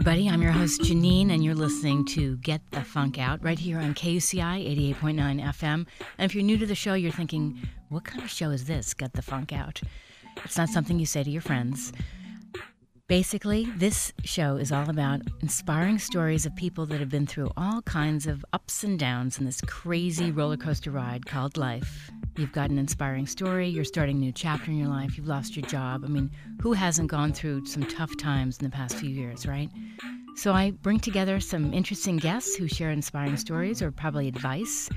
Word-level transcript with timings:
Everybody. 0.00 0.30
I'm 0.30 0.40
your 0.40 0.52
host, 0.52 0.80
Janine, 0.80 1.30
and 1.30 1.44
you're 1.44 1.54
listening 1.54 2.06
to 2.06 2.38
Get 2.38 2.62
the 2.70 2.82
Funk 2.82 3.18
Out 3.18 3.44
right 3.44 3.58
here 3.58 3.78
on 3.78 3.92
KUCI 3.92 4.96
88.9 4.96 5.44
FM. 5.44 5.86
And 6.16 6.24
if 6.24 6.34
you're 6.34 6.42
new 6.42 6.56
to 6.56 6.64
the 6.64 6.74
show, 6.74 6.94
you're 6.94 7.12
thinking, 7.12 7.58
what 7.90 8.04
kind 8.04 8.22
of 8.22 8.30
show 8.30 8.48
is 8.48 8.64
this, 8.64 8.94
Get 8.94 9.12
the 9.12 9.20
Funk 9.20 9.52
Out? 9.52 9.82
It's 10.42 10.56
not 10.56 10.70
something 10.70 10.98
you 10.98 11.04
say 11.04 11.22
to 11.22 11.28
your 11.28 11.42
friends. 11.42 11.92
Basically, 13.10 13.64
this 13.76 14.12
show 14.22 14.54
is 14.54 14.70
all 14.70 14.88
about 14.88 15.22
inspiring 15.40 15.98
stories 15.98 16.46
of 16.46 16.54
people 16.54 16.86
that 16.86 17.00
have 17.00 17.08
been 17.08 17.26
through 17.26 17.50
all 17.56 17.82
kinds 17.82 18.28
of 18.28 18.44
ups 18.52 18.84
and 18.84 19.00
downs 19.00 19.36
in 19.36 19.44
this 19.44 19.60
crazy 19.62 20.30
roller 20.30 20.56
coaster 20.56 20.92
ride 20.92 21.26
called 21.26 21.56
life. 21.56 22.08
You've 22.36 22.52
got 22.52 22.70
an 22.70 22.78
inspiring 22.78 23.26
story, 23.26 23.68
you're 23.68 23.82
starting 23.82 24.18
a 24.18 24.20
new 24.20 24.30
chapter 24.30 24.70
in 24.70 24.78
your 24.78 24.86
life, 24.86 25.16
you've 25.16 25.26
lost 25.26 25.56
your 25.56 25.66
job. 25.66 26.04
I 26.04 26.06
mean, 26.06 26.30
who 26.62 26.72
hasn't 26.72 27.10
gone 27.10 27.32
through 27.32 27.66
some 27.66 27.82
tough 27.82 28.16
times 28.16 28.58
in 28.58 28.64
the 28.64 28.70
past 28.70 28.94
few 28.94 29.10
years, 29.10 29.44
right? 29.44 29.70
So 30.36 30.52
I 30.52 30.70
bring 30.70 31.00
together 31.00 31.40
some 31.40 31.74
interesting 31.74 32.16
guests 32.16 32.54
who 32.54 32.68
share 32.68 32.92
inspiring 32.92 33.38
stories 33.38 33.82
or 33.82 33.90
probably 33.90 34.28
advice 34.28 34.88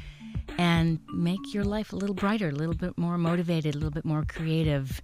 and 0.60 1.00
make 1.16 1.52
your 1.52 1.64
life 1.64 1.94
a 1.94 1.96
little 1.96 2.14
brighter, 2.14 2.50
a 2.50 2.52
little 2.52 2.76
bit 2.76 2.96
more 2.96 3.18
motivated, 3.18 3.74
a 3.74 3.78
little 3.80 3.90
bit 3.90 4.06
more 4.06 4.24
creative 4.24 5.02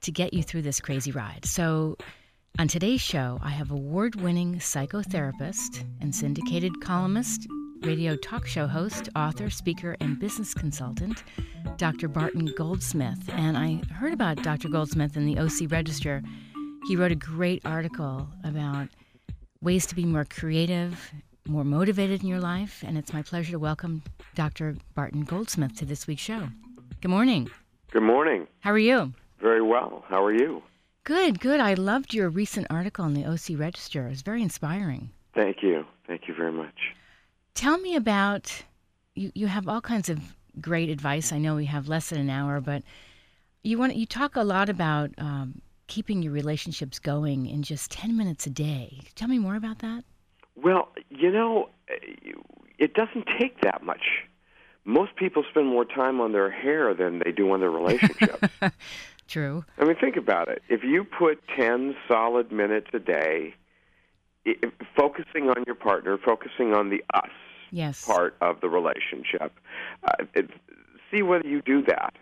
to 0.00 0.10
get 0.10 0.34
you 0.34 0.42
through 0.42 0.62
this 0.62 0.80
crazy 0.80 1.12
ride. 1.12 1.44
So 1.44 1.96
on 2.58 2.68
today's 2.68 3.00
show, 3.00 3.38
I 3.42 3.50
have 3.50 3.70
award 3.70 4.20
winning 4.20 4.56
psychotherapist 4.56 5.84
and 6.00 6.14
syndicated 6.14 6.80
columnist, 6.82 7.46
radio 7.82 8.16
talk 8.16 8.46
show 8.46 8.66
host, 8.66 9.08
author, 9.16 9.48
speaker, 9.48 9.96
and 10.00 10.18
business 10.18 10.52
consultant, 10.52 11.22
Dr. 11.78 12.08
Barton 12.08 12.52
Goldsmith. 12.56 13.30
And 13.32 13.56
I 13.56 13.80
heard 13.94 14.12
about 14.12 14.42
Dr. 14.42 14.68
Goldsmith 14.68 15.16
in 15.16 15.24
the 15.24 15.38
OC 15.38 15.70
Register. 15.70 16.22
He 16.86 16.96
wrote 16.96 17.12
a 17.12 17.16
great 17.16 17.62
article 17.64 18.28
about 18.44 18.88
ways 19.62 19.86
to 19.86 19.94
be 19.94 20.04
more 20.04 20.26
creative, 20.26 21.12
more 21.48 21.64
motivated 21.64 22.22
in 22.22 22.28
your 22.28 22.40
life. 22.40 22.84
And 22.86 22.98
it's 22.98 23.12
my 23.12 23.22
pleasure 23.22 23.52
to 23.52 23.58
welcome 23.58 24.02
Dr. 24.34 24.76
Barton 24.94 25.24
Goldsmith 25.24 25.76
to 25.76 25.86
this 25.86 26.06
week's 26.06 26.22
show. 26.22 26.48
Good 27.00 27.10
morning. 27.10 27.50
Good 27.90 28.02
morning. 28.02 28.46
How 28.60 28.72
are 28.72 28.78
you? 28.78 29.14
Very 29.40 29.62
well. 29.62 30.04
How 30.08 30.22
are 30.22 30.34
you? 30.34 30.62
Good, 31.04 31.40
good. 31.40 31.60
I 31.60 31.74
loved 31.74 32.12
your 32.12 32.28
recent 32.28 32.66
article 32.70 33.04
in 33.06 33.14
the 33.14 33.24
OC 33.24 33.58
Register. 33.58 34.06
It 34.06 34.10
was 34.10 34.22
very 34.22 34.42
inspiring. 34.42 35.10
Thank 35.34 35.62
you. 35.62 35.86
Thank 36.06 36.28
you 36.28 36.34
very 36.34 36.52
much. 36.52 36.94
Tell 37.54 37.78
me 37.78 37.96
about 37.96 38.62
you. 39.14 39.32
You 39.34 39.46
have 39.46 39.68
all 39.68 39.80
kinds 39.80 40.08
of 40.08 40.20
great 40.60 40.90
advice. 40.90 41.32
I 41.32 41.38
know 41.38 41.56
we 41.56 41.66
have 41.66 41.88
less 41.88 42.10
than 42.10 42.20
an 42.20 42.30
hour, 42.30 42.60
but 42.60 42.82
you 43.62 43.78
want 43.78 43.96
you 43.96 44.06
talk 44.06 44.36
a 44.36 44.42
lot 44.42 44.68
about 44.68 45.10
um, 45.18 45.60
keeping 45.86 46.22
your 46.22 46.32
relationships 46.32 46.98
going 46.98 47.46
in 47.46 47.62
just 47.62 47.90
ten 47.90 48.16
minutes 48.16 48.46
a 48.46 48.50
day. 48.50 49.00
Tell 49.14 49.28
me 49.28 49.38
more 49.38 49.56
about 49.56 49.78
that. 49.80 50.04
Well, 50.56 50.88
you 51.08 51.30
know, 51.30 51.70
it 52.78 52.94
doesn't 52.94 53.26
take 53.38 53.60
that 53.62 53.82
much. 53.82 54.24
Most 54.84 55.14
people 55.16 55.44
spend 55.48 55.66
more 55.66 55.84
time 55.84 56.20
on 56.20 56.32
their 56.32 56.50
hair 56.50 56.94
than 56.94 57.20
they 57.24 57.32
do 57.32 57.50
on 57.52 57.60
their 57.60 57.70
relationships. 57.80 58.48
True. 59.30 59.64
I 59.78 59.84
mean, 59.84 59.94
think 59.94 60.16
about 60.16 60.48
it. 60.48 60.60
If 60.68 60.82
you 60.82 61.04
put 61.04 61.40
10 61.56 61.94
solid 62.08 62.50
minutes 62.50 62.88
a 62.92 62.98
day 62.98 63.54
focusing 64.96 65.48
on 65.48 65.62
your 65.66 65.76
partner, 65.76 66.18
focusing 66.18 66.74
on 66.74 66.90
the 66.90 67.04
us 67.14 67.30
yes. 67.70 68.04
part 68.04 68.36
of 68.40 68.60
the 68.60 68.68
relationship, 68.68 69.52
uh, 70.02 70.24
it, 70.34 70.50
see 71.12 71.22
whether 71.22 71.46
you 71.46 71.62
do 71.62 71.80
that. 71.82 72.14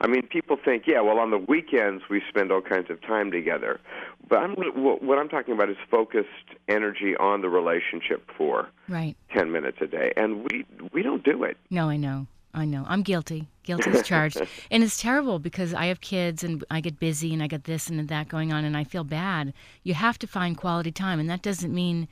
I 0.00 0.06
mean, 0.06 0.22
people 0.28 0.56
think, 0.64 0.84
yeah, 0.86 1.00
well, 1.00 1.18
on 1.18 1.32
the 1.32 1.38
weekends 1.38 2.04
we 2.08 2.22
spend 2.28 2.52
all 2.52 2.62
kinds 2.62 2.90
of 2.90 3.00
time 3.02 3.32
together. 3.32 3.80
But 4.28 4.38
I'm, 4.38 4.54
what 4.54 5.18
I'm 5.18 5.28
talking 5.28 5.54
about 5.54 5.68
is 5.68 5.76
focused 5.90 6.28
energy 6.68 7.16
on 7.16 7.40
the 7.40 7.48
relationship 7.48 8.28
for 8.36 8.68
right. 8.88 9.16
10 9.34 9.50
minutes 9.50 9.78
a 9.80 9.88
day. 9.88 10.12
And 10.16 10.48
we, 10.48 10.64
we 10.92 11.02
don't 11.02 11.24
do 11.24 11.42
it. 11.42 11.56
No, 11.70 11.88
I 11.88 11.96
know. 11.96 12.28
I 12.54 12.64
know. 12.66 12.84
I'm 12.86 13.02
guilty. 13.02 13.48
Guilty 13.62 13.90
as 13.90 14.02
charged. 14.02 14.40
and 14.70 14.82
it's 14.82 15.00
terrible 15.00 15.38
because 15.38 15.72
I 15.72 15.86
have 15.86 16.00
kids 16.00 16.44
and 16.44 16.62
I 16.70 16.80
get 16.80 17.00
busy 17.00 17.32
and 17.32 17.42
I 17.42 17.46
got 17.46 17.64
this 17.64 17.88
and 17.88 18.08
that 18.08 18.28
going 18.28 18.52
on 18.52 18.64
and 18.64 18.76
I 18.76 18.84
feel 18.84 19.04
bad. 19.04 19.54
You 19.82 19.94
have 19.94 20.18
to 20.18 20.26
find 20.26 20.56
quality 20.56 20.92
time 20.92 21.18
and 21.18 21.30
that 21.30 21.42
doesn't 21.42 21.74
mean 21.74 22.08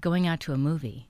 going 0.00 0.26
out 0.26 0.40
to 0.40 0.52
a 0.52 0.58
movie. 0.58 1.08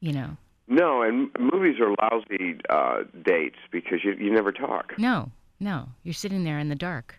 You 0.00 0.12
know. 0.12 0.36
No, 0.68 1.02
and 1.02 1.30
movies 1.38 1.76
are 1.80 1.94
lousy 2.02 2.60
uh, 2.68 3.04
dates 3.24 3.56
because 3.72 4.04
you 4.04 4.12
you 4.12 4.30
never 4.30 4.52
talk. 4.52 4.92
No, 4.98 5.32
no. 5.58 5.88
You're 6.02 6.12
sitting 6.12 6.44
there 6.44 6.58
in 6.58 6.68
the 6.68 6.74
dark. 6.74 7.18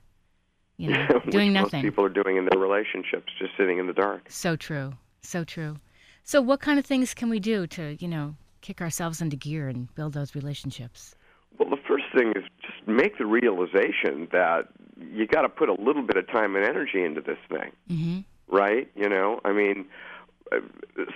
You 0.77 0.89
know, 0.91 1.21
doing 1.29 1.51
nothing. 1.53 1.81
Most 1.81 1.89
people 1.89 2.05
are 2.05 2.09
doing 2.09 2.37
in 2.37 2.47
their 2.49 2.59
relationships, 2.59 3.33
just 3.39 3.51
sitting 3.57 3.79
in 3.79 3.87
the 3.87 3.93
dark. 3.93 4.29
So 4.29 4.55
true. 4.55 4.93
So 5.21 5.43
true. 5.43 5.77
So 6.23 6.41
what 6.41 6.61
kind 6.61 6.77
of 6.77 6.85
things 6.85 7.13
can 7.13 7.29
we 7.29 7.39
do 7.39 7.65
to, 7.67 7.97
you 7.99 8.07
know, 8.07 8.35
kick 8.69 8.81
ourselves 8.81 9.19
into 9.19 9.35
gear 9.35 9.67
and 9.67 9.93
build 9.95 10.13
those 10.13 10.35
relationships? 10.35 11.15
Well, 11.57 11.71
the 11.71 11.81
first 11.87 12.05
thing 12.15 12.33
is 12.35 12.43
just 12.61 12.87
make 12.87 13.17
the 13.17 13.25
realization 13.25 14.27
that 14.31 14.67
you 14.95 15.25
got 15.25 15.41
to 15.41 15.49
put 15.49 15.69
a 15.69 15.73
little 15.73 16.03
bit 16.03 16.17
of 16.17 16.27
time 16.27 16.55
and 16.55 16.63
energy 16.63 17.03
into 17.03 17.19
this 17.19 17.39
thing, 17.49 17.71
mm-hmm. 17.89 18.55
right? 18.55 18.87
You 18.95 19.09
know, 19.09 19.41
I 19.43 19.53
mean, 19.53 19.87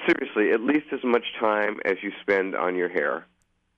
seriously, 0.07 0.51
at 0.51 0.61
least 0.61 0.87
as 0.91 1.01
much 1.03 1.25
time 1.39 1.79
as 1.85 1.97
you 2.01 2.11
spend 2.21 2.55
on 2.55 2.75
your 2.75 2.89
hair. 2.89 3.27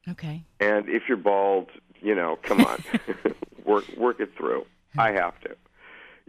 Okay. 0.07 0.41
And 0.61 0.87
if 0.87 1.03
you're 1.09 1.17
bald, 1.17 1.67
you 1.99 2.15
know, 2.15 2.39
come 2.43 2.61
on, 2.61 2.81
work 3.65 3.83
work 3.97 4.21
it 4.21 4.31
through. 4.37 4.65
I 4.97 5.11
have 5.11 5.37
to. 5.41 5.57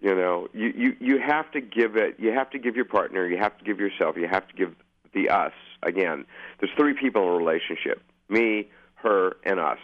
You 0.03 0.17
know, 0.17 0.49
you, 0.53 0.73
you 0.77 0.97
you 0.99 1.19
have 1.25 1.53
to 1.53 1.61
give 1.61 1.95
it. 1.95 2.17
You 2.19 2.33
have 2.33 2.51
to 2.51 2.59
give 2.59 2.75
your 2.75 2.87
partner. 2.87 3.29
You 3.29 3.39
have 3.39 3.57
to 3.59 3.65
give 3.65 3.79
yourself. 3.79 4.17
You 4.17 4.27
have 4.27 4.49
to 4.49 4.55
give 4.55 4.75
the 5.15 5.29
us 5.29 5.53
again. 5.87 6.27
There's 6.61 6.73
three 6.77 6.95
people 6.95 7.23
in 7.23 7.29
a 7.29 7.37
relationship: 7.37 8.03
me, 8.29 8.69
her, 8.97 9.37
and 9.45 9.61
us. 9.61 9.79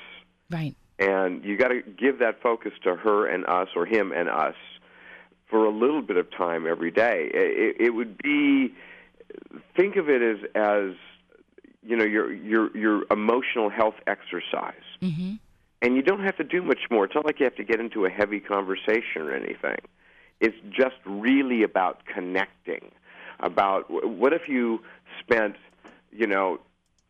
Right. 0.51 0.75
And 0.99 1.45
you 1.45 1.57
got 1.57 1.69
to 1.69 1.83
give 1.83 2.19
that 2.19 2.43
focus 2.43 2.73
to 2.85 2.95
her 2.97 3.27
and 3.27 3.47
us, 3.47 3.69
or 3.75 3.87
him 3.87 4.13
and 4.13 4.29
us, 4.29 4.55
for 5.49 5.65
a 5.65 5.71
little 5.71 6.03
bit 6.03 6.17
of 6.17 6.31
time 6.31 6.67
every 6.67 6.91
day. 6.91 7.31
It, 7.33 7.77
it 7.81 7.91
would 7.91 8.19
be 8.19 8.75
think 9.77 9.97
of 9.97 10.09
it 10.09 10.23
as 10.23 10.39
as 10.55 10.95
you 11.83 11.97
know 11.97 12.05
your 12.05 12.33
your 12.33 12.77
your 12.77 13.05
emotional 13.11 13.71
health 13.71 13.97
exercise. 14.07 14.75
Mm-hmm. 15.01 15.35
And 15.81 15.97
you 15.97 16.03
don't 16.03 16.23
have 16.23 16.37
to 16.37 16.45
do 16.45 16.63
much 16.63 16.79
more. 16.93 17.07
It's 17.07 17.15
not 17.15 17.27
like 17.27 17.41
you 17.41 17.45
have 17.45 17.57
to 17.57 17.65
get 17.65 17.81
into 17.81 18.05
a 18.05 18.09
heavy 18.09 18.39
conversation 18.39 19.23
or 19.23 19.35
anything. 19.35 19.79
It's 20.41 20.57
just 20.71 20.95
really 21.05 21.65
about 21.65 22.07
connecting. 22.07 22.93
About 23.41 23.91
what 23.91 24.33
if 24.33 24.49
you 24.49 24.81
spent, 25.19 25.57
you 26.13 26.27
know, 26.27 26.61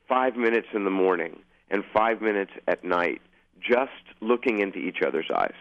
five 0.09 0.37
minutes 0.37 0.69
in 0.75 0.85
the 0.85 0.91
morning 0.91 1.41
and 1.71 1.85
five 1.93 2.21
minutes 2.21 2.53
at 2.69 2.85
night 2.85 3.21
just 3.61 3.91
looking 4.21 4.61
into 4.61 4.79
each 4.79 5.03
other's 5.07 5.31
eyes, 5.35 5.55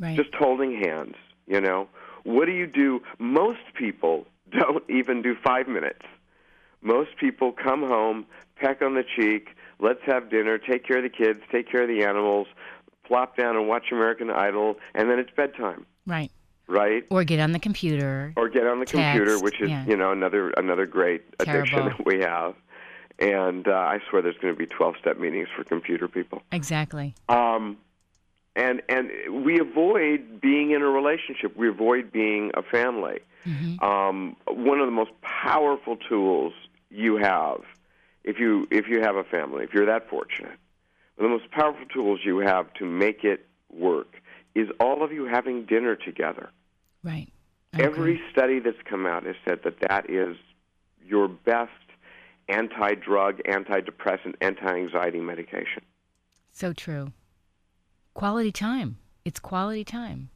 right. 0.00 0.16
just 0.16 0.34
holding 0.34 0.80
hands. 0.80 1.14
You 1.46 1.60
know, 1.60 1.88
what 2.24 2.46
do 2.46 2.52
you 2.52 2.66
do? 2.66 3.00
Most 3.18 3.60
people 3.74 4.26
don't 4.50 4.88
even 4.90 5.22
do 5.22 5.36
five 5.44 5.68
minutes. 5.68 6.02
Most 6.82 7.16
people 7.18 7.52
come 7.52 7.80
home, 7.80 8.26
peck 8.56 8.82
on 8.82 8.94
the 8.94 9.04
cheek, 9.16 9.48
let's 9.80 10.00
have 10.06 10.30
dinner, 10.30 10.58
take 10.58 10.86
care 10.86 10.98
of 10.98 11.02
the 11.02 11.08
kids, 11.08 11.40
take 11.50 11.70
care 11.70 11.82
of 11.82 11.88
the 11.88 12.04
animals, 12.04 12.46
plop 13.04 13.36
down 13.36 13.56
and 13.56 13.68
watch 13.68 13.86
American 13.90 14.30
Idol, 14.30 14.76
and 14.94 15.10
then 15.10 15.18
it's 15.18 15.30
bedtime. 15.30 15.86
Right. 16.06 16.30
Right. 16.68 17.04
Or 17.10 17.22
get 17.24 17.38
on 17.38 17.52
the 17.52 17.58
computer. 17.58 18.32
Or 18.36 18.48
get 18.48 18.66
on 18.66 18.80
the 18.80 18.86
text, 18.86 19.16
computer, 19.16 19.38
which 19.42 19.60
is 19.60 19.70
yeah. 19.70 19.84
you 19.86 19.96
know 19.96 20.10
another 20.10 20.50
another 20.50 20.84
great 20.84 21.22
addiction 21.38 21.84
that 21.86 22.04
we 22.04 22.18
have. 22.20 22.54
And 23.18 23.66
uh, 23.66 23.72
I 23.72 24.00
swear 24.08 24.22
there's 24.22 24.36
going 24.36 24.54
to 24.54 24.58
be 24.58 24.66
12 24.66 24.96
step 25.00 25.18
meetings 25.18 25.48
for 25.54 25.64
computer 25.64 26.06
people. 26.06 26.42
Exactly. 26.52 27.14
Um, 27.28 27.78
and 28.54 28.82
and 28.88 29.10
we 29.44 29.60
avoid 29.60 30.40
being 30.40 30.70
in 30.70 30.82
a 30.82 30.86
relationship. 30.86 31.56
We 31.56 31.68
avoid 31.68 32.10
being 32.10 32.50
a 32.54 32.62
family. 32.62 33.20
Mm-hmm. 33.46 33.84
Um, 33.84 34.36
one 34.46 34.80
of 34.80 34.86
the 34.86 34.92
most 34.92 35.12
powerful 35.20 35.96
tools 35.96 36.54
you 36.90 37.16
have, 37.16 37.60
if 38.24 38.38
you 38.38 38.66
if 38.70 38.88
you 38.88 39.02
have 39.02 39.16
a 39.16 39.24
family, 39.24 39.64
if 39.64 39.74
you're 39.74 39.86
that 39.86 40.08
fortunate, 40.08 40.58
one 41.16 41.30
of 41.30 41.38
the 41.38 41.38
most 41.38 41.50
powerful 41.50 41.86
tools 41.86 42.20
you 42.24 42.38
have 42.38 42.72
to 42.74 42.86
make 42.86 43.24
it 43.24 43.46
work 43.70 44.16
is 44.54 44.68
all 44.80 45.02
of 45.04 45.12
you 45.12 45.26
having 45.26 45.66
dinner 45.66 45.94
together. 45.94 46.50
Right. 47.02 47.28
I 47.74 47.82
Every 47.82 48.20
study 48.32 48.58
that's 48.58 48.80
come 48.84 49.06
out 49.06 49.24
has 49.24 49.36
said 49.46 49.60
that 49.64 49.80
that 49.80 50.08
is 50.08 50.36
your 51.04 51.28
best 51.28 51.70
anti-drug, 52.48 53.42
antidepressant, 53.44 54.34
anti-anxiety 54.40 55.20
medication. 55.20 55.82
So 56.52 56.72
true. 56.72 57.12
Quality 58.14 58.52
time. 58.52 58.98
It's 59.24 59.40
quality 59.40 59.84
time. 59.84 60.30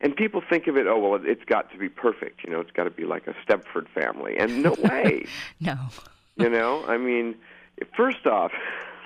And 0.00 0.16
people 0.16 0.42
think 0.48 0.66
of 0.66 0.76
it, 0.76 0.86
oh 0.86 0.98
well, 0.98 1.20
it's 1.22 1.44
got 1.44 1.70
to 1.72 1.78
be 1.78 1.88
perfect. 1.88 2.42
You 2.44 2.50
know, 2.50 2.60
it's 2.60 2.70
got 2.70 2.84
to 2.84 2.90
be 2.90 3.04
like 3.04 3.26
a 3.26 3.34
Stepford 3.44 3.86
family, 3.94 4.38
and 4.38 4.62
no 4.62 4.74
way. 4.82 5.26
no. 5.60 5.76
you 6.36 6.48
know, 6.48 6.84
I 6.86 6.96
mean, 6.96 7.34
first 7.96 8.26
off, 8.26 8.52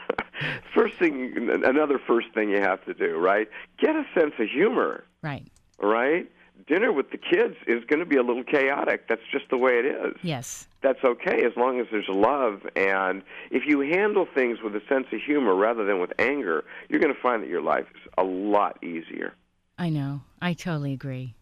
first 0.74 0.94
thing, 0.96 1.50
another 1.64 1.98
first 1.98 2.28
thing 2.34 2.50
you 2.50 2.60
have 2.60 2.84
to 2.84 2.94
do, 2.94 3.16
right? 3.16 3.48
Get 3.78 3.96
a 3.96 4.04
sense 4.14 4.34
of 4.38 4.48
humor. 4.48 5.04
Right. 5.22 5.46
Right. 5.80 6.30
Dinner 6.66 6.92
with 6.92 7.10
the 7.10 7.18
kids 7.18 7.56
is 7.66 7.84
going 7.84 7.98
to 8.00 8.06
be 8.06 8.16
a 8.16 8.22
little 8.22 8.44
chaotic. 8.44 9.08
That's 9.08 9.22
just 9.30 9.50
the 9.50 9.58
way 9.58 9.72
it 9.80 9.84
is. 9.86 10.14
Yes. 10.22 10.66
That's 10.82 11.02
okay 11.04 11.44
as 11.44 11.52
long 11.56 11.80
as 11.80 11.86
there's 11.90 12.08
love. 12.08 12.62
And 12.76 13.22
if 13.50 13.64
you 13.66 13.80
handle 13.80 14.26
things 14.34 14.58
with 14.62 14.74
a 14.74 14.80
sense 14.88 15.06
of 15.12 15.20
humor 15.20 15.54
rather 15.54 15.84
than 15.84 16.00
with 16.00 16.12
anger, 16.18 16.64
you're 16.88 17.00
going 17.00 17.14
to 17.14 17.20
find 17.20 17.42
that 17.42 17.48
your 17.50 17.60
life 17.60 17.86
is 17.94 18.10
a 18.16 18.22
lot 18.24 18.82
easier. 18.82 19.34
I 19.78 19.88
know. 19.90 20.22
I 20.40 20.54
totally 20.54 20.92
agree. 20.92 21.34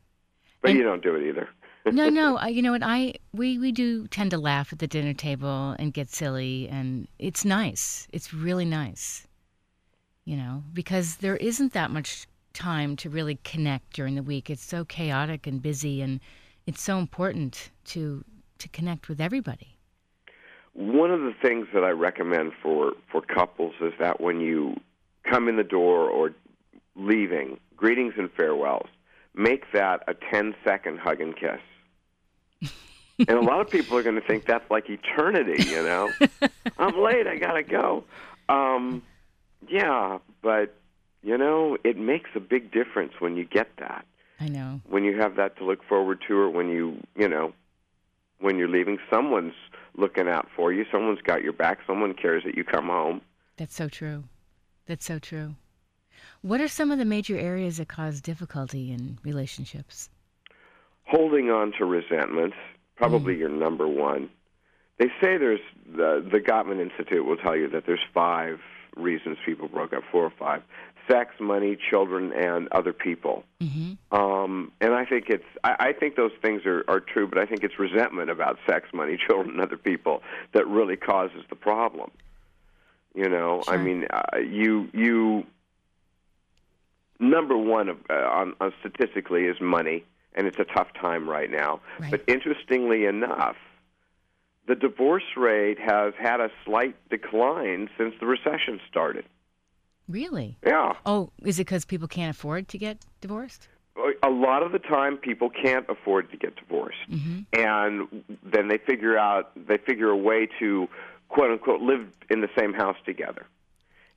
But 0.61 0.71
And- 0.71 0.79
you 0.79 0.85
don't 0.85 1.03
do 1.03 1.15
it 1.15 1.29
either. 1.29 1.49
no, 1.87 2.09
no. 2.09 2.37
I, 2.37 2.49
you 2.49 2.63
know 2.63 2.71
what? 2.73 2.83
I 2.85 3.15
we 3.33 3.59
we 3.59 3.73
do 3.73 4.07
tend 4.07 4.31
to 4.31 4.39
laugh 4.39 4.73
at 4.73 4.79
the 4.79 4.87
dinner 4.87 5.15
table 5.15 5.75
and 5.81 5.93
get 5.93 6.09
silly, 6.11 6.69
and 6.69 7.09
it's 7.19 7.45
nice. 7.45 8.07
It's 8.13 8.33
really 8.33 8.65
nice. 8.65 9.27
You 10.25 10.37
know, 10.37 10.63
because 10.73 11.17
there 11.17 11.37
isn't 11.37 11.73
that 11.73 11.91
much 11.91 12.29
time 12.53 12.97
to 12.97 13.11
really 13.11 13.37
connect 13.45 13.93
during 13.95 14.15
the 14.15 14.23
week. 14.23 14.51
It's 14.51 14.65
so 14.65 14.85
chaotic 14.85 15.47
and 15.47 15.61
busy, 15.63 16.03
and 16.03 16.21
it's 16.67 16.83
so 16.83 16.99
important 16.99 17.71
to 17.87 18.25
to 18.59 18.69
connect 18.69 19.09
with 19.09 19.21
everybody. 19.21 19.77
One 20.75 21.11
of 21.11 21.21
the 21.21 21.35
things 21.43 21.67
that 21.75 21.85
I 21.85 21.91
recommend 21.91 22.53
for 22.63 22.93
for 23.11 23.21
couples 23.21 23.75
is 23.81 23.93
that 23.99 24.21
when 24.21 24.41
you 24.41 24.77
come 25.29 25.49
in 25.49 25.57
the 25.57 25.65
door 25.65 26.09
or 26.09 26.35
leaving, 26.97 27.59
greetings 27.77 28.15
and 28.17 28.31
farewells, 28.33 28.89
make 29.35 29.73
that 29.73 30.03
a 30.09 30.15
10 30.15 30.55
second 30.65 30.99
hug 30.99 31.21
and 31.21 31.35
kiss. 31.37 32.71
and 33.19 33.39
a 33.39 33.41
lot 33.41 33.61
of 33.61 33.71
people 33.71 33.97
are 33.97 34.03
going 34.03 34.21
to 34.21 34.27
think 34.27 34.47
that's 34.47 34.69
like 34.71 34.89
eternity, 34.89 35.63
you 35.69 35.83
know. 35.83 36.11
I'm 36.79 37.01
late, 37.01 37.27
I 37.27 37.37
got 37.37 37.53
to 37.53 37.63
go. 37.63 38.05
Um 38.49 39.03
yeah, 39.69 40.19
but 40.43 40.75
you 41.23 41.39
know, 41.39 41.77
it 41.85 41.97
makes 41.97 42.31
a 42.35 42.41
big 42.41 42.73
difference 42.73 43.13
when 43.19 43.37
you 43.37 43.45
get 43.45 43.69
that. 43.79 44.05
I 44.41 44.49
know. 44.49 44.81
When 44.89 45.05
you 45.05 45.19
have 45.21 45.37
that 45.37 45.57
to 45.59 45.65
look 45.65 45.85
forward 45.85 46.21
to 46.29 46.37
or 46.37 46.51
when 46.51 46.69
you, 46.69 46.97
you 47.17 47.29
know, 47.29 47.53
when 48.41 48.59
you're 48.59 48.69
leaving 48.69 48.99
someone's 49.11 49.55
looking 49.97 50.29
out 50.29 50.49
for 50.57 50.73
you, 50.73 50.85
someone's 50.91 51.21
got 51.23 51.43
your 51.43 51.53
back, 51.53 51.79
someone 51.87 52.15
cares 52.15 52.43
that 52.45 52.57
you 52.57 52.65
come 52.65 52.87
home. 52.87 53.21
That's 53.57 53.75
so 53.75 53.89
true. 53.89 54.25
That's 54.87 55.05
so 55.05 55.19
true. 55.19 55.55
What 56.41 56.61
are 56.61 56.69
some 56.69 56.91
of 56.91 56.99
the 56.99 57.05
major 57.05 57.39
areas 57.39 57.77
that 57.77 57.89
cause 57.89 58.21
difficulty 58.21 58.91
in 58.91 59.19
relationships? 59.23 60.11
holding 61.07 61.51
on 61.51 61.73
to 61.79 61.85
resentments 61.85 62.57
probably 62.97 63.35
mm. 63.35 63.41
your 63.41 63.49
number 63.49 63.87
one 63.89 64.29
they 64.99 65.09
say 65.21 65.37
there's 65.37 65.61
the 65.97 66.27
the 66.31 66.39
gottman 66.39 66.81
institute 66.81 67.25
will 67.25 67.37
tell 67.37 67.57
you 67.57 67.69
that 67.69 67.85
there's 67.87 68.05
five 68.15 68.59
reasons 68.97 69.37
people 69.45 69.69
broke 69.69 69.93
up 69.93 70.03
four 70.11 70.25
or 70.25 70.33
five 70.39 70.63
sex 71.09 71.35
money 71.41 71.77
children 71.91 72.33
and 72.33 72.69
other 72.73 72.93
people. 72.93 73.45
Hmm 73.61 73.93
um 74.13 74.71
and 74.81 74.93
i 74.95 75.05
think 75.05 75.29
it's 75.29 75.45
i, 75.65 75.75
I 75.81 75.93
think 75.93 76.17
those 76.17 76.33
things 76.43 76.65
are 76.67 76.85
are 76.87 77.01
true 77.01 77.27
but 77.27 77.39
i 77.39 77.47
think 77.47 77.65
it's 77.65 77.79
resentment 77.79 78.31
about 78.31 78.59
sex 78.67 78.89
money 78.93 79.19
children 79.27 79.51
and 79.51 79.61
other 79.61 79.79
people 79.79 80.23
that 80.53 80.67
really 80.69 80.97
causes 80.97 81.43
the 81.49 81.57
problem. 81.57 82.11
You 83.15 83.29
know 83.29 83.63
i 83.69 83.77
mean 83.77 84.07
uh, 84.11 84.39
you 84.39 84.89
you 84.95 85.45
number 87.19 87.57
one 87.57 87.89
of, 87.89 87.99
uh, 88.11 88.15
on, 88.15 88.55
on 88.61 88.73
statistically 88.81 89.45
is 89.45 89.61
money 89.61 90.05
and 90.35 90.47
it's 90.47 90.59
a 90.59 90.65
tough 90.65 90.89
time 91.01 91.29
right 91.29 91.51
now. 91.51 91.81
Right. 92.01 92.11
but 92.11 92.25
interestingly 92.27 93.05
enough 93.05 93.57
the 94.67 94.75
divorce 94.75 95.37
rate 95.37 95.79
has 95.79 96.15
had 96.19 96.41
a 96.41 96.49
slight 96.65 96.97
decline 97.11 97.91
since 97.99 98.15
the 98.19 98.27
recession 98.27 98.81
started 98.89 99.25
Really? 100.09 100.59
yeah 100.67 100.95
Oh, 101.07 101.31
is 101.43 101.59
it 101.59 101.67
because 101.67 101.85
people 101.85 102.09
can't 102.09 102.35
afford 102.37 102.69
to 102.69 102.79
get 102.79 102.99
divorced? 103.21 103.69
a 104.23 104.31
lot 104.31 104.63
of 104.63 104.73
the 104.73 104.79
time 104.79 105.19
people 105.19 105.51
can't 105.51 105.85
afford 105.91 106.31
to 106.31 106.37
get 106.39 106.57
divorced 106.57 106.97
hmm 107.11 107.41
and 107.53 108.25
then 108.43 108.69
they 108.69 108.79
figure 108.79 109.19
out 109.19 109.51
they 109.69 109.77
figure 109.77 110.09
a 110.09 110.17
way 110.17 110.49
to 110.59 110.89
quote 111.29 111.51
unquote 111.51 111.83
live 111.83 112.07
in 112.31 112.41
the 112.41 112.49
same 112.59 112.73
house 112.73 112.97
together 113.05 113.45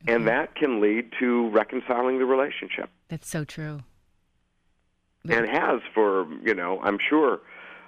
and 0.07 0.27
that 0.29 0.55
can 0.55 0.79
lead 0.79 1.11
to 1.19 1.49
reconciling 1.49 2.19
the 2.19 2.25
relationship 2.25 2.89
That's 3.09 3.27
so 3.27 3.43
true. 3.43 3.81
and 5.27 5.45
has 5.49 5.81
for 5.93 6.25
you 6.41 6.53
know 6.53 6.79
i'm 6.81 6.97
sure 7.09 7.41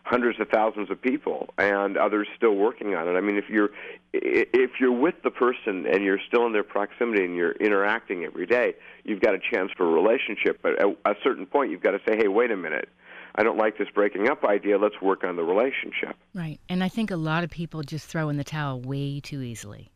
hundreds 0.07 0.39
of 0.39 0.47
thousands 0.49 0.89
of 0.89 1.01
people 1.01 1.49
and 1.57 1.97
others 1.97 2.27
still 2.37 2.55
working 2.55 2.95
on 2.95 3.07
it. 3.09 3.13
I 3.19 3.21
mean 3.21 3.37
if 3.37 3.49
you're 3.49 3.69
if 4.13 4.71
you're 4.79 4.99
with 5.05 5.15
the 5.23 5.31
person 5.31 5.85
and 5.85 6.03
you're 6.05 6.19
still 6.27 6.45
in 6.47 6.53
their 6.53 6.63
proximity 6.63 7.25
and 7.25 7.35
you're 7.35 7.51
interacting 7.53 8.23
every 8.23 8.45
day 8.45 8.73
you've 9.03 9.21
got 9.21 9.33
a 9.35 9.39
chance 9.51 9.69
for 9.77 9.85
a 9.85 9.91
relationship. 9.91 10.59
But 10.63 10.73
at 10.81 10.87
a 11.05 11.15
certain 11.23 11.45
point 11.45 11.71
you've 11.71 11.83
got 11.83 11.91
to 11.91 11.99
say 12.07 12.15
hey 12.15 12.27
wait 12.29 12.51
a 12.51 12.57
minute. 12.57 12.89
I 13.35 13.43
don't 13.43 13.57
like 13.57 13.77
this 13.77 13.89
breaking 13.93 14.29
up 14.29 14.43
idea. 14.45 14.77
Let's 14.79 14.99
work 15.01 15.23
on 15.23 15.35
the 15.35 15.43
relationship. 15.43 16.15
Right. 16.33 16.59
And 16.69 16.83
I 16.83 16.89
think 16.89 17.11
a 17.11 17.17
lot 17.17 17.43
of 17.43 17.51
people 17.51 17.83
just 17.83 18.07
throw 18.07 18.29
in 18.29 18.37
the 18.37 18.43
towel 18.43 18.79
way 18.81 19.19
too 19.19 19.41
easily. 19.41 19.91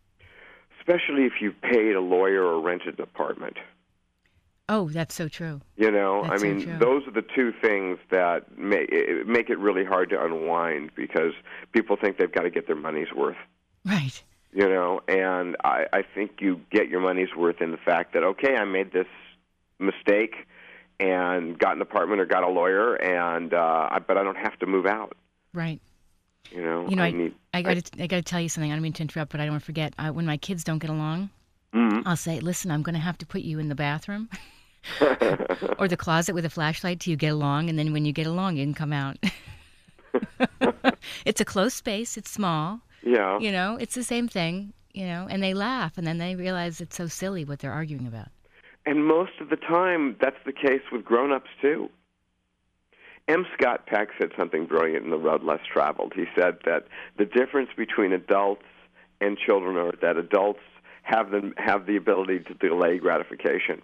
especially 0.79 1.23
if 1.25 1.33
you've 1.41 1.59
paid 1.61 1.95
a 1.95 2.01
lawyer 2.01 2.43
or 2.43 2.59
rented 2.61 2.99
an 2.99 3.03
apartment 3.03 3.57
Oh, 4.73 4.87
that's 4.89 5.13
so 5.13 5.27
true. 5.27 5.59
You 5.75 5.91
know, 5.91 6.23
That's 6.23 6.41
I 6.41 6.47
mean, 6.47 6.63
true. 6.63 6.77
those 6.79 7.05
are 7.05 7.11
the 7.11 7.21
two 7.35 7.51
things 7.61 7.99
that 8.09 8.57
make 8.57 8.87
it, 8.89 9.27
make 9.27 9.49
it 9.49 9.59
really 9.59 9.83
hard 9.83 10.09
to 10.11 10.23
unwind 10.23 10.91
because 10.95 11.33
people 11.73 11.97
think 12.01 12.17
they've 12.17 12.31
got 12.31 12.43
to 12.43 12.49
get 12.49 12.67
their 12.67 12.77
money's 12.77 13.11
worth. 13.13 13.35
Right. 13.85 14.23
You 14.53 14.69
know, 14.69 15.01
and 15.09 15.57
I, 15.65 15.87
I 15.91 16.03
think 16.15 16.39
you 16.39 16.61
get 16.71 16.87
your 16.87 17.01
money's 17.01 17.35
worth 17.35 17.61
in 17.61 17.71
the 17.71 17.77
fact 17.77 18.13
that 18.13 18.23
okay, 18.23 18.55
I 18.55 18.63
made 18.63 18.93
this 18.93 19.07
mistake 19.77 20.35
and 21.01 21.59
got 21.59 21.75
an 21.75 21.81
apartment 21.81 22.21
or 22.21 22.25
got 22.25 22.43
a 22.43 22.49
lawyer, 22.49 22.95
and 22.95 23.53
uh, 23.53 23.89
I, 23.91 23.99
but 23.99 24.17
I 24.17 24.23
don't 24.23 24.37
have 24.37 24.57
to 24.59 24.65
move 24.65 24.85
out. 24.85 25.17
Right. 25.53 25.81
You 26.49 26.61
know, 26.61 26.87
You 26.87 26.95
know, 26.95 27.03
I, 27.03 27.07
I, 27.07 27.11
need. 27.11 27.33
I 27.53 27.61
got 27.61 27.77
to 27.77 28.03
I 28.03 28.07
got 28.07 28.17
to 28.17 28.21
tell 28.23 28.39
you 28.39 28.47
something. 28.49 28.71
I 28.71 28.75
don't 28.75 28.83
mean 28.83 28.93
to 28.93 29.01
interrupt, 29.01 29.31
but 29.31 29.41
I 29.41 29.45
don't 29.45 29.53
want 29.53 29.63
to 29.63 29.65
forget. 29.65 29.93
I, 29.97 30.11
when 30.11 30.25
my 30.25 30.37
kids 30.37 30.63
don't 30.63 30.79
get 30.79 30.89
along, 30.89 31.29
Mhm. 31.73 32.03
I'll 32.05 32.15
say, 32.17 32.39
"Listen, 32.39 32.71
I'm 32.71 32.83
going 32.83 32.95
to 32.95 33.01
have 33.01 33.17
to 33.19 33.25
put 33.25 33.41
you 33.41 33.57
in 33.59 33.67
the 33.69 33.75
bathroom 33.75 34.29
or 35.77 35.87
the 35.87 35.97
closet 35.97 36.33
with 36.33 36.45
a 36.45 36.49
flashlight 36.49 36.99
till 36.99 37.11
you 37.11 37.17
get 37.17 37.31
along, 37.31 37.69
and 37.69 37.77
then 37.77 37.93
when 37.93 38.05
you 38.05 38.13
get 38.13 38.27
along, 38.27 38.57
you 38.57 38.65
can 38.65 38.73
come 38.73 38.93
out." 38.93 39.17
it's 41.25 41.41
a 41.41 41.45
close 41.45 41.73
space. 41.73 42.17
It's 42.17 42.29
small. 42.29 42.81
yeah, 43.03 43.39
You 43.39 43.51
know, 43.51 43.77
it's 43.79 43.95
the 43.95 44.03
same 44.03 44.27
thing. 44.27 44.73
You 44.93 45.05
know, 45.05 45.27
and 45.29 45.41
they 45.41 45.53
laugh, 45.53 45.97
and 45.97 46.05
then 46.05 46.17
they 46.17 46.35
realize 46.35 46.81
it's 46.81 46.97
so 46.97 47.07
silly 47.07 47.45
what 47.45 47.59
they're 47.59 47.71
arguing 47.71 48.07
about. 48.07 48.27
And 48.85 49.05
most 49.05 49.33
of 49.39 49.49
the 49.49 49.55
time, 49.55 50.17
that's 50.19 50.43
the 50.45 50.51
case 50.51 50.81
with 50.91 51.05
grown-ups 51.05 51.49
too. 51.61 51.89
M. 53.27 53.45
Scott 53.53 53.85
Peck 53.85 54.09
said 54.19 54.31
something 54.37 54.65
brilliant 54.65 55.05
in 55.05 55.11
The 55.11 55.17
Road 55.17 55.43
Less 55.43 55.61
Traveled. 55.71 56.13
He 56.15 56.25
said 56.35 56.57
that 56.65 56.87
the 57.17 57.25
difference 57.25 57.69
between 57.77 58.11
adults 58.11 58.65
and 59.21 59.37
children 59.37 59.77
are 59.77 59.93
that 60.01 60.17
adults 60.17 60.59
have 61.03 61.31
them 61.31 61.53
have 61.57 61.85
the 61.85 61.95
ability 61.95 62.39
to 62.39 62.53
delay 62.55 62.97
gratification. 62.97 63.81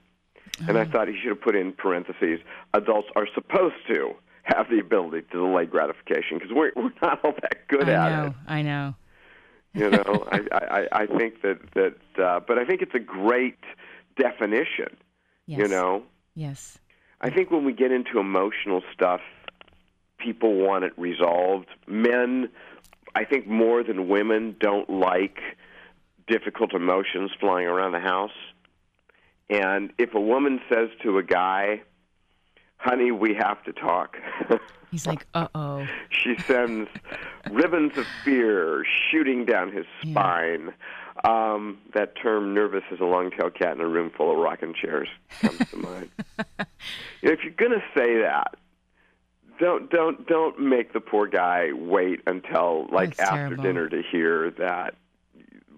And 0.67 0.77
I 0.77 0.85
thought 0.85 1.07
he 1.07 1.15
should 1.19 1.29
have 1.29 1.41
put 1.41 1.55
in 1.55 1.71
parentheses: 1.73 2.39
adults 2.73 3.09
are 3.15 3.27
supposed 3.33 3.75
to 3.87 4.13
have 4.43 4.69
the 4.69 4.79
ability 4.79 5.23
to 5.31 5.37
delay 5.37 5.65
gratification 5.65 6.37
because 6.39 6.51
we're 6.51 6.71
we're 6.75 6.91
not 7.01 7.23
all 7.23 7.33
that 7.41 7.67
good 7.67 7.89
I 7.89 7.93
at 7.93 8.09
know. 8.17 8.27
it. 8.27 8.33
I 8.47 8.61
know. 8.61 8.95
You 9.73 9.89
know, 9.91 10.27
I, 10.31 10.41
I 10.51 10.87
I 11.03 11.05
think 11.05 11.41
that 11.41 11.59
that, 11.73 12.23
uh, 12.23 12.39
but 12.47 12.57
I 12.57 12.65
think 12.65 12.81
it's 12.81 12.95
a 12.95 12.99
great 12.99 13.59
definition. 14.17 14.97
Yes. 15.45 15.59
You 15.59 15.67
know, 15.67 16.03
Yes. 16.35 16.77
I 17.21 17.29
think 17.31 17.49
when 17.49 17.63
we 17.65 17.73
get 17.73 17.91
into 17.91 18.19
emotional 18.19 18.83
stuff, 18.93 19.21
people 20.19 20.53
want 20.55 20.83
it 20.83 20.93
resolved. 20.97 21.67
Men, 21.87 22.49
I 23.15 23.23
think 23.23 23.47
more 23.47 23.83
than 23.83 24.07
women, 24.07 24.55
don't 24.59 24.87
like 24.89 25.39
difficult 26.27 26.73
emotions 26.73 27.31
flying 27.39 27.67
around 27.67 27.93
the 27.93 27.99
house. 27.99 28.31
And 29.49 29.93
if 29.97 30.13
a 30.13 30.19
woman 30.21 30.59
says 30.69 30.89
to 31.03 31.17
a 31.17 31.23
guy, 31.23 31.81
honey, 32.77 33.11
we 33.11 33.33
have 33.35 33.63
to 33.63 33.73
talk, 33.73 34.17
He's 34.91 35.05
like, 35.05 35.25
uh 35.33 35.47
oh. 35.53 35.85
she 36.09 36.37
sends 36.47 36.89
ribbons 37.51 37.97
of 37.97 38.05
fear 38.23 38.85
shooting 39.11 39.45
down 39.45 39.71
his 39.71 39.85
Yeah. 40.03 40.11
spine. 40.11 40.73
Um, 41.25 41.79
that 41.95 42.13
term, 42.15 42.53
nervous 42.53 42.83
as 42.91 42.99
a 42.99 43.03
long-tailed 43.05 43.55
cat 43.55 43.73
in 43.73 43.81
a 43.81 43.87
room 43.87 44.11
full 44.15 44.31
of 44.31 44.37
rocking 44.37 44.73
chairs, 44.75 45.09
comes 45.41 45.57
to 45.71 45.77
mind. 45.77 46.09
You 46.17 46.35
know, 47.23 47.31
if 47.31 47.39
you're 47.43 47.53
going 47.53 47.71
to 47.71 47.83
say 47.97 48.21
that, 48.21 48.53
don't 49.59 49.89
don't 49.89 50.27
don't 50.27 50.59
make 50.59 50.93
the 50.93 50.99
poor 50.99 51.25
guy 51.25 51.71
wait 51.73 52.21
until 52.27 52.85
like 52.91 53.15
That's 53.17 53.29
after 53.31 53.55
terrible. 53.55 53.63
dinner 53.63 53.89
to 53.89 54.03
hear 54.11 54.51
that 54.59 54.93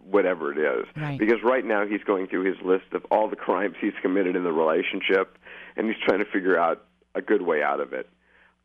whatever 0.10 0.52
it 0.52 0.58
is. 0.58 0.86
Right. 0.96 1.20
Because 1.20 1.44
right 1.44 1.66
now 1.66 1.86
he's 1.86 2.04
going 2.04 2.28
through 2.28 2.46
his 2.46 2.62
list 2.64 2.94
of 2.94 3.06
all 3.12 3.30
the 3.30 3.36
crimes 3.36 3.76
he's 3.80 3.94
committed 4.02 4.36
in 4.36 4.44
the 4.44 4.52
relationship, 4.52 5.38
and 5.76 5.88
he's 5.88 6.02
trying 6.04 6.20
to 6.20 6.26
figure 6.26 6.58
out 6.58 6.84
a 7.16 7.22
good 7.22 7.42
way 7.42 7.62
out 7.64 7.80
of 7.80 7.94
it. 7.94 8.10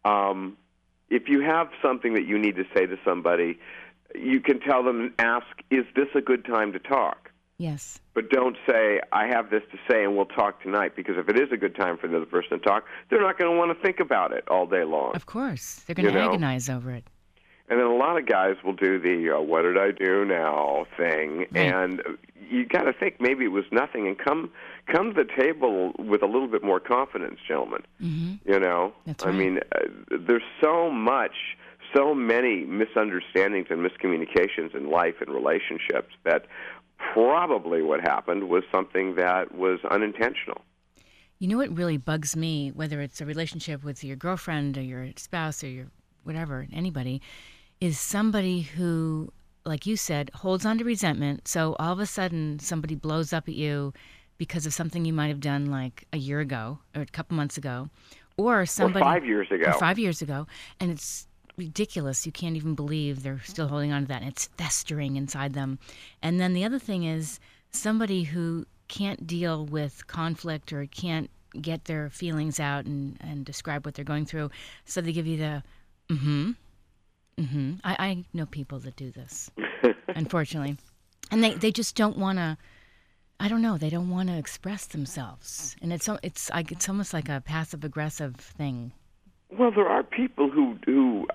Um, 0.05 0.57
if 1.11 1.29
you 1.29 1.41
have 1.41 1.69
something 1.83 2.15
that 2.15 2.27
you 2.27 2.39
need 2.39 2.57
to 2.57 2.65
say 2.75 2.87
to 2.87 2.97
somebody, 3.05 3.59
you 4.15 4.41
can 4.41 4.61
tell 4.61 4.83
them 4.83 5.01
and 5.01 5.13
ask, 5.19 5.47
"Is 5.71 5.85
this 5.95 6.09
a 6.15 6.21
good 6.21 6.45
time 6.45 6.73
to 6.73 6.79
talk?" 6.79 7.31
Yes. 7.57 8.01
But 8.15 8.31
don't 8.31 8.57
say, 8.69 9.01
I 9.13 9.27
have 9.29 9.51
this 9.51 9.63
to 9.71 9.79
say 9.89 10.03
and 10.03 10.17
we'll 10.17 10.27
talk 10.27 10.61
tonight, 10.63 10.97
because 10.97 11.17
if 11.17 11.29
it 11.29 11.39
is 11.39 11.53
a 11.53 11.57
good 11.57 11.77
time 11.77 11.97
for 11.97 12.09
the 12.09 12.17
other 12.17 12.27
person 12.27 12.59
to 12.59 12.65
talk, 12.65 12.85
they're 13.09 13.21
not 13.21 13.39
going 13.39 13.51
to 13.51 13.57
want 13.57 13.77
to 13.77 13.81
think 13.81 14.01
about 14.01 14.33
it 14.33 14.45
all 14.49 14.67
day 14.67 14.83
long. 14.83 15.15
Of 15.15 15.27
course. 15.27 15.85
They're 15.87 15.95
going 15.95 16.13
to 16.13 16.21
agonize 16.21 16.69
over 16.69 16.91
it. 16.91 17.05
And 17.69 17.79
then 17.81 17.87
a 17.87 17.95
lot 17.95 18.19
of 18.19 18.27
guys 18.27 18.57
will 18.63 18.75
do 18.75 18.99
the 18.99 19.37
uh, 19.37 19.41
"What 19.41 19.63
did 19.63 19.79
I 19.79 19.91
do 19.91 20.25
now?" 20.25 20.87
thing, 20.99 21.39
Right. 21.39 21.57
and 21.57 22.03
you 22.51 22.67
got 22.67 22.83
to 22.83 22.93
think 22.93 23.21
maybe 23.21 23.45
it 23.47 23.53
was 23.53 23.65
nothing, 23.73 24.07
and 24.07 24.19
come 24.19 24.51
come 24.87 25.15
to 25.15 25.25
the 25.25 25.31
table 25.43 25.93
with 25.99 26.23
a 26.23 26.27
little 26.27 26.47
bit 26.49 26.63
more 26.63 26.79
confidence, 26.79 27.41
gentlemen. 27.49 27.83
hmm 27.99 28.35
You 28.45 28.61
know, 28.61 28.93
That's 29.07 29.25
I 29.25 29.33
mean, 29.33 29.61
uh, 29.75 29.79
there's 30.11 30.43
so 30.63 30.91
much, 30.91 31.57
so 31.97 32.15
many 32.15 32.65
misunderstandings 32.67 33.69
and 33.71 33.81
miscommunications 33.81 34.75
in 34.75 34.91
life 34.91 35.15
and 35.23 35.31
relationships 35.35 36.13
that 36.25 36.45
probably 36.99 37.81
what 37.83 38.01
happened 38.01 38.49
was 38.49 38.63
something 38.71 39.15
that 39.17 39.55
was 39.55 39.81
unintentional. 39.91 40.61
You 41.39 41.49
know 41.49 41.57
what 41.57 41.75
really 41.77 41.97
bugs 41.97 42.37
me, 42.37 42.71
whether 42.73 43.01
it's 43.01 43.21
a 43.23 43.27
relationship 43.27 43.83
with 43.83 44.05
your 44.05 44.17
girlfriend 44.17 44.77
or 44.77 44.83
your 44.83 45.09
spouse 45.17 45.65
or 45.65 45.69
your 45.69 45.87
whatever, 46.23 46.67
anybody, 46.73 47.21
is 47.85 48.01
somebody 48.01 48.63
who, 48.63 49.31
like 49.67 49.85
you 49.85 49.95
said, 49.95 50.31
holds 50.37 50.65
on 50.65 50.79
to 50.79 50.85
resentment. 50.85 51.47
So 51.47 51.77
all 51.79 51.93
of 51.93 51.99
a 51.99 52.07
sudden, 52.07 52.59
somebody 52.59 52.95
blows 52.95 53.31
up 53.35 53.47
at 53.47 53.55
you 53.55 53.93
because 54.39 54.65
of 54.65 54.73
something 54.73 55.05
you 55.05 55.13
might 55.13 55.29
have 55.29 55.41
done 55.41 55.67
like 55.67 56.07
a 56.11 56.17
year 56.17 56.41
ago 56.41 56.79
or 56.97 57.03
a 57.03 57.07
couple 57.07 57.37
months 57.37 57.59
ago, 57.59 57.91
or 58.39 58.65
somebody 58.65 59.03
or 59.03 59.05
five 59.05 59.27
years 59.27 59.51
ago. 59.51 59.73
five 59.73 59.99
years 59.99 60.23
ago, 60.23 60.47
and 60.81 60.91
it's 60.91 61.29
ridiculous. 61.59 62.25
You 62.25 62.33
can't 62.33 62.57
even 62.57 62.75
believe 62.75 63.23
they're 63.23 63.43
still 63.45 63.69
holding 63.69 63.93
on 63.93 64.03
to 64.03 64.09
that, 64.09 64.23
and 64.23 64.31
it's 64.31 64.49
festering 64.57 65.17
inside 65.17 65.53
them. 65.53 65.79
And 66.23 66.41
then 66.41 66.55
the 66.55 66.65
other 66.65 66.79
thing 66.79 67.05
is 67.05 67.39
somebody 67.71 68.23
who 68.23 68.65
can't 68.89 69.27
deal 69.27 69.67
with 69.67 70.07
conflict 70.07 70.73
or 70.73 70.87
can't 70.87 71.29
get 71.61 71.85
their 71.85 72.09
feelings 72.09 72.59
out 72.59 72.87
and, 72.87 73.19
and 73.21 73.45
describe 73.45 73.85
what 73.85 73.95
they're 73.95 74.07
going 74.07 74.25
through, 74.25 74.51
so 74.87 75.03
they 75.03 75.13
give 75.13 75.27
you 75.27 75.37
the 75.37 75.63
mm-hmm, 76.09 76.53
mm-hmm. 77.39 77.75
I, 77.85 77.97
I 77.99 78.25
know 78.33 78.47
people 78.47 78.79
that 78.81 78.97
do 78.97 79.11
this, 79.11 79.51
unfortunately, 80.09 80.77
and 81.31 81.43
they 81.43 81.55
they 81.55 81.73
just 81.73 81.97
don't 81.97 82.19
want 82.19 82.39
to. 82.39 82.57
I 83.41 83.49
don't 83.49 83.63
know. 83.63 83.77
They 83.77 83.91
don't 83.91 84.11
want 84.11 84.29
to 84.29 84.39
express 84.39 84.87
themselves, 84.87 85.77
and 85.83 85.93
it's 85.93 86.09
it's 86.23 86.51
like 86.51 86.73
it's 86.73 86.89
almost 86.89 87.13
like 87.13 87.29
a 87.29 87.41
passive 87.41 87.85
aggressive 87.85 88.37
thing. 88.37 88.93
Well, 89.51 89.71
there 89.71 89.89
are 89.89 90.03
people 90.03 90.51
who 90.51 90.79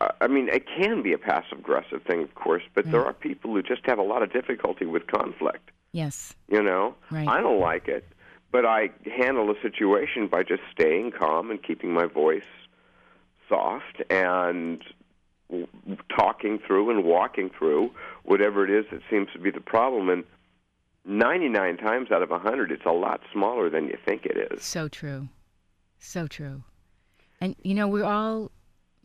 uh, 0.02 0.10
I 0.22 0.28
mean, 0.28 0.50
it 0.50 0.66
can 0.68 1.02
be 1.02 1.14
a 1.14 1.18
passive 1.18 1.60
aggressive 1.60 2.02
thing, 2.04 2.24
of 2.24 2.36
course, 2.36 2.64
but 2.74 2.90
there 2.92 3.06
are 3.06 3.14
people 3.14 3.54
who 3.54 3.62
just 3.62 3.82
have 3.86 4.00
a 4.00 4.04
lot 4.04 4.24
of 4.24 4.32
difficulty 4.32 4.86
with 4.86 5.08
conflict. 5.08 5.72
Yes. 5.92 6.36
You 6.50 6.62
know, 6.62 6.96
Right. 7.12 7.28
I 7.28 7.42
don't 7.42 7.60
like 7.60 7.88
it, 7.88 8.06
but 8.52 8.66
I 8.66 8.90
handle 9.06 9.48
the 9.48 9.56
situation 9.62 10.28
by 10.28 10.44
just 10.44 10.62
staying 10.72 11.12
calm 11.12 11.52
and 11.52 11.62
keeping 11.62 11.92
my 11.94 12.06
voice 12.06 12.42
soft 13.48 14.04
and 14.10 14.84
talking 16.16 16.60
through 16.66 16.92
and 16.92 17.04
walking 17.04 17.50
through 17.58 17.92
whatever 18.24 18.64
it 18.64 18.72
is 18.72 18.86
that 18.92 19.02
seems 19.10 19.28
to 19.34 19.40
be 19.40 19.52
the 19.52 19.62
problem. 19.62 20.10
And 20.10 20.24
99 21.06 21.78
times 21.78 22.12
out 22.12 22.22
of 22.22 22.30
100, 22.30 22.72
it's 22.72 22.86
a 22.86 22.92
lot 22.92 23.22
smaller 23.34 23.70
than 23.70 23.86
you 23.86 23.98
think 24.06 24.26
it 24.26 24.52
is. 24.52 24.64
So 24.64 24.88
true. 24.88 25.30
So 26.00 26.28
true. 26.28 26.64
And, 27.42 27.56
you 27.64 27.74
know, 27.74 27.88
we're 27.88 28.06
all 28.06 28.52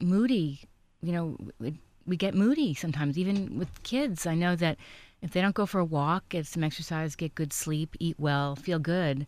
moody. 0.00 0.60
You 1.02 1.12
know, 1.12 1.38
we, 1.58 1.78
we 2.06 2.16
get 2.16 2.34
moody 2.34 2.74
sometimes, 2.74 3.18
even 3.18 3.58
with 3.58 3.82
kids. 3.82 4.26
I 4.26 4.34
know 4.34 4.56
that 4.56 4.76
if 5.22 5.30
they 5.30 5.40
don't 5.40 5.54
go 5.54 5.66
for 5.66 5.78
a 5.78 5.84
walk, 5.84 6.28
get 6.30 6.46
some 6.46 6.64
exercise, 6.64 7.16
get 7.16 7.34
good 7.34 7.52
sleep, 7.52 7.96
eat 7.98 8.16
well, 8.18 8.56
feel 8.56 8.78
good, 8.78 9.26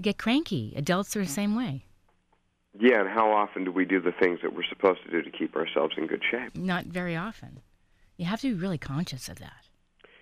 get 0.00 0.18
cranky. 0.18 0.74
Adults 0.76 1.16
are 1.16 1.24
the 1.24 1.30
same 1.30 1.56
way. 1.56 1.84
Yeah, 2.78 3.00
and 3.00 3.08
how 3.08 3.32
often 3.32 3.64
do 3.64 3.72
we 3.72 3.84
do 3.84 4.00
the 4.00 4.12
things 4.12 4.40
that 4.42 4.54
we're 4.54 4.64
supposed 4.68 5.00
to 5.04 5.10
do 5.10 5.22
to 5.22 5.30
keep 5.30 5.56
ourselves 5.56 5.94
in 5.98 6.06
good 6.06 6.22
shape? 6.30 6.56
Not 6.56 6.86
very 6.86 7.16
often. 7.16 7.60
You 8.16 8.26
have 8.26 8.40
to 8.42 8.54
be 8.54 8.60
really 8.60 8.78
conscious 8.78 9.28
of 9.28 9.38
that. 9.40 9.66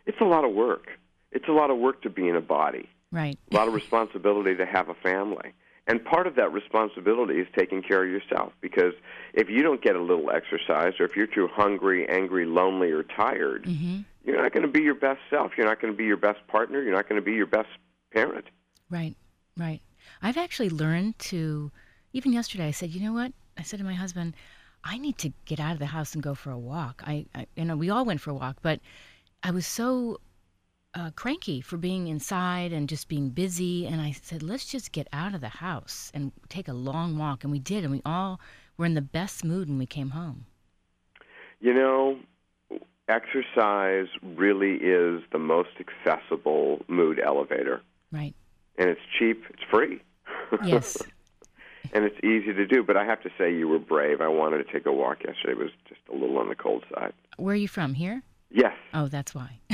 It's 0.07 0.21
a 0.21 0.25
lot 0.25 0.45
of 0.45 0.55
work. 0.55 0.87
It's 1.33 1.49
a 1.49 1.53
lot 1.53 1.71
of 1.71 1.77
work 1.79 2.03
to 2.03 2.11
be 2.11 2.27
in 2.29 2.37
a 2.37 2.41
body, 2.41 2.89
Right. 3.13 3.39
a 3.53 3.55
lot 3.55 3.69
of 3.69 3.75
responsibility 3.75 4.55
to 4.57 4.65
have 4.65 4.89
a 4.89 4.95
family. 4.95 5.53
And 5.87 6.03
part 6.05 6.27
of 6.27 6.37
that 6.37 6.53
responsibility 6.53 7.35
is 7.41 7.47
taking 7.57 7.83
care 7.83 8.03
of 8.05 8.11
yourself 8.11 8.53
because 8.61 8.93
if 9.35 9.49
you 9.51 9.63
don't 9.63 9.83
get 9.83 9.97
a 9.97 10.01
little 10.03 10.31
exercise 10.31 10.95
or 11.01 11.05
if 11.07 11.17
you're 11.17 11.27
too 11.27 11.49
hungry, 11.53 12.07
angry, 12.09 12.47
lonely, 12.47 12.91
or 12.91 13.03
tired, 13.03 13.67
hmm 13.67 14.01
you're 14.25 14.43
not 14.43 14.53
going 14.53 14.67
to 14.67 14.71
be 14.71 14.83
your 14.83 14.95
best 14.95 15.21
self. 15.31 15.53
You're 15.57 15.67
not 15.67 15.81
going 15.81 15.91
to 15.93 15.97
be 15.97 16.05
your 16.05 16.19
best 16.19 16.47
partner. 16.49 16.83
You're 16.83 16.93
not 16.93 17.09
going 17.09 17.19
to 17.19 17.25
be 17.25 17.33
your 17.33 17.47
best 17.47 17.69
parent. 18.13 18.45
Right, 18.91 19.17
right. 19.57 19.81
I've 20.21 20.37
actually 20.37 20.69
learned 20.69 21.19
to, 21.21 21.71
even 22.13 22.33
yesterday, 22.33 22.67
I 22.69 22.71
said, 22.73 22.91
you 22.91 23.01
know 23.01 23.13
what? 23.13 23.33
I 23.57 23.63
said 23.63 23.79
to 23.79 23.85
my 23.85 23.95
husband, 23.95 24.35
I 24.85 24.99
need 24.99 25.19
to 25.19 25.33
get 25.45 25.61
out 25.61 25.73
of 25.73 25.79
the 25.79 25.87
house 25.87 26.15
and 26.15 26.23
go 26.23 26.35
for 26.35 26.51
a 26.51 26.59
walk. 26.59 27.03
I, 27.05 27.27
I 27.35 27.47
you 27.57 27.65
know, 27.65 27.77
we 27.77 27.91
all 27.91 28.05
went 28.05 28.21
for 28.21 28.31
a 28.31 28.35
walk, 28.35 28.59
but 28.63 28.81
I 29.43 29.51
was 29.51 29.67
so 29.67 30.21
uh, 30.95 31.11
cranky 31.15 31.61
for 31.61 31.77
being 31.77 32.09
inside 32.09 32.73
and 32.73 32.89
just 32.89 33.09
being 33.09 33.31
busy. 33.31 33.87
And 33.87 34.01
I 34.01 34.13
said, 34.13 34.43
let's 34.43 34.67
just 34.67 34.93
get 34.93 35.09
out 35.13 35.35
of 35.35 35.41
the 35.41 35.49
house 35.49 36.11
and 36.15 36.33
take 36.49 36.69
a 36.69 36.73
long 36.73 37.19
walk. 37.19 37.45
And 37.45 37.53
we 37.53 37.59
did, 37.59 37.85
and 37.85 37.93
we 37.93 38.03
all 38.05 38.41
were 38.77 38.87
in 38.87 38.95
the 38.95 39.03
best 39.03 39.45
mood 39.45 39.69
when 39.69 39.79
we 39.79 39.87
came 39.87 40.11
home. 40.11 40.47
You 41.61 41.75
know, 41.75 42.19
exercise 43.09 44.07
really 44.23 44.75
is 44.75 45.23
the 45.33 45.39
most 45.39 45.71
accessible 45.81 46.85
mood 46.89 47.21
elevator. 47.25 47.83
Right. 48.13 48.35
And 48.77 48.91
it's 48.91 49.01
cheap, 49.19 49.45
it's 49.51 49.63
free. 49.71 50.01
Yes. 50.65 50.97
And 51.93 52.05
it's 52.05 52.19
easy 52.25 52.53
to 52.53 52.67
do. 52.67 52.83
But 52.83 52.97
I 52.97 53.05
have 53.05 53.23
to 53.23 53.31
say, 53.39 53.55
you 53.55 53.69
were 53.69 53.79
brave. 53.79 54.21
I 54.21 54.29
wanted 54.29 54.59
to 54.67 54.73
take 54.73 54.87
a 54.87 54.93
walk 54.93 55.19
yesterday. 55.25 55.53
It 55.53 55.59
was 55.59 55.71
just 55.89 56.01
a 56.11 56.15
little 56.15 56.39
on 56.39 56.49
the 56.49 56.55
cold 56.55 56.85
side. 56.95 57.13
Where 57.37 57.53
are 57.53 57.57
you 57.57 57.69
from? 57.69 57.95
Here? 57.95 58.23
Yes. 58.51 58.75
Oh, 58.95 59.09
that's 59.09 59.35
why. 59.35 59.59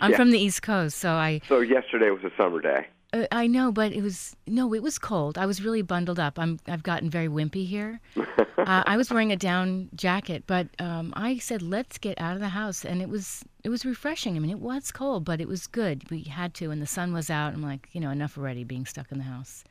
I'm 0.00 0.10
Yeah. 0.10 0.16
from 0.16 0.30
the 0.30 0.38
East 0.38 0.62
Coast, 0.62 0.98
so 0.98 1.12
I 1.12 1.40
So 1.48 1.60
yesterday 1.60 2.10
was 2.10 2.22
a 2.24 2.30
summer 2.36 2.60
day. 2.60 2.86
Uh, 3.14 3.26
I 3.32 3.46
know, 3.46 3.72
but 3.72 3.92
it 3.92 4.02
was 4.02 4.36
no, 4.46 4.72
it 4.74 4.82
was 4.82 4.98
cold. 4.98 5.36
I 5.38 5.46
was 5.46 5.62
really 5.62 5.82
bundled 5.82 6.18
up. 6.18 6.38
I'm 6.38 6.58
I've 6.66 6.82
gotten 6.82 7.10
very 7.10 7.28
wimpy 7.28 7.66
here. 7.66 8.00
uh, 8.16 8.82
I 8.86 8.96
was 8.96 9.10
wearing 9.10 9.32
a 9.32 9.36
down 9.36 9.88
jacket, 9.94 10.44
but 10.46 10.68
um, 10.78 11.12
I 11.16 11.38
said 11.38 11.62
let's 11.62 11.98
get 11.98 12.20
out 12.20 12.34
of 12.34 12.40
the 12.40 12.48
house, 12.50 12.84
and 12.84 13.00
it 13.02 13.08
was 13.08 13.42
it 13.64 13.68
was 13.68 13.84
refreshing. 13.84 14.36
I 14.36 14.38
mean, 14.38 14.50
it 14.50 14.60
was 14.60 14.90
cold, 14.90 15.24
but 15.24 15.40
it 15.40 15.48
was 15.48 15.66
good. 15.66 16.10
We 16.10 16.22
had 16.24 16.54
to, 16.54 16.70
and 16.70 16.80
the 16.80 16.86
sun 16.86 17.12
was 17.12 17.28
out. 17.30 17.52
I'm 17.54 17.62
like, 17.62 17.88
you 17.92 18.00
know, 18.00 18.10
enough 18.10 18.36
already 18.38 18.64
being 18.64 18.86
stuck 18.86 19.10
in 19.12 19.18
the 19.18 19.24
house. 19.24 19.64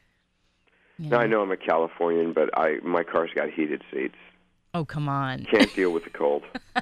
You 0.98 1.10
Now 1.10 1.20
I 1.20 1.28
know 1.28 1.42
I'm 1.42 1.52
a 1.52 1.58
Californian, 1.58 2.34
but 2.34 2.50
I 2.58 2.80
my 2.84 3.04
car's 3.04 3.32
got 3.34 3.50
heated 3.50 3.84
seats. 3.92 4.16
Oh 4.74 4.86
come 4.86 5.10
on! 5.10 5.46
Can't 5.46 5.74
deal 5.76 5.92
with 5.92 6.04
the 6.04 6.10
cold. 6.10 6.44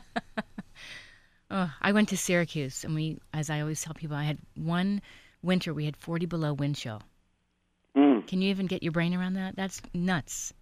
Oh, 1.52 1.72
I 1.82 1.92
went 1.92 2.10
to 2.10 2.18
Syracuse, 2.18 2.84
and 2.84 2.94
we, 2.94 3.18
as 3.34 3.50
I 3.50 3.62
always 3.62 3.82
tell 3.82 3.96
people, 3.96 4.16
I 4.16 4.24
had 4.24 4.38
one 4.56 5.02
winter 5.42 5.74
we 5.74 5.86
had 5.86 5.98
40 5.98 6.28
below 6.28 6.54
wind 6.54 6.76
chill. 6.76 7.02
Mm. 7.98 8.28
Can 8.28 8.42
you 8.42 8.50
even 8.50 8.68
get 8.68 8.84
your 8.84 8.92
brain 8.92 9.16
around 9.16 9.34
that? 9.34 9.56
That's 9.56 9.82
nuts. 9.94 10.54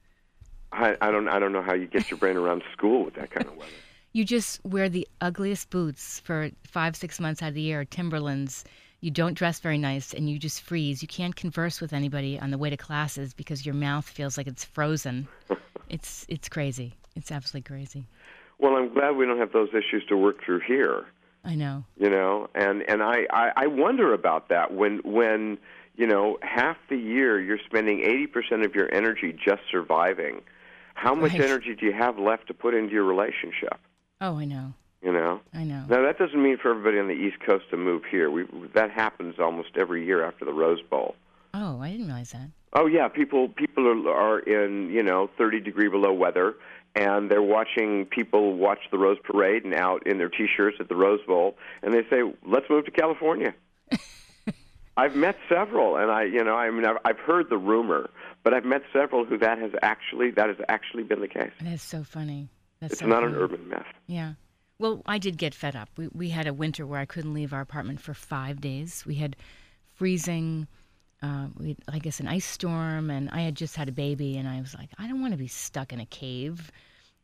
I, 0.72 0.96
I 1.02 1.12
don't 1.12 1.28
I 1.28 1.40
don't 1.40 1.52
know 1.52 1.62
how 1.62 1.74
you 1.74 1.88
get 1.88 2.10
your 2.10 2.18
brain 2.18 2.38
around 2.38 2.64
school 2.74 3.06
with 3.06 3.16
that 3.16 3.32
kind 3.32 3.48
of 3.48 3.56
weather. 3.56 3.72
You 4.14 4.26
just 4.26 4.64
wear 4.66 4.90
the 4.90 5.08
ugliest 5.22 5.70
boots 5.70 6.22
for 6.22 6.50
five, 6.64 6.96
six 6.96 7.20
months 7.20 7.44
out 7.44 7.50
of 7.50 7.54
the 7.54 7.62
year, 7.62 7.86
Timberlands. 7.86 8.64
You 9.00 9.12
don't 9.12 9.36
dress 9.36 9.60
very 9.60 9.78
nice 9.78 10.14
and 10.14 10.30
you 10.30 10.40
just 10.40 10.62
freeze. 10.62 11.02
You 11.02 11.08
can't 11.08 11.36
converse 11.36 11.80
with 11.82 11.94
anybody 11.94 12.40
on 12.40 12.50
the 12.52 12.58
way 12.58 12.70
to 12.70 12.78
classes 12.78 13.34
because 13.34 13.66
your 13.66 13.76
mouth 13.76 14.08
feels 14.08 14.38
like 14.38 14.48
it's 14.48 14.66
frozen. 14.66 15.28
it's 15.90 16.26
it's 16.30 16.50
crazy. 16.50 16.96
It's 17.16 17.32
absolutely 17.32 17.68
crazy. 17.68 18.06
Well, 18.60 18.76
I'm 18.76 18.92
glad 18.94 19.12
we 19.16 19.26
don't 19.26 19.38
have 19.38 19.52
those 19.52 19.70
issues 19.70 20.04
to 20.10 20.18
work 20.18 20.44
through 20.44 20.62
here. 20.62 21.06
I 21.46 21.56
know. 21.56 21.86
you 21.98 22.10
know 22.10 22.50
and 22.56 22.82
and 22.90 23.02
I, 23.02 23.26
I 23.32 23.52
i 23.56 23.68
wonder 23.68 24.14
about 24.14 24.50
that 24.50 24.74
when 24.74 24.98
when 25.06 25.58
you 25.96 26.06
know 26.06 26.38
half 26.42 26.76
the 26.90 26.98
year 26.98 27.40
you're 27.40 27.60
spending 27.66 28.00
80% 28.02 28.66
of 28.66 28.76
your 28.76 28.94
energy 28.94 29.32
just 29.32 29.62
surviving 29.72 30.42
how 30.96 31.14
much 31.16 31.32
Right. 31.34 31.42
energy 31.42 31.74
do 31.80 31.86
you 31.86 31.94
have 31.94 32.18
left 32.20 32.48
to 32.48 32.54
put 32.54 32.74
into 32.74 32.92
your 32.94 33.06
relationship 33.06 33.80
Oh, 34.20 34.38
I 34.40 34.46
know. 34.46 34.74
You 35.02 35.12
know 35.12 35.40
I 35.54 35.64
know. 35.64 35.84
now 35.90 36.02
that 36.04 36.18
doesn't 36.18 36.42
mean 36.42 36.58
for 36.58 36.72
everybody 36.72 37.00
on 37.00 37.08
the 37.08 37.14
east 37.14 37.38
coast 37.46 37.66
to 37.72 37.78
move 37.78 38.04
here 38.10 38.30
we 38.32 38.46
that 38.74 38.92
happens 38.92 39.36
almost 39.40 39.70
every 39.78 40.06
year 40.06 40.24
after 40.26 40.46
the 40.46 40.54
rose 40.54 40.82
bowl 40.82 41.16
Oh, 41.54 41.80
I 41.82 41.90
didn't 41.92 42.08
realize 42.08 42.32
that. 42.32 42.50
oh 42.74 42.86
yeah 42.88 43.08
people 43.08 43.50
people 43.50 43.88
are, 43.88 44.12
are 44.12 44.40
in 44.40 44.90
you 44.92 45.04
know 45.04 45.30
30 45.38 45.60
degree 45.62 45.88
below 45.90 46.14
weather 46.14 46.56
and 46.96 47.30
they're 47.30 47.42
watching 47.44 48.06
people 48.06 48.56
watch 48.56 48.80
the 48.92 48.98
Rose 48.98 49.20
Parade 49.24 49.64
and 49.66 49.76
out 49.76 50.08
in 50.08 50.18
their 50.18 50.30
T-shirts 50.30 50.78
at 50.80 50.90
the 50.90 50.96
Rose 50.96 51.20
Bowl, 51.28 51.56
and 51.84 51.94
they 51.94 52.02
say, 52.10 52.24
"Let's 52.44 52.68
move 52.72 52.86
to 52.86 52.92
California." 52.92 53.54
I've 54.98 55.16
met 55.16 55.38
several, 55.48 55.96
and 55.98 56.10
I, 56.10 56.24
you 56.24 56.44
know, 56.44 56.56
I 56.56 56.72
mean, 56.72 56.86
I've, 56.86 56.98
I've 57.06 57.20
heard 57.20 57.52
the 57.52 57.58
rumor, 57.58 58.10
but 58.44 58.56
I've 58.56 58.66
met 58.66 58.82
several 58.92 59.26
who 59.26 59.38
that 59.38 59.60
has 59.60 59.70
actually 59.84 60.32
that 60.32 60.48
has 60.48 60.58
actually 60.70 61.04
been 61.04 61.22
the 61.22 61.28
case. 61.28 61.52
That's 61.62 61.84
so 61.84 62.04
funny. 62.04 62.50
That's 62.80 62.94
it's 62.94 63.02
so 63.02 63.08
not 63.08 63.22
funny. 63.22 63.36
an 63.36 63.40
urban 63.42 63.70
myth. 63.70 63.86
Yeah. 64.08 64.34
Well, 64.80 65.02
I 65.06 65.18
did 65.18 65.38
get 65.38 65.56
fed 65.56 65.76
up. 65.76 65.90
We 65.98 66.08
we 66.10 66.30
had 66.30 66.48
a 66.48 66.54
winter 66.54 66.86
where 66.86 67.00
I 67.00 67.06
couldn't 67.06 67.34
leave 67.34 67.54
our 67.54 67.62
apartment 67.62 68.00
for 68.00 68.14
five 68.14 68.62
days. 68.62 69.04
We 69.06 69.16
had 69.16 69.36
freezing, 69.96 70.68
uh, 71.24 71.48
we 71.58 71.76
I 71.88 72.00
guess 72.00 72.20
an 72.20 72.28
ice 72.28 72.46
storm, 72.46 73.10
and 73.10 73.30
I 73.32 73.42
had 73.42 73.56
just 73.56 73.76
had 73.76 73.90
a 73.90 73.94
baby, 73.94 74.38
and 74.38 74.48
I 74.48 74.62
was 74.62 74.76
like, 74.76 74.90
I 75.00 75.08
don't 75.08 75.22
want 75.22 75.34
to 75.34 75.38
be 75.38 75.48
stuck 75.48 75.94
in 75.94 76.00
a 76.00 76.06
cave 76.06 76.72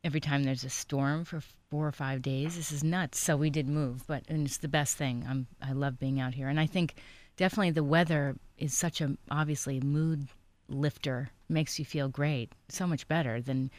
every 0.02 0.20
time 0.20 0.42
there's 0.44 0.64
a 0.64 0.70
storm 0.70 1.24
for 1.24 1.40
four 1.70 1.86
or 1.86 1.92
five 1.92 2.22
days. 2.22 2.56
This 2.56 2.72
is 2.72 2.84
nuts. 2.84 3.18
So 3.20 3.36
we 3.36 3.50
did 3.50 3.68
move, 3.68 4.04
but 4.06 4.24
and 4.28 4.46
it's 4.46 4.58
the 4.58 4.68
best 4.68 4.96
thing. 4.96 5.24
I'm 5.28 5.46
I 5.62 5.72
love 5.72 5.98
being 5.98 6.20
out 6.20 6.34
here, 6.34 6.48
and 6.48 6.58
I 6.58 6.66
think 6.66 6.94
definitely 7.36 7.70
the 7.70 7.84
weather 7.84 8.36
is 8.58 8.74
such 8.76 9.00
a 9.00 9.16
obviously 9.30 9.80
mood 9.80 10.26
lifter. 10.68 11.30
Makes 11.48 11.78
you 11.78 11.84
feel 11.84 12.08
great, 12.08 12.52
so 12.68 12.86
much 12.86 13.06
better 13.06 13.40
than 13.40 13.70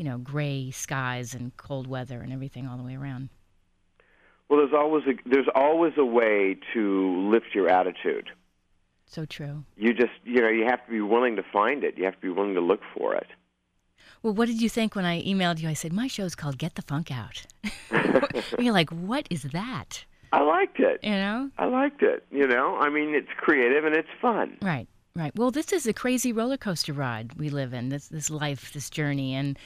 you 0.00 0.06
know 0.06 0.16
gray 0.16 0.70
skies 0.70 1.34
and 1.34 1.54
cold 1.58 1.86
weather 1.86 2.22
and 2.22 2.32
everything 2.32 2.66
all 2.66 2.78
the 2.78 2.82
way 2.82 2.96
around. 2.96 3.28
Well, 4.48 4.60
there's 4.60 4.72
always 4.72 5.04
a, 5.06 5.28
there's 5.28 5.48
always 5.54 5.92
a 5.98 6.04
way 6.04 6.56
to 6.72 7.30
lift 7.30 7.54
your 7.54 7.68
attitude. 7.68 8.30
So 9.04 9.26
true. 9.26 9.62
You 9.76 9.92
just 9.92 10.14
you 10.24 10.40
know 10.40 10.48
you 10.48 10.64
have 10.64 10.82
to 10.86 10.90
be 10.90 11.02
willing 11.02 11.36
to 11.36 11.42
find 11.52 11.84
it. 11.84 11.98
You 11.98 12.06
have 12.06 12.14
to 12.14 12.20
be 12.20 12.30
willing 12.30 12.54
to 12.54 12.62
look 12.62 12.80
for 12.96 13.14
it. 13.14 13.26
Well, 14.22 14.32
what 14.32 14.48
did 14.48 14.62
you 14.62 14.70
think 14.70 14.94
when 14.94 15.04
I 15.04 15.22
emailed 15.22 15.60
you? 15.60 15.68
I 15.68 15.74
said, 15.74 15.92
My 15.92 16.06
show's 16.06 16.34
called 16.34 16.56
Get 16.56 16.76
the 16.76 16.82
Funk 16.82 17.10
Out. 17.10 17.44
You're 18.58 18.72
like, 18.72 18.88
What 18.88 19.26
is 19.28 19.42
that? 19.52 20.06
I 20.32 20.40
liked 20.42 20.80
it. 20.80 21.00
You 21.02 21.10
know? 21.10 21.50
I 21.58 21.66
liked 21.66 22.02
it. 22.02 22.24
You 22.30 22.46
know, 22.46 22.76
I 22.76 22.88
mean, 22.88 23.14
it's 23.14 23.28
creative 23.36 23.84
and 23.84 23.94
it's 23.94 24.08
fun. 24.22 24.56
Right, 24.62 24.88
right. 25.14 25.32
Well, 25.36 25.50
this 25.50 25.72
is 25.72 25.86
a 25.86 25.92
crazy 25.92 26.32
roller 26.32 26.56
coaster 26.56 26.92
ride 26.92 27.34
we 27.34 27.50
live 27.50 27.74
in, 27.74 27.90
this, 27.90 28.08
this 28.08 28.30
life, 28.30 28.72
this 28.72 28.88
journey. 28.88 29.34
And, 29.34 29.58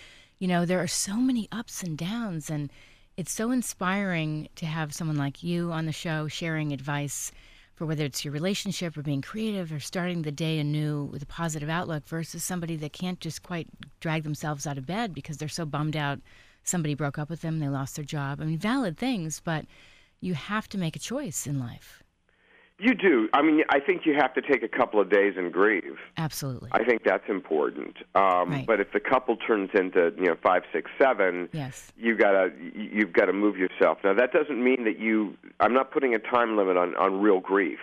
you 0.44 0.48
know, 0.48 0.66
there 0.66 0.82
are 0.82 0.86
so 0.86 1.16
many 1.16 1.48
ups 1.52 1.82
and 1.82 1.96
downs. 1.96 2.50
And 2.50 2.70
it's 3.16 3.32
so 3.32 3.50
inspiring 3.50 4.50
to 4.56 4.66
have 4.66 4.92
someone 4.92 5.16
like 5.16 5.42
you 5.42 5.72
on 5.72 5.86
the 5.86 5.90
show 5.92 6.28
sharing 6.28 6.70
advice 6.70 7.32
for 7.74 7.86
whether 7.86 8.04
it's 8.04 8.26
your 8.26 8.32
relationship 8.34 8.94
or 8.94 9.00
being 9.00 9.22
creative 9.22 9.72
or 9.72 9.80
starting 9.80 10.20
the 10.20 10.30
day 10.30 10.58
anew 10.58 11.04
with 11.04 11.22
a 11.22 11.26
positive 11.26 11.70
outlook 11.70 12.06
versus 12.06 12.44
somebody 12.44 12.76
that 12.76 12.92
can't 12.92 13.20
just 13.20 13.42
quite 13.42 13.68
drag 14.00 14.22
themselves 14.22 14.66
out 14.66 14.76
of 14.76 14.84
bed 14.84 15.14
because 15.14 15.38
they're 15.38 15.48
so 15.48 15.64
bummed 15.64 15.96
out 15.96 16.20
somebody 16.62 16.92
broke 16.92 17.18
up 17.18 17.30
with 17.30 17.40
them, 17.40 17.58
they 17.58 17.70
lost 17.70 17.96
their 17.96 18.04
job. 18.04 18.38
I 18.38 18.44
mean, 18.44 18.58
valid 18.58 18.98
things, 18.98 19.40
but 19.42 19.64
you 20.20 20.34
have 20.34 20.68
to 20.68 20.78
make 20.78 20.94
a 20.94 20.98
choice 20.98 21.46
in 21.46 21.58
life. 21.58 22.03
You 22.78 22.94
do. 22.94 23.28
I 23.32 23.40
mean, 23.40 23.62
I 23.70 23.78
think 23.78 24.04
you 24.04 24.14
have 24.14 24.34
to 24.34 24.42
take 24.42 24.64
a 24.64 24.68
couple 24.68 25.00
of 25.00 25.08
days 25.08 25.34
and 25.36 25.52
grieve. 25.52 25.96
Absolutely. 26.16 26.70
I 26.72 26.82
think 26.84 27.04
that's 27.04 27.28
important. 27.28 27.96
Um, 28.16 28.50
Right. 28.50 28.66
But 28.66 28.80
if 28.80 28.92
the 28.92 28.98
couple 29.00 29.36
turns 29.36 29.70
into 29.74 30.12
you 30.18 30.24
know 30.26 30.36
five, 30.42 30.62
six, 30.72 30.90
seven, 31.00 31.48
Yes. 31.52 31.92
you 31.96 32.16
gotta 32.16 32.52
you- 32.60 32.90
you've 32.92 33.12
got 33.12 33.26
to 33.26 33.32
move 33.32 33.56
yourself. 33.56 33.98
Now 34.02 34.12
that 34.14 34.32
doesn't 34.32 34.62
mean 34.62 34.84
that 34.84 34.98
you. 34.98 35.36
I'm 35.60 35.72
not 35.72 35.92
putting 35.92 36.14
a 36.14 36.18
time 36.18 36.56
limit 36.56 36.76
on 36.76 36.96
on 36.96 37.20
real 37.20 37.38
grief. 37.40 37.78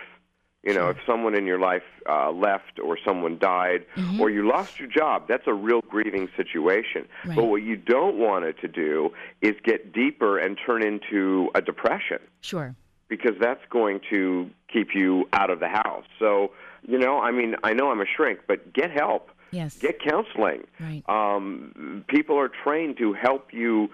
You 0.62 0.74
know, 0.74 0.90
if 0.90 0.98
someone 1.04 1.34
in 1.34 1.44
your 1.44 1.58
life 1.58 1.82
uh, 2.08 2.30
left, 2.30 2.78
or 2.78 2.96
someone 3.04 3.36
died, 3.38 3.84
Mm-hmm. 3.96 4.20
or 4.20 4.30
you 4.30 4.46
lost 4.46 4.78
your 4.78 4.88
job, 4.88 5.26
that's 5.26 5.46
a 5.48 5.52
real 5.54 5.80
grieving 5.88 6.28
situation. 6.36 7.08
Right. 7.24 7.34
But 7.34 7.44
what 7.46 7.62
you 7.62 7.76
don't 7.76 8.16
want 8.18 8.44
it 8.44 8.60
to 8.60 8.68
do 8.68 9.12
is 9.40 9.54
get 9.64 9.92
deeper 9.92 10.38
and 10.38 10.56
turn 10.64 10.84
into 10.84 11.50
a 11.56 11.62
depression 11.62 12.18
Sure. 12.42 12.76
Because 13.12 13.34
that's 13.38 13.60
going 13.68 14.00
to 14.08 14.48
keep 14.72 14.94
you 14.94 15.28
out 15.34 15.50
of 15.50 15.60
the 15.60 15.68
house. 15.68 16.06
So, 16.18 16.52
you 16.88 16.98
know, 16.98 17.18
I 17.20 17.30
mean, 17.30 17.56
I 17.62 17.74
know 17.74 17.90
I'm 17.90 18.00
a 18.00 18.06
shrink, 18.06 18.40
but 18.48 18.72
get 18.72 18.90
help. 18.90 19.28
Yes. 19.50 19.76
Get 19.76 20.00
counseling. 20.00 20.62
Right. 20.80 21.02
Um, 21.10 22.06
people 22.08 22.38
are 22.38 22.48
trained 22.48 22.96
to 22.96 23.12
help 23.12 23.52
you 23.52 23.90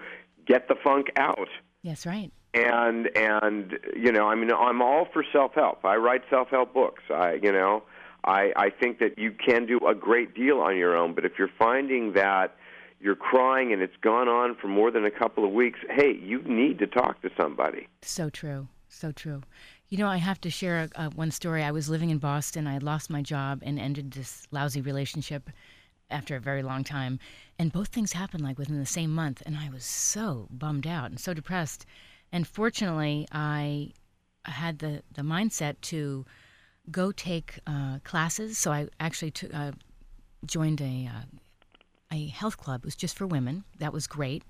get 0.47 0.69
the 0.69 0.75
funk 0.81 1.07
out. 1.17 1.49
Yes, 1.81 2.05
right. 2.05 2.31
And 2.53 3.09
and 3.17 3.77
you 3.93 4.13
know, 4.13 4.29
I 4.29 4.35
mean, 4.35 4.53
I'm 4.53 4.81
all 4.81 5.05
for 5.11 5.25
self 5.33 5.53
help. 5.53 5.83
I 5.83 5.97
write 5.97 6.21
self 6.29 6.47
help 6.47 6.73
books. 6.73 7.03
I 7.13 7.39
you 7.43 7.51
know, 7.51 7.83
I 8.23 8.53
I 8.55 8.69
think 8.69 8.99
that 8.99 9.19
you 9.19 9.33
can 9.33 9.65
do 9.65 9.79
a 9.85 9.93
great 9.93 10.33
deal 10.33 10.59
on 10.61 10.77
your 10.77 10.95
own. 10.95 11.13
But 11.13 11.25
if 11.25 11.33
you're 11.37 11.51
finding 11.59 12.13
that 12.13 12.55
you're 13.01 13.17
crying 13.17 13.73
and 13.73 13.81
it's 13.81 13.97
gone 14.01 14.29
on 14.29 14.55
for 14.55 14.69
more 14.69 14.91
than 14.91 15.03
a 15.03 15.11
couple 15.11 15.43
of 15.43 15.51
weeks, 15.51 15.79
hey, 15.89 16.13
you 16.13 16.41
need 16.43 16.79
to 16.79 16.87
talk 16.87 17.21
to 17.21 17.29
somebody. 17.37 17.87
So 18.01 18.29
true. 18.29 18.69
So 18.89 19.11
true. 19.11 19.43
You 19.87 19.97
know, 19.97 20.07
I 20.07 20.17
have 20.17 20.41
to 20.41 20.49
share 20.49 20.89
uh, 20.95 21.09
one 21.11 21.31
story. 21.31 21.63
I 21.63 21.71
was 21.71 21.89
living 21.89 22.09
in 22.09 22.17
Boston. 22.17 22.67
I 22.67 22.79
lost 22.79 23.09
my 23.09 23.21
job 23.21 23.61
and 23.63 23.79
ended 23.79 24.11
this 24.11 24.47
lousy 24.51 24.81
relationship 24.81 25.49
after 26.11 26.35
a 26.35 26.39
very 26.39 26.63
long 26.63 26.83
time. 26.83 27.19
And 27.57 27.71
both 27.71 27.89
things 27.89 28.13
happened 28.13 28.43
like 28.43 28.57
within 28.57 28.79
the 28.79 28.85
same 28.85 29.13
month. 29.13 29.43
And 29.45 29.55
I 29.55 29.69
was 29.69 29.85
so 29.85 30.47
bummed 30.49 30.87
out 30.87 31.11
and 31.11 31.19
so 31.19 31.33
depressed. 31.33 31.85
And 32.31 32.47
fortunately, 32.47 33.27
I 33.31 33.93
had 34.43 34.79
the, 34.79 35.03
the 35.13 35.21
mindset 35.21 35.75
to 35.81 36.25
go 36.91 37.11
take 37.11 37.59
uh, 37.67 37.99
classes. 38.03 38.57
So 38.57 38.71
I 38.71 38.87
actually 38.99 39.31
took, 39.31 39.53
uh, 39.53 39.71
joined 40.45 40.81
a, 40.81 41.09
uh, 41.13 41.25
a 42.11 42.27
health 42.27 42.57
club. 42.57 42.81
It 42.81 42.85
was 42.85 42.95
just 42.95 43.15
for 43.15 43.27
women. 43.27 43.63
That 43.77 43.93
was 43.93 44.07
great. 44.07 44.43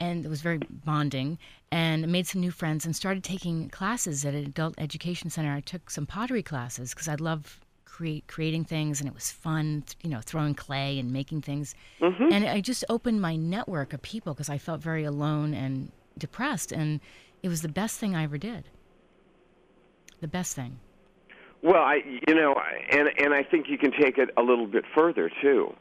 And 0.00 0.24
it 0.24 0.28
was 0.28 0.40
very 0.40 0.58
bonding. 0.58 1.38
And 1.70 2.06
made 2.08 2.26
some 2.26 2.40
new 2.40 2.50
friends 2.50 2.84
and 2.86 2.94
started 2.94 3.24
taking 3.24 3.68
classes 3.68 4.24
at 4.24 4.34
an 4.34 4.46
adult 4.46 4.74
education 4.78 5.30
center. 5.30 5.52
I 5.52 5.60
took 5.60 5.90
some 5.90 6.06
pottery 6.06 6.42
classes 6.42 6.94
because 6.94 7.08
I 7.08 7.16
love 7.16 7.60
create, 7.84 8.28
creating 8.28 8.64
things 8.64 9.00
and 9.00 9.08
it 9.08 9.14
was 9.14 9.32
fun, 9.32 9.82
you 10.02 10.08
know, 10.10 10.20
throwing 10.24 10.54
clay 10.54 11.00
and 11.00 11.12
making 11.12 11.42
things. 11.42 11.74
Mm-hmm. 12.00 12.32
And 12.32 12.44
I 12.46 12.60
just 12.60 12.84
opened 12.88 13.20
my 13.20 13.34
network 13.34 13.92
of 13.92 14.00
people 14.02 14.34
because 14.34 14.48
I 14.48 14.56
felt 14.56 14.80
very 14.80 15.02
alone 15.04 15.52
and 15.52 15.90
depressed. 16.16 16.70
And 16.70 17.00
it 17.42 17.48
was 17.48 17.62
the 17.62 17.68
best 17.68 17.98
thing 17.98 18.14
I 18.14 18.22
ever 18.22 18.38
did. 18.38 18.68
The 20.20 20.28
best 20.28 20.54
thing. 20.54 20.78
Well, 21.62 21.82
I 21.82 22.02
you 22.28 22.34
know, 22.34 22.54
and 22.90 23.08
and 23.18 23.34
I 23.34 23.42
think 23.42 23.68
you 23.68 23.78
can 23.78 23.90
take 23.90 24.16
it 24.16 24.30
a 24.36 24.42
little 24.42 24.66
bit 24.66 24.84
further 24.94 25.30
too, 25.42 25.74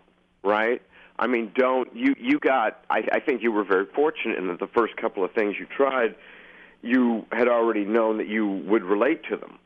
right? 0.43 0.81
I 1.19 1.27
mean, 1.27 1.51
don't 1.55 1.93
you 1.95 2.15
you 2.19 2.39
got 2.39 2.83
I 2.89 3.03
I 3.11 3.19
think 3.19 3.41
you 3.41 3.51
were 3.51 3.63
very 3.63 3.85
fortunate 3.95 4.37
in 4.37 4.47
that 4.47 4.59
the 4.59 4.67
first 4.67 4.95
couple 4.97 5.23
of 5.23 5.31
things 5.31 5.55
you 5.59 5.65
tried 5.65 6.15
you 6.81 7.25
had 7.31 7.47
already 7.47 7.85
known 7.85 8.17
that 8.17 8.27
you 8.27 8.47
would 8.47 8.83
relate 8.83 9.23
to 9.29 9.37
them. 9.37 9.59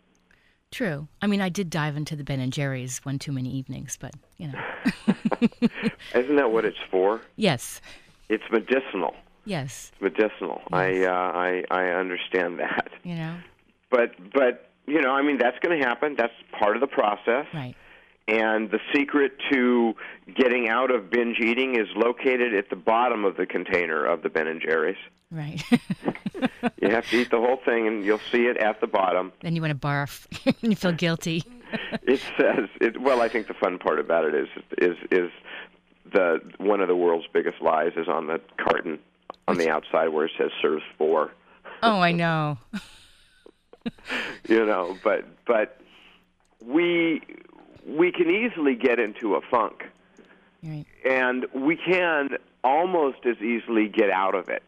True. 0.71 1.07
I 1.21 1.27
mean, 1.27 1.41
I 1.41 1.49
did 1.49 1.69
dive 1.69 1.97
into 1.97 2.15
the 2.15 2.23
Ben 2.23 2.39
and 2.39 2.53
Jerry's 2.53 2.99
one 2.99 3.19
too 3.19 3.33
many 3.33 3.49
evenings, 3.49 3.97
but, 3.99 4.13
you 4.37 4.47
know. 4.47 4.59
Isn't 6.15 6.37
that 6.37 6.51
what 6.51 6.63
it's 6.63 6.77
for? 6.89 7.21
yes. 7.35 7.81
It's 8.29 8.45
medicinal. 8.49 9.13
Yes. 9.43 9.91
It's 9.91 10.01
medicinal. 10.01 10.61
I 10.71 11.03
uh, 11.03 11.11
I 11.11 11.63
I 11.69 11.87
understand 11.87 12.59
that. 12.59 12.87
You 13.03 13.15
know? 13.15 13.37
But 13.89 14.11
but 14.33 14.69
you 14.87 15.01
know, 15.01 15.09
I 15.11 15.21
mean 15.21 15.37
that's 15.37 15.59
going 15.59 15.77
to 15.77 15.85
happen. 15.85 16.15
That's 16.17 16.31
part 16.57 16.77
of 16.77 16.81
the 16.81 16.87
process. 16.87 17.45
Right. 17.53 17.75
And 18.31 18.71
the 18.71 18.79
secret 18.93 19.33
to 19.51 19.93
getting 20.33 20.69
out 20.69 20.89
of 20.89 21.09
binge 21.09 21.37
eating 21.39 21.75
is 21.75 21.87
located 21.95 22.53
at 22.55 22.69
the 22.69 22.77
bottom 22.77 23.25
of 23.25 23.35
the 23.35 23.45
container 23.45 24.05
of 24.05 24.21
the 24.23 24.29
Ben 24.29 24.47
and 24.47 24.61
Jerry's. 24.61 24.95
Right. 25.31 25.61
You 26.81 26.89
have 26.89 27.07
to 27.09 27.17
eat 27.17 27.29
the 27.29 27.37
whole 27.39 27.59
thing, 27.63 27.87
and 27.87 28.03
you'll 28.03 28.21
see 28.31 28.45
it 28.45 28.57
at 28.57 28.81
the 28.81 28.87
bottom. 28.87 29.31
then 29.41 29.55
you 29.55 29.61
want 29.61 29.71
to 29.71 29.87
barf 29.87 30.25
and 30.61 30.71
you 30.71 30.75
feel 30.75 30.91
guilty. 30.91 31.43
It 32.03 32.21
says, 32.37 32.67
it, 32.79 32.99
"Well, 33.01 33.21
I 33.21 33.27
think 33.29 33.47
the 33.47 33.53
fun 33.53 33.77
part 33.77 33.99
about 33.99 34.25
it 34.25 34.33
is 34.33 34.47
is 34.77 34.97
is 35.11 35.31
the 36.11 36.39
one 36.57 36.81
of 36.81 36.87
the 36.87 36.95
world's 36.95 37.27
biggest 37.31 37.61
lies 37.61 37.91
is 37.95 38.07
on 38.07 38.27
the 38.27 38.41
carton 38.57 38.99
on 39.47 39.57
the 39.57 39.69
outside 39.69 40.09
where 40.09 40.25
it 40.25 40.31
says 40.37 40.51
serves 40.61 40.83
four. 40.97 41.31
Oh, 41.83 41.99
I 41.99 42.11
know. 42.11 42.57
you 44.47 44.65
know, 44.65 44.97
but 45.03 45.25
but 45.45 45.79
we 46.65 47.21
we 47.85 48.11
can 48.11 48.29
easily 48.29 48.75
get 48.75 48.99
into 48.99 49.35
a 49.35 49.41
funk, 49.41 49.83
Right. 50.63 50.85
and 51.05 51.45
we 51.53 51.75
can 51.75 52.37
almost 52.63 53.25
as 53.25 53.37
easily 53.41 53.87
get 53.87 54.09
out 54.09 54.35
of 54.35 54.49
it. 54.49 54.63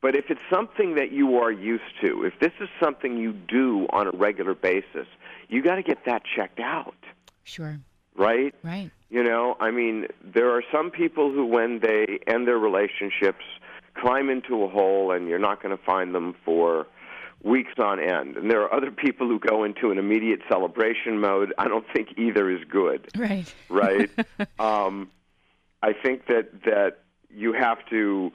But 0.00 0.14
if 0.14 0.30
it's 0.30 0.40
something 0.50 0.94
that 0.96 1.12
you 1.12 1.38
are 1.38 1.50
used 1.50 1.98
to, 2.02 2.24
if 2.24 2.38
this 2.38 2.52
is 2.60 2.68
something 2.78 3.16
you 3.16 3.32
do 3.32 3.86
on 3.90 4.06
a 4.06 4.10
regular 4.10 4.54
basis, 4.54 5.06
you 5.48 5.62
got 5.62 5.76
to 5.76 5.82
get 5.82 6.04
that 6.04 6.22
checked 6.36 6.60
out, 6.60 6.94
Sure. 7.44 7.78
right? 8.14 8.54
Right. 8.62 8.90
You 9.10 9.22
know, 9.24 9.56
I 9.60 9.70
mean, 9.70 10.06
there 10.22 10.50
are 10.50 10.62
some 10.72 10.90
people 10.90 11.32
who, 11.32 11.46
when 11.46 11.78
they 11.80 12.18
end 12.26 12.46
their 12.46 12.58
relationships, 12.58 13.44
climb 13.94 14.28
into 14.28 14.62
a 14.64 14.68
hole 14.68 15.10
and 15.12 15.28
you're 15.28 15.38
not 15.38 15.62
going 15.62 15.76
to 15.76 15.82
find 15.82 16.14
them 16.14 16.34
for 16.44 16.86
weeks 17.44 17.72
on 17.78 18.00
end. 18.00 18.36
And 18.36 18.50
there 18.50 18.62
are 18.62 18.74
other 18.74 18.90
people 18.90 19.28
who 19.28 19.38
go 19.38 19.62
into 19.64 19.90
an 19.90 19.98
immediate 19.98 20.40
celebration 20.48 21.20
mode. 21.20 21.52
I 21.58 21.68
don't 21.68 21.86
think 21.94 22.08
either 22.16 22.50
is 22.50 22.64
good, 22.68 23.08
Right. 23.16 23.52
right? 23.68 24.10
um, 24.58 25.10
I 25.82 25.92
think 25.92 26.26
that 26.26 26.48
that 26.64 26.98
you 27.30 27.52
have 27.52 27.78
to 27.90 28.32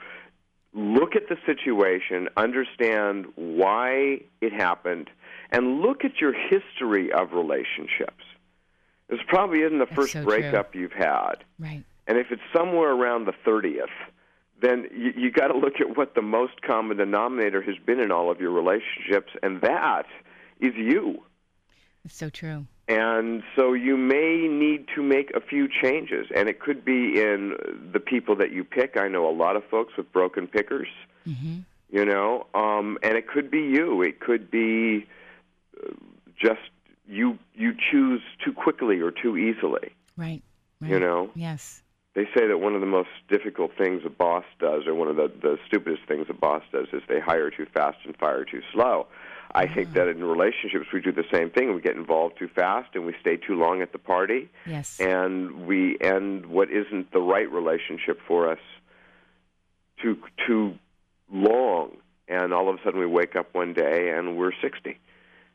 look 0.73 1.15
at 1.15 1.23
the 1.27 1.37
situation, 1.47 2.29
understand 2.37 3.25
why 3.35 4.21
it 4.39 4.53
happened, 4.53 5.09
and 5.51 5.81
look 5.81 6.05
at 6.05 6.21
your 6.21 6.33
history 6.33 7.11
of 7.11 7.33
relationships. 7.33 8.23
This 9.09 9.19
probably 9.27 9.61
isn't 9.61 9.79
the 9.79 9.85
That's 9.85 9.95
first 9.95 10.13
so 10.13 10.23
breakup 10.23 10.75
you've 10.75 10.91
had. 10.91 11.37
Right. 11.57 11.83
And 12.05 12.19
if 12.19 12.27
it's 12.29 12.41
somewhere 12.55 12.91
around 12.91 13.25
the 13.25 13.33
30th, 13.45 13.85
then 14.61 14.85
you, 14.91 15.13
you 15.15 15.31
got 15.31 15.47
to 15.47 15.57
look 15.57 15.79
at 15.79 15.97
what 15.97 16.15
the 16.15 16.21
most 16.21 16.61
common 16.61 16.97
denominator 16.97 17.61
has 17.61 17.75
been 17.85 17.99
in 17.99 18.11
all 18.11 18.29
of 18.31 18.39
your 18.39 18.51
relationships, 18.51 19.31
and 19.41 19.61
that 19.61 20.05
is 20.59 20.73
you. 20.75 21.23
It's 22.05 22.15
so 22.15 22.29
true. 22.29 22.65
And 22.87 23.43
so 23.55 23.73
you 23.73 23.95
may 23.97 24.47
need 24.47 24.87
to 24.95 25.03
make 25.03 25.31
a 25.35 25.41
few 25.41 25.67
changes, 25.67 26.27
and 26.35 26.49
it 26.49 26.59
could 26.59 26.83
be 26.83 27.21
in 27.21 27.55
the 27.93 27.99
people 27.99 28.35
that 28.37 28.51
you 28.51 28.63
pick. 28.63 28.97
I 28.97 29.07
know 29.07 29.29
a 29.29 29.35
lot 29.35 29.55
of 29.55 29.63
folks 29.69 29.93
with 29.97 30.11
broken 30.11 30.47
pickers, 30.47 30.87
hmm 31.25 31.59
you 31.91 32.05
know, 32.05 32.45
um, 32.53 32.99
and 33.01 33.17
it 33.17 33.27
could 33.27 33.49
be 33.49 33.61
you. 33.61 34.03
It 34.03 34.19
could 34.19 34.51
be 34.51 35.07
uh, 35.83 35.91
just 36.39 36.69
you 37.07 37.39
you 37.55 37.73
choose 37.91 38.21
too 38.45 38.53
quickly 38.53 38.99
or 39.01 39.11
too 39.11 39.37
easily. 39.37 39.91
Right. 40.15 40.43
Right. 40.81 40.91
You 40.91 40.99
know, 40.99 41.31
Yes. 41.35 41.81
They 42.19 42.25
say 42.37 42.47
that 42.47 42.57
one 42.57 42.75
of 42.75 42.81
the 42.81 42.87
most 42.87 43.07
difficult 43.29 43.71
things 43.77 44.01
a 44.05 44.09
boss 44.09 44.43
does, 44.59 44.85
or 44.87 44.93
one 44.93 45.07
of 45.07 45.15
the, 45.15 45.31
the 45.41 45.57
stupidest 45.65 46.01
things 46.05 46.25
a 46.29 46.33
boss 46.33 46.63
does, 46.69 46.87
is 46.91 47.01
they 47.07 47.21
hire 47.21 47.49
too 47.49 47.65
fast 47.73 47.97
and 48.03 48.13
fire 48.17 48.43
too 48.43 48.61
slow. 48.73 49.07
I 49.55 49.67
think 49.67 49.89
mm. 49.89 49.93
that 49.93 50.09
in 50.09 50.21
relationships 50.21 50.87
we 50.93 50.99
do 50.99 51.13
the 51.13 51.23
same 51.33 51.49
thing. 51.49 51.73
We 51.73 51.79
get 51.79 51.95
involved 51.95 52.37
too 52.37 52.49
fast 52.53 52.89
and 52.93 53.05
we 53.05 53.15
stay 53.21 53.37
too 53.37 53.55
long 53.55 53.81
at 53.81 53.93
the 53.93 53.99
party, 53.99 54.49
Yes. 54.65 54.99
and 54.99 55.65
we 55.65 55.97
end 56.01 56.47
what 56.47 56.69
isn't 56.69 57.13
the 57.13 57.21
right 57.21 57.49
relationship 57.49 58.19
for 58.27 58.51
us 58.51 58.59
too 60.01 60.17
too 60.45 60.75
long. 61.31 61.91
And 62.27 62.53
all 62.53 62.67
of 62.69 62.75
a 62.75 62.83
sudden 62.83 62.99
we 62.99 63.07
wake 63.07 63.37
up 63.37 63.53
one 63.53 63.73
day 63.73 64.11
and 64.13 64.37
we're 64.37 64.51
sixty. 64.61 64.99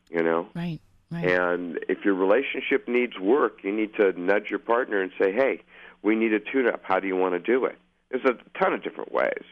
You 0.09 0.22
know. 0.22 0.48
right. 0.55 0.81
Right. 1.11 1.31
And 1.31 1.79
if 1.88 1.98
your 2.05 2.14
relationship 2.14 2.88
needs 2.88 3.18
work, 3.20 3.59
you 3.62 3.70
need 3.70 3.94
to 3.96 4.18
nudge 4.18 4.46
your 4.50 4.59
partner 4.59 5.00
and 5.00 5.12
say, 5.20 5.31
"Hey, 5.31 5.62
we 6.05 6.14
need 6.14 6.33
a 6.33 6.38
tune-up. 6.40 6.83
How 6.85 7.01
do 7.01 7.09
you 7.09 7.17
want 7.17 7.35
to 7.35 7.40
do 7.40 7.64
it?" 7.64 7.77
There's 8.11 8.25
a 8.25 8.35
ton 8.61 8.73
of 8.73 8.83
different 8.85 9.11
ways. 9.12 9.43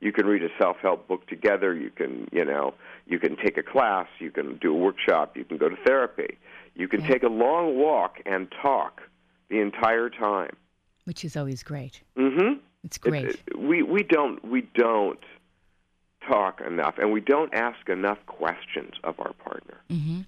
You 0.00 0.12
can 0.12 0.24
read 0.26 0.42
a 0.42 0.48
self-help 0.58 1.08
book 1.08 1.26
together. 1.26 1.74
You 1.74 1.90
can, 1.90 2.28
you 2.32 2.44
know, 2.44 2.72
you 3.06 3.18
can 3.18 3.36
take 3.36 3.58
a 3.58 3.62
class. 3.62 4.06
You 4.20 4.30
can 4.30 4.56
do 4.56 4.70
a 4.72 4.78
workshop. 4.78 5.36
You 5.36 5.44
can 5.44 5.58
go 5.58 5.68
to 5.68 5.76
therapy. 5.84 6.38
You 6.74 6.86
can 6.88 7.00
Yeah. 7.02 7.08
take 7.08 7.22
a 7.24 7.28
long 7.28 7.76
walk 7.76 8.20
and 8.24 8.50
talk 8.62 9.02
the 9.50 9.58
entire 9.60 10.08
time. 10.08 10.54
Which 11.04 11.24
is 11.24 11.36
always 11.36 11.62
great. 11.64 12.00
Mm-hmm. 12.16 12.58
It's 12.84 12.96
great. 12.98 13.24
It, 13.24 13.40
it- 13.48 13.58
we 13.58 13.82
we 13.82 14.02
don't 14.04 14.42
we 14.44 14.60
don't 14.62 15.18
talk 16.26 16.60
enough, 16.60 16.98
and 16.98 17.10
we 17.12 17.20
don't 17.20 17.52
ask 17.54 17.88
enough 17.88 18.18
questions 18.26 18.92
of 19.02 19.18
our 19.18 19.32
partner. 19.34 19.78
hmm 19.90 20.20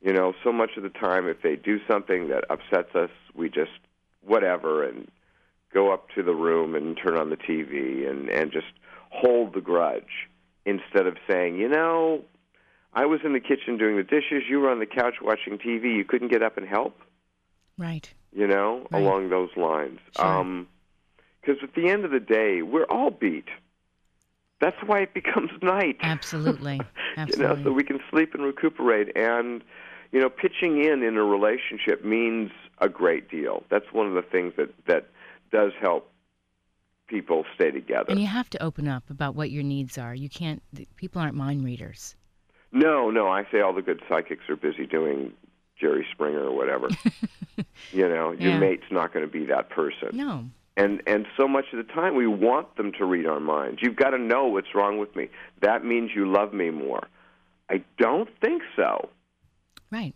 You 0.00 0.12
know, 0.12 0.32
so 0.44 0.50
much 0.52 0.76
of 0.76 0.82
the 0.82 0.90
time, 0.90 1.28
if 1.28 1.42
they 1.42 1.56
do 1.56 1.78
something 1.90 2.28
that 2.28 2.44
upsets 2.50 2.94
us, 2.94 3.10
we 3.34 3.48
just 3.48 3.72
whatever 4.26 4.84
and 4.84 5.08
go 5.72 5.92
up 5.92 6.08
to 6.14 6.22
the 6.22 6.34
room 6.34 6.74
and 6.74 6.96
turn 6.96 7.16
on 7.16 7.30
the 7.30 7.36
TV 7.36 8.08
and 8.08 8.28
and 8.28 8.52
just 8.52 8.66
hold 9.10 9.54
the 9.54 9.60
grudge 9.60 10.28
instead 10.66 11.06
of 11.06 11.16
saying, 11.28 11.56
you 11.56 11.68
know, 11.68 12.22
I 12.94 13.06
was 13.06 13.20
in 13.24 13.32
the 13.32 13.40
kitchen 13.40 13.76
doing 13.76 13.96
the 13.96 14.02
dishes, 14.02 14.44
you 14.48 14.60
were 14.60 14.70
on 14.70 14.78
the 14.78 14.86
couch 14.86 15.14
watching 15.20 15.58
TV, 15.58 15.96
you 15.96 16.04
couldn't 16.04 16.28
get 16.28 16.42
up 16.42 16.56
and 16.56 16.66
help. 16.66 16.98
Right. 17.76 18.12
You 18.32 18.46
know, 18.46 18.86
Right. 18.90 19.02
along 19.02 19.30
those 19.30 19.50
lines. 19.56 19.98
Sure. 20.16 20.26
Um, 20.26 20.68
because 21.40 21.62
at 21.62 21.74
the 21.74 21.88
end 21.90 22.04
of 22.06 22.10
the 22.10 22.20
day, 22.20 22.62
we're 22.62 22.84
all 22.86 23.10
beat. 23.10 23.48
That's 24.60 24.76
why 24.86 25.00
it 25.00 25.12
becomes 25.20 25.50
night. 25.60 25.98
Absolutely. 26.00 26.74
you 26.76 26.80
know, 26.80 27.22
Absolutely. 27.22 27.64
so 27.64 27.72
we 27.72 27.84
can 27.84 28.00
sleep 28.10 28.32
and 28.34 28.42
recuperate. 28.44 29.14
And 29.16 29.62
you 30.14 30.20
know, 30.20 30.30
pitching 30.30 30.82
in 30.84 31.02
in 31.02 31.16
a 31.16 31.24
relationship 31.24 32.04
means 32.04 32.52
a 32.78 32.88
great 32.88 33.28
deal. 33.28 33.64
That's 33.68 33.92
one 33.92 34.06
of 34.06 34.14
the 34.14 34.22
things 34.22 34.52
that 34.56 34.70
that 34.86 35.08
does 35.50 35.72
help 35.80 36.08
people 37.08 37.44
stay 37.56 37.72
together. 37.72 38.06
And 38.10 38.20
you 38.20 38.28
have 38.28 38.48
to 38.50 38.62
open 38.62 38.86
up 38.86 39.10
about 39.10 39.34
what 39.34 39.50
your 39.50 39.64
needs 39.64 39.98
are. 39.98 40.14
You 40.14 40.28
can't. 40.28 40.62
People 40.96 41.20
aren't 41.20 41.34
mind 41.34 41.64
readers. 41.64 42.14
No, 42.70 43.10
no, 43.10 43.26
I 43.28 43.44
say 43.50 43.60
all 43.60 43.72
the 43.72 43.82
good 43.82 44.02
psychics 44.08 44.48
are 44.48 44.56
busy 44.56 44.86
doing 44.86 45.32
Jerry 45.80 46.06
Springer 46.12 46.44
or 46.44 46.56
whatever. 46.56 46.88
you 47.92 48.08
know, 48.08 48.30
your 48.30 48.52
Yeah. 48.52 48.58
mate's 48.58 48.90
not 48.92 49.12
going 49.12 49.26
to 49.26 49.30
be 49.30 49.44
that 49.46 49.68
person. 49.70 50.10
No. 50.12 50.44
And 50.76 51.02
and 51.08 51.26
so 51.36 51.48
much 51.48 51.66
of 51.72 51.84
the 51.84 51.92
time 51.92 52.14
we 52.14 52.28
want 52.28 52.76
them 52.76 52.92
to 52.98 53.04
read 53.04 53.26
our 53.26 53.40
minds. 53.40 53.80
You've 53.82 53.96
got 53.96 54.10
to 54.10 54.18
know 54.18 54.46
what's 54.46 54.74
wrong 54.76 54.98
with 54.98 55.14
me. 55.16 55.28
That 55.60 55.84
means 55.84 56.12
you 56.14 56.30
love 56.30 56.52
me 56.54 56.70
more. 56.70 57.08
I 57.68 57.82
don't 57.98 58.28
think 58.40 58.62
so. 58.76 59.08
Right. 59.94 60.14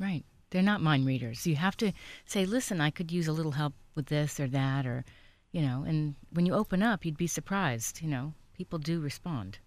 Right. 0.00 0.24
They're 0.50 0.70
not 0.70 0.80
mind 0.82 1.06
readers. 1.06 1.46
You 1.46 1.54
have 1.54 1.76
to 1.76 1.92
say, 2.24 2.46
listen, 2.46 2.80
I 2.80 2.90
could 2.90 3.12
use 3.12 3.28
a 3.28 3.32
little 3.32 3.52
help 3.52 3.74
with 3.94 4.06
this 4.06 4.40
or 4.40 4.48
that, 4.48 4.86
or, 4.86 5.04
you 5.52 5.62
know, 5.62 5.84
and 5.86 6.16
when 6.32 6.46
you 6.46 6.54
open 6.54 6.82
up, 6.82 7.04
you'd 7.04 7.16
be 7.16 7.28
surprised. 7.28 8.02
You 8.02 8.08
know, 8.08 8.34
people 8.54 8.80
do 8.80 9.00
respond. 9.00 9.58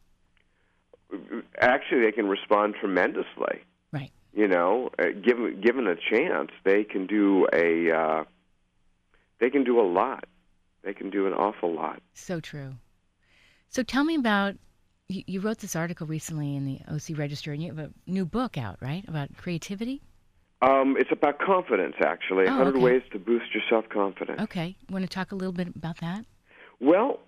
Actually, 1.61 2.01
they 2.01 2.11
can 2.11 2.27
respond 2.27 2.75
tremendously. 2.77 3.61
Right. 3.93 4.11
You 4.33 4.49
know, 4.49 4.89
uh, 4.99 5.05
given 5.23 5.61
given 5.61 5.87
a 5.87 5.95
chance, 5.95 6.51
they 6.65 6.83
can 6.83 7.07
do 7.07 7.47
a 7.53 7.89
uh, 7.89 8.23
they 9.39 9.49
can 9.49 9.63
do 9.63 9.79
a 9.79 9.87
lot. 9.87 10.25
They 10.83 10.93
can 10.93 11.09
do 11.09 11.25
an 11.25 11.33
awful 11.33 11.73
lot. 11.73 12.01
So 12.13 12.41
true. 12.41 12.73
So 13.69 13.81
tell 13.81 14.03
me 14.03 14.15
about. 14.15 14.55
You, 15.09 15.23
you 15.25 15.39
wrote 15.39 15.59
this 15.59 15.75
article 15.75 16.05
recently 16.05 16.57
in 16.57 16.65
the 16.65 16.79
OC 16.93 17.17
Register, 17.17 17.53
and 17.53 17.63
you 17.63 17.73
have 17.73 17.79
a 17.79 17.91
new 18.07 18.25
book 18.25 18.57
out, 18.57 18.77
right, 18.81 19.07
about 19.07 19.29
creativity? 19.37 20.01
Um, 20.61 20.97
it's 20.99 21.11
about 21.13 21.39
confidence, 21.39 21.95
actually. 22.01 22.45
Oh, 22.47 22.57
100 22.57 22.69
okay. 22.71 22.79
ways 22.79 23.01
to 23.13 23.19
boost 23.19 23.45
your 23.53 23.63
self 23.69 23.87
confidence. 23.87 24.41
Okay. 24.41 24.75
Want 24.89 25.03
to 25.03 25.09
talk 25.09 25.31
a 25.31 25.35
little 25.35 25.53
bit 25.53 25.67
about 25.67 26.01
that? 26.01 26.25
Well, 26.81 27.19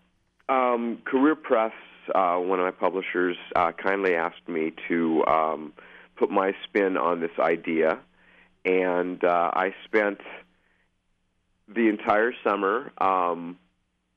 um, 0.50 0.98
Career 1.06 1.36
Press, 1.36 1.72
uh, 2.14 2.36
one 2.36 2.60
of 2.60 2.66
my 2.66 2.72
publishers, 2.72 3.38
uh, 3.56 3.72
kindly 3.72 4.14
asked 4.14 4.48
me 4.50 4.74
to 4.90 5.24
um, 5.26 5.74
put 6.18 6.30
my 6.30 6.52
spin 6.66 6.98
on 6.98 7.22
this 7.22 7.32
idea, 7.40 8.00
and 8.66 9.24
uh, 9.24 9.52
I 9.54 9.74
spent 9.86 10.20
the 11.74 11.88
entire 11.88 12.34
summer 12.44 12.92
um, 12.98 13.58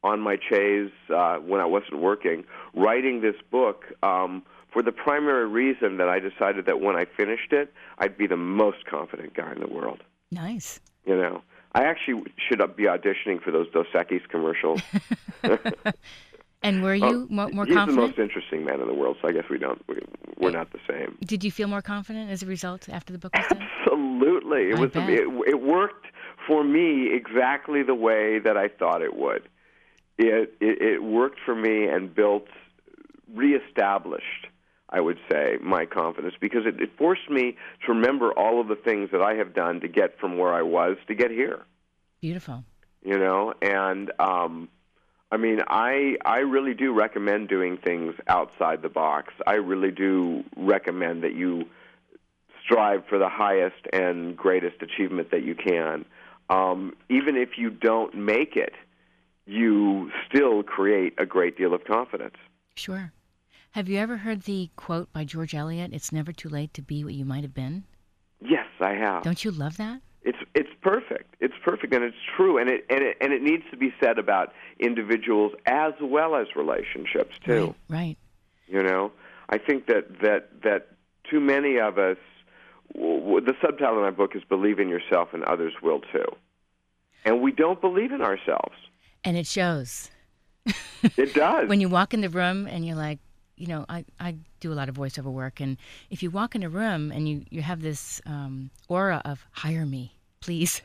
on 0.02 0.20
my 0.20 0.36
chaise 0.50 0.90
uh, 1.14 1.36
when 1.36 1.60
I 1.60 1.66
wasn't 1.66 2.00
working, 2.00 2.44
writing 2.74 3.20
this 3.20 3.36
book. 3.50 3.84
Um, 4.02 4.42
for 4.72 4.82
the 4.82 4.92
primary 4.92 5.46
reason 5.46 5.98
that 5.98 6.08
I 6.08 6.18
decided 6.18 6.64
that 6.66 6.80
when 6.80 6.96
I 6.96 7.04
finished 7.04 7.52
it, 7.52 7.72
I'd 7.98 8.16
be 8.16 8.26
the 8.26 8.38
most 8.38 8.86
confident 8.86 9.34
guy 9.34 9.52
in 9.52 9.60
the 9.60 9.66
world. 9.68 10.02
Nice. 10.30 10.80
You 11.04 11.16
know, 11.16 11.42
I 11.74 11.84
actually 11.84 12.22
should 12.48 12.58
be 12.76 12.84
auditioning 12.84 13.42
for 13.42 13.50
those 13.50 13.70
Dos 13.70 13.86
Equis 13.94 14.26
commercials. 14.28 14.80
And 16.64 16.80
were 16.82 16.92
Oh, 16.92 16.94
you 16.94 17.26
mo- 17.28 17.48
more 17.48 17.66
He's 17.66 17.74
confident? 17.74 17.88
the 18.00 18.06
most 18.06 18.18
interesting 18.20 18.64
man 18.64 18.80
in 18.80 18.86
the 18.86 18.94
world, 18.94 19.16
so 19.20 19.26
I 19.28 19.32
guess 19.32 19.42
we 19.50 19.58
don't. 19.58 19.82
We, 19.88 19.98
we're 20.38 20.52
not 20.52 20.70
the 20.70 20.78
same. 20.88 21.18
Did 21.24 21.42
you 21.42 21.50
feel 21.50 21.66
more 21.66 21.82
confident 21.82 22.30
as 22.30 22.42
a 22.44 22.46
result 22.46 22.88
after 22.88 23.12
the 23.12 23.18
book 23.18 23.32
was 23.36 23.46
done? 23.48 23.68
Absolutely, 23.80 24.70
it 24.70 24.76
I 24.76 24.80
was. 24.80 24.90
bet. 24.92 25.10
It, 25.10 25.28
it 25.48 25.60
worked 25.60 26.06
for 26.46 26.62
me 26.62 27.12
exactly 27.12 27.82
the 27.82 27.96
way 27.96 28.38
that 28.38 28.56
I 28.56 28.68
thought 28.68 29.02
it 29.02 29.16
would. 29.16 29.48
It 30.18 30.54
it, 30.60 30.80
it 30.80 31.02
worked 31.02 31.40
for 31.44 31.56
me 31.56 31.86
and 31.88 32.14
built, 32.14 32.46
reestablished. 33.32 34.46
I 34.88 35.00
would 35.00 35.18
say 35.30 35.56
my 35.62 35.86
confidence 35.86 36.34
because 36.40 36.66
it, 36.66 36.80
it 36.80 36.90
forced 36.98 37.30
me 37.30 37.56
to 37.86 37.92
remember 37.92 38.30
all 38.32 38.60
of 38.60 38.68
the 38.68 38.76
things 38.76 39.10
that 39.12 39.22
I 39.22 39.34
have 39.34 39.54
done 39.54 39.80
to 39.80 39.88
get 39.88 40.18
from 40.18 40.36
where 40.36 40.52
I 40.52 40.62
was 40.62 40.98
to 41.08 41.14
get 41.14 41.30
here. 41.30 41.60
Beautiful. 42.20 42.62
you 43.02 43.18
know 43.18 43.52
and 43.60 44.12
um 44.20 44.68
i 45.32 45.36
mean 45.36 45.60
i 45.66 46.16
i 46.24 46.38
really 46.38 46.74
do 46.74 46.92
recommend 46.92 47.48
doing 47.48 47.76
things 47.76 48.14
outside 48.28 48.80
the 48.82 48.88
box 48.88 49.34
i 49.46 49.54
really 49.54 49.90
do 49.90 50.44
recommend 50.56 51.24
that 51.24 51.34
you 51.34 51.64
strive 52.64 53.04
for 53.08 53.18
the 53.18 53.28
highest 53.28 53.82
and 53.92 54.36
greatest 54.36 54.80
achievement 54.82 55.30
that 55.32 55.42
you 55.42 55.54
can 55.56 56.04
um 56.48 56.94
even 57.08 57.36
if 57.36 57.58
you 57.58 57.70
don't 57.70 58.14
make 58.14 58.54
it 58.56 58.74
you 59.46 60.10
still 60.28 60.62
create 60.62 61.12
a 61.18 61.26
great 61.26 61.58
deal 61.58 61.74
of 61.74 61.84
confidence 61.84 62.36
Sure. 62.74 63.12
Have 63.72 63.88
you 63.88 63.98
ever 63.98 64.18
heard 64.18 64.42
the 64.42 64.70
quote 64.76 65.12
by 65.12 65.24
George 65.24 65.54
Eliot, 65.54 65.92
It's 65.92 66.12
never 66.12 66.32
too 66.32 66.48
late 66.48 66.74
to 66.74 66.82
be 66.82 67.04
what 67.04 67.14
you 67.14 67.24
might 67.24 67.42
have 67.42 67.54
been? 67.54 67.84
yes 68.44 68.66
i 68.80 68.92
have 68.92 69.22
Don't 69.22 69.44
you 69.44 69.50
love 69.52 69.76
that? 69.76 70.00
It's 70.24 70.38
it's 70.54 70.68
perfect. 70.82 71.34
It's 71.40 71.54
perfect, 71.64 71.92
and 71.94 72.04
it's 72.04 72.16
true, 72.36 72.56
and 72.58 72.68
it 72.70 72.84
and 72.90 73.02
it 73.02 73.16
and 73.20 73.32
it 73.32 73.42
needs 73.42 73.64
to 73.72 73.76
be 73.76 73.92
said 74.00 74.18
about 74.20 74.52
individuals 74.78 75.52
as 75.66 75.94
well 76.00 76.36
as 76.36 76.46
relationships 76.54 77.34
too. 77.44 77.74
Right. 77.88 77.98
right. 77.98 78.16
You 78.68 78.82
know, 78.84 79.10
I 79.48 79.58
think 79.58 79.86
that 79.86 80.20
that 80.22 80.62
that 80.62 80.88
too 81.28 81.40
many 81.40 81.78
of 81.80 81.98
us. 81.98 82.18
W- 82.94 83.18
w- 83.20 83.40
the 83.44 83.54
subtitle 83.60 83.96
of 83.96 84.02
my 84.04 84.10
book 84.10 84.36
is 84.36 84.42
"Believe 84.48 84.78
in 84.78 84.88
Yourself, 84.88 85.30
and 85.32 85.42
Others 85.42 85.74
Will 85.82 86.00
Too," 86.12 86.26
and 87.24 87.42
we 87.42 87.50
don't 87.50 87.80
believe 87.80 88.12
in 88.12 88.22
ourselves. 88.22 88.76
And 89.24 89.36
it 89.36 89.46
shows. 89.48 90.08
It 91.16 91.34
does. 91.34 91.68
when 91.68 91.80
you 91.80 91.88
walk 91.88 92.14
in 92.14 92.20
the 92.20 92.28
room 92.28 92.66
and 92.66 92.86
you're 92.86 92.96
like, 92.96 93.18
you 93.56 93.66
know, 93.66 93.84
I, 93.88 94.04
I 94.20 94.36
do 94.60 94.72
a 94.72 94.74
lot 94.74 94.88
of 94.88 94.94
voiceover 94.96 95.32
work, 95.32 95.60
and 95.60 95.76
if 96.10 96.22
you 96.22 96.30
walk 96.30 96.54
in 96.54 96.62
a 96.62 96.68
room 96.68 97.10
and 97.12 97.28
you, 97.28 97.44
you 97.50 97.60
have 97.62 97.82
this 97.82 98.20
um, 98.26 98.70
aura 98.88 99.20
of 99.24 99.44
hire 99.52 99.84
me, 99.86 100.14
please, 100.40 100.80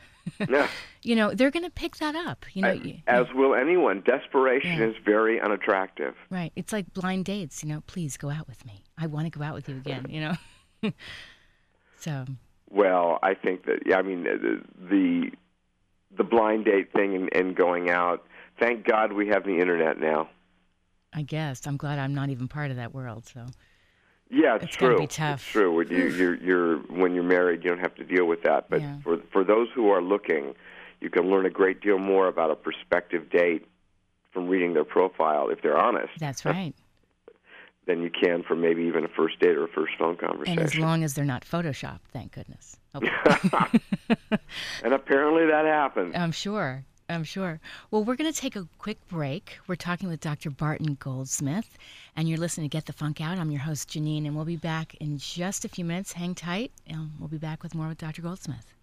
yeah. 0.49 0.67
you 1.03 1.15
know, 1.15 1.33
they're 1.33 1.51
going 1.51 1.63
to 1.65 1.71
pick 1.71 1.97
that 1.97 2.15
up. 2.15 2.45
You 2.53 2.61
know, 2.63 2.71
you- 2.73 2.97
As 3.07 3.25
will 3.33 3.55
anyone. 3.55 4.01
Desperation 4.05 4.79
Yeah. 4.79 4.87
is 4.87 4.95
very 5.03 5.39
unattractive. 5.39 6.15
right? 6.29 6.51
It's 6.55 6.73
like 6.73 6.93
blind 6.93 7.25
dates. 7.25 7.63
You 7.63 7.69
know, 7.69 7.81
please 7.87 8.17
go 8.17 8.29
out 8.29 8.47
with 8.47 8.65
me. 8.65 8.83
I 8.97 9.07
want 9.07 9.31
to 9.31 9.37
go 9.39 9.43
out 9.45 9.53
with 9.53 9.69
you 9.69 9.77
again. 9.77 10.05
You 10.09 10.35
know, 10.83 10.91
so 11.99 12.25
Well, 12.69 13.19
I 13.23 13.33
think 13.33 13.65
that 13.65 13.83
yeah, 13.85 13.97
I 13.97 14.01
mean 14.01 14.23
the 14.23 14.61
the, 14.89 15.31
the 16.17 16.23
blind 16.23 16.65
date 16.65 16.91
thing 16.91 17.15
and, 17.15 17.29
and 17.33 17.55
going 17.55 17.89
out. 17.89 18.25
Thank 18.59 18.85
God 18.85 19.13
we 19.13 19.27
have 19.27 19.43
the 19.43 19.57
internet 19.59 19.99
now. 19.99 20.29
I 21.13 21.21
guess 21.21 21.65
I'm 21.67 21.77
glad 21.77 21.99
I'm 21.99 22.13
not 22.13 22.29
even 22.29 22.47
part 22.47 22.71
of 22.71 22.77
that 22.77 22.93
world. 22.93 23.25
So 23.27 23.45
Yeah, 24.29 24.55
it's, 24.55 24.65
It's 24.65 24.75
true. 24.75 24.97
be 24.99 25.07
tough. 25.07 25.41
It's 25.41 25.51
true. 25.51 25.73
When 25.75 25.87
you, 25.89 26.07
you're, 26.09 26.35
you're 26.35 26.77
when 26.79 27.13
you're 27.15 27.23
married, 27.23 27.63
you 27.63 27.69
don't 27.69 27.79
have 27.79 27.95
to 27.95 28.03
deal 28.03 28.25
with 28.25 28.43
that. 28.43 28.69
But 28.69 28.81
Yeah. 28.81 28.97
for 29.03 29.17
for 29.31 29.43
those 29.43 29.69
who 29.73 29.89
are 29.89 30.01
looking, 30.01 30.53
you 31.01 31.09
can 31.09 31.29
learn 31.29 31.45
a 31.45 31.49
great 31.49 31.81
deal 31.81 31.97
more 31.99 32.27
about 32.27 32.51
a 32.51 32.55
prospective 32.55 33.29
date 33.29 33.67
from 34.31 34.47
reading 34.47 34.73
their 34.73 34.83
profile 34.85 35.49
if 35.49 35.61
they're 35.61 35.77
honest 35.77 36.09
that's 36.19 36.45
right. 36.45 36.75
than 37.87 38.03
you 38.03 38.09
can 38.11 38.43
from 38.43 38.61
maybe 38.61 38.83
even 38.83 39.03
a 39.03 39.07
first 39.07 39.39
date 39.39 39.55
or 39.57 39.63
a 39.63 39.67
first 39.69 39.93
phone 39.97 40.15
conversation. 40.17 40.59
And 40.59 40.67
as 40.67 40.75
long 40.75 41.03
as 41.03 41.13
they're 41.15 41.25
not 41.25 41.43
photoshopped, 41.45 42.01
thank 42.11 42.33
goodness. 42.33 42.77
Okay. 42.95 43.09
and 44.83 44.93
apparently 44.93 45.45
that 45.45 45.65
happens. 45.65 46.15
I'm 46.15 46.31
sure. 46.31 46.83
I'm 47.09 47.23
sure. 47.23 47.61
Well, 47.89 48.03
we're 48.03 48.17
going 48.17 48.31
to 48.31 48.37
take 48.37 48.55
a 48.57 48.67
quick 48.79 48.97
break. 49.07 49.59
We're 49.65 49.75
talking 49.75 50.09
with 50.09 50.19
Dr. 50.19 50.49
Barton 50.49 50.97
Goldsmith, 50.99 51.77
and 52.17 52.27
you're 52.27 52.37
listening 52.37 52.69
to 52.69 52.75
Get 52.75 52.85
the 52.85 52.93
Funk 52.93 53.21
Out. 53.21 53.37
I'm 53.37 53.49
your 53.49 53.61
host, 53.61 53.89
Janine, 53.89 54.25
and 54.25 54.35
we'll 54.35 54.43
be 54.43 54.57
back 54.57 54.95
in 54.95 55.17
just 55.17 55.63
a 55.63 55.69
few 55.69 55.85
minutes. 55.85 56.13
Hang 56.13 56.35
tight, 56.35 56.73
and 56.85 57.11
we'll 57.17 57.29
be 57.29 57.37
back 57.37 57.63
with 57.63 57.73
more 57.73 57.87
with 57.87 57.97
Dr. 57.97 58.21
Goldsmith. 58.21 58.73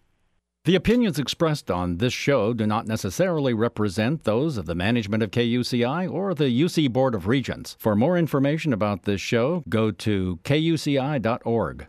The 0.64 0.74
opinions 0.74 1.18
expressed 1.18 1.70
on 1.70 1.98
this 1.98 2.14
show 2.14 2.54
do 2.54 2.66
not 2.66 2.86
necessarily 2.86 3.52
represent 3.52 4.24
those 4.24 4.56
of 4.56 4.64
the 4.64 4.74
management 4.74 5.22
of 5.22 5.30
KUCI 5.30 6.10
or 6.10 6.32
the 6.32 6.44
UC 6.44 6.90
Board 6.90 7.14
of 7.14 7.26
Regents. 7.26 7.76
For 7.78 7.94
more 7.94 8.16
information 8.16 8.72
about 8.72 9.02
this 9.02 9.20
show, 9.20 9.62
go 9.68 9.90
to 9.90 10.38
kuci.org. 10.42 11.86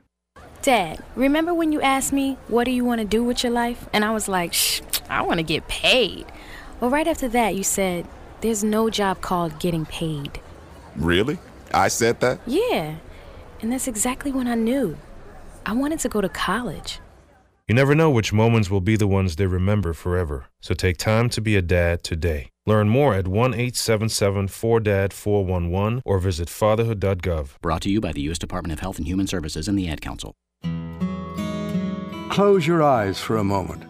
Dad, 0.65 1.03
remember 1.15 1.53
when 1.53 1.71
you 1.71 1.79
asked 1.79 2.11
me, 2.11 2.39
what 2.47 2.63
do 2.63 2.71
you 2.71 2.83
want 2.83 2.97
to 2.97 3.05
do 3.05 3.23
with 3.23 3.43
your 3.43 3.51
life? 3.51 3.87
And 3.93 4.03
I 4.03 4.09
was 4.09 4.27
like, 4.27 4.51
shh, 4.51 4.81
I 5.07 5.21
want 5.21 5.37
to 5.37 5.43
get 5.43 5.67
paid. 5.67 6.25
Well, 6.79 6.89
right 6.89 7.07
after 7.07 7.27
that, 7.27 7.53
you 7.53 7.63
said, 7.63 8.07
there's 8.41 8.63
no 8.63 8.89
job 8.89 9.21
called 9.21 9.59
getting 9.59 9.85
paid. 9.85 10.41
Really? 10.95 11.37
I 11.71 11.87
said 11.87 12.19
that? 12.21 12.39
Yeah. 12.47 12.95
And 13.61 13.71
that's 13.71 13.87
exactly 13.87 14.31
when 14.31 14.47
I 14.47 14.55
knew. 14.55 14.97
I 15.67 15.73
wanted 15.73 15.99
to 15.99 16.09
go 16.09 16.19
to 16.19 16.29
college. 16.29 16.97
You 17.67 17.75
never 17.75 17.93
know 17.93 18.09
which 18.09 18.33
moments 18.33 18.71
will 18.71 18.81
be 18.81 18.95
the 18.95 19.05
ones 19.05 19.35
they 19.35 19.45
remember 19.45 19.93
forever. 19.93 20.47
So 20.61 20.73
take 20.73 20.97
time 20.97 21.29
to 21.29 21.41
be 21.41 21.55
a 21.55 21.61
dad 21.61 22.03
today. 22.03 22.49
Learn 22.65 22.89
more 22.89 23.13
at 23.13 23.27
1 23.27 23.53
877 23.53 24.47
4DAD 24.47 25.13
411 25.13 26.01
or 26.03 26.17
visit 26.17 26.49
fatherhood.gov. 26.49 27.61
Brought 27.61 27.83
to 27.83 27.91
you 27.91 28.01
by 28.01 28.13
the 28.13 28.21
U.S. 28.21 28.39
Department 28.39 28.73
of 28.73 28.79
Health 28.79 28.97
and 28.97 29.05
Human 29.05 29.27
Services 29.27 29.67
and 29.67 29.77
the 29.77 29.87
Ad 29.87 30.01
Council. 30.01 30.33
Close 32.35 32.67
your 32.67 32.83
eyes 32.83 33.17
for 33.17 33.37
a 33.37 33.45
moment. 33.45 33.85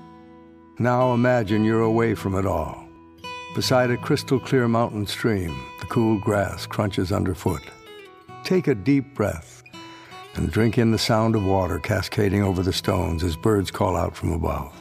Now 0.77 1.15
imagine 1.15 1.63
you're 1.63 1.81
away 1.81 2.13
from 2.13 2.35
it 2.35 2.45
all. 2.45 2.87
Beside 3.55 3.89
a 3.89 3.97
crystal 3.97 4.39
clear 4.39 4.67
mountain 4.67 5.07
stream, 5.07 5.49
the 5.79 5.87
cool 5.87 6.19
grass 6.19 6.67
crunches 6.67 7.11
underfoot. 7.11 7.63
Take 8.43 8.67
a 8.67 8.75
deep 8.75 9.15
breath 9.15 9.63
and 10.35 10.51
drink 10.51 10.77
in 10.77 10.91
the 10.91 10.99
sound 10.99 11.35
of 11.35 11.43
water 11.43 11.79
cascading 11.79 12.43
over 12.43 12.61
the 12.61 12.71
stones 12.71 13.23
as 13.23 13.35
birds 13.35 13.71
call 13.71 13.97
out 13.97 14.15
from 14.15 14.31
above. 14.31 14.79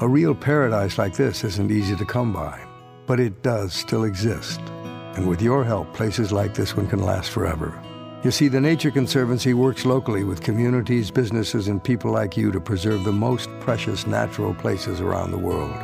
A 0.00 0.06
real 0.06 0.32
paradise 0.32 0.96
like 0.96 1.16
this 1.16 1.42
isn't 1.42 1.72
easy 1.72 1.96
to 1.96 2.04
come 2.04 2.32
by, 2.32 2.64
but 3.04 3.18
it 3.18 3.42
does 3.42 3.74
still 3.74 4.04
exist. 4.04 4.60
And 5.16 5.28
with 5.28 5.42
your 5.42 5.64
help, 5.64 5.92
places 5.92 6.30
like 6.30 6.54
this 6.54 6.76
one 6.76 6.86
can 6.86 7.02
last 7.02 7.30
forever. 7.30 7.82
You 8.22 8.30
see, 8.30 8.48
the 8.48 8.60
Nature 8.60 8.90
Conservancy 8.90 9.54
works 9.54 9.84
locally 9.84 10.24
with 10.24 10.42
communities, 10.42 11.10
businesses, 11.10 11.68
and 11.68 11.84
people 11.84 12.10
like 12.10 12.36
you 12.36 12.50
to 12.50 12.60
preserve 12.60 13.04
the 13.04 13.12
most 13.12 13.48
precious 13.60 14.06
natural 14.06 14.54
places 14.54 15.00
around 15.00 15.30
the 15.30 15.38
world. 15.38 15.74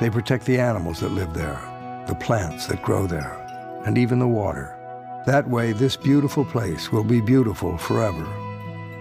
They 0.00 0.08
protect 0.08 0.46
the 0.46 0.58
animals 0.58 1.00
that 1.00 1.10
live 1.10 1.34
there, 1.34 1.60
the 2.06 2.14
plants 2.14 2.68
that 2.68 2.82
grow 2.82 3.06
there, 3.06 3.38
and 3.84 3.98
even 3.98 4.18
the 4.18 4.28
water. 4.28 4.78
That 5.26 5.48
way, 5.48 5.72
this 5.72 5.96
beautiful 5.96 6.44
place 6.44 6.92
will 6.92 7.04
be 7.04 7.20
beautiful 7.20 7.76
forever. 7.76 8.24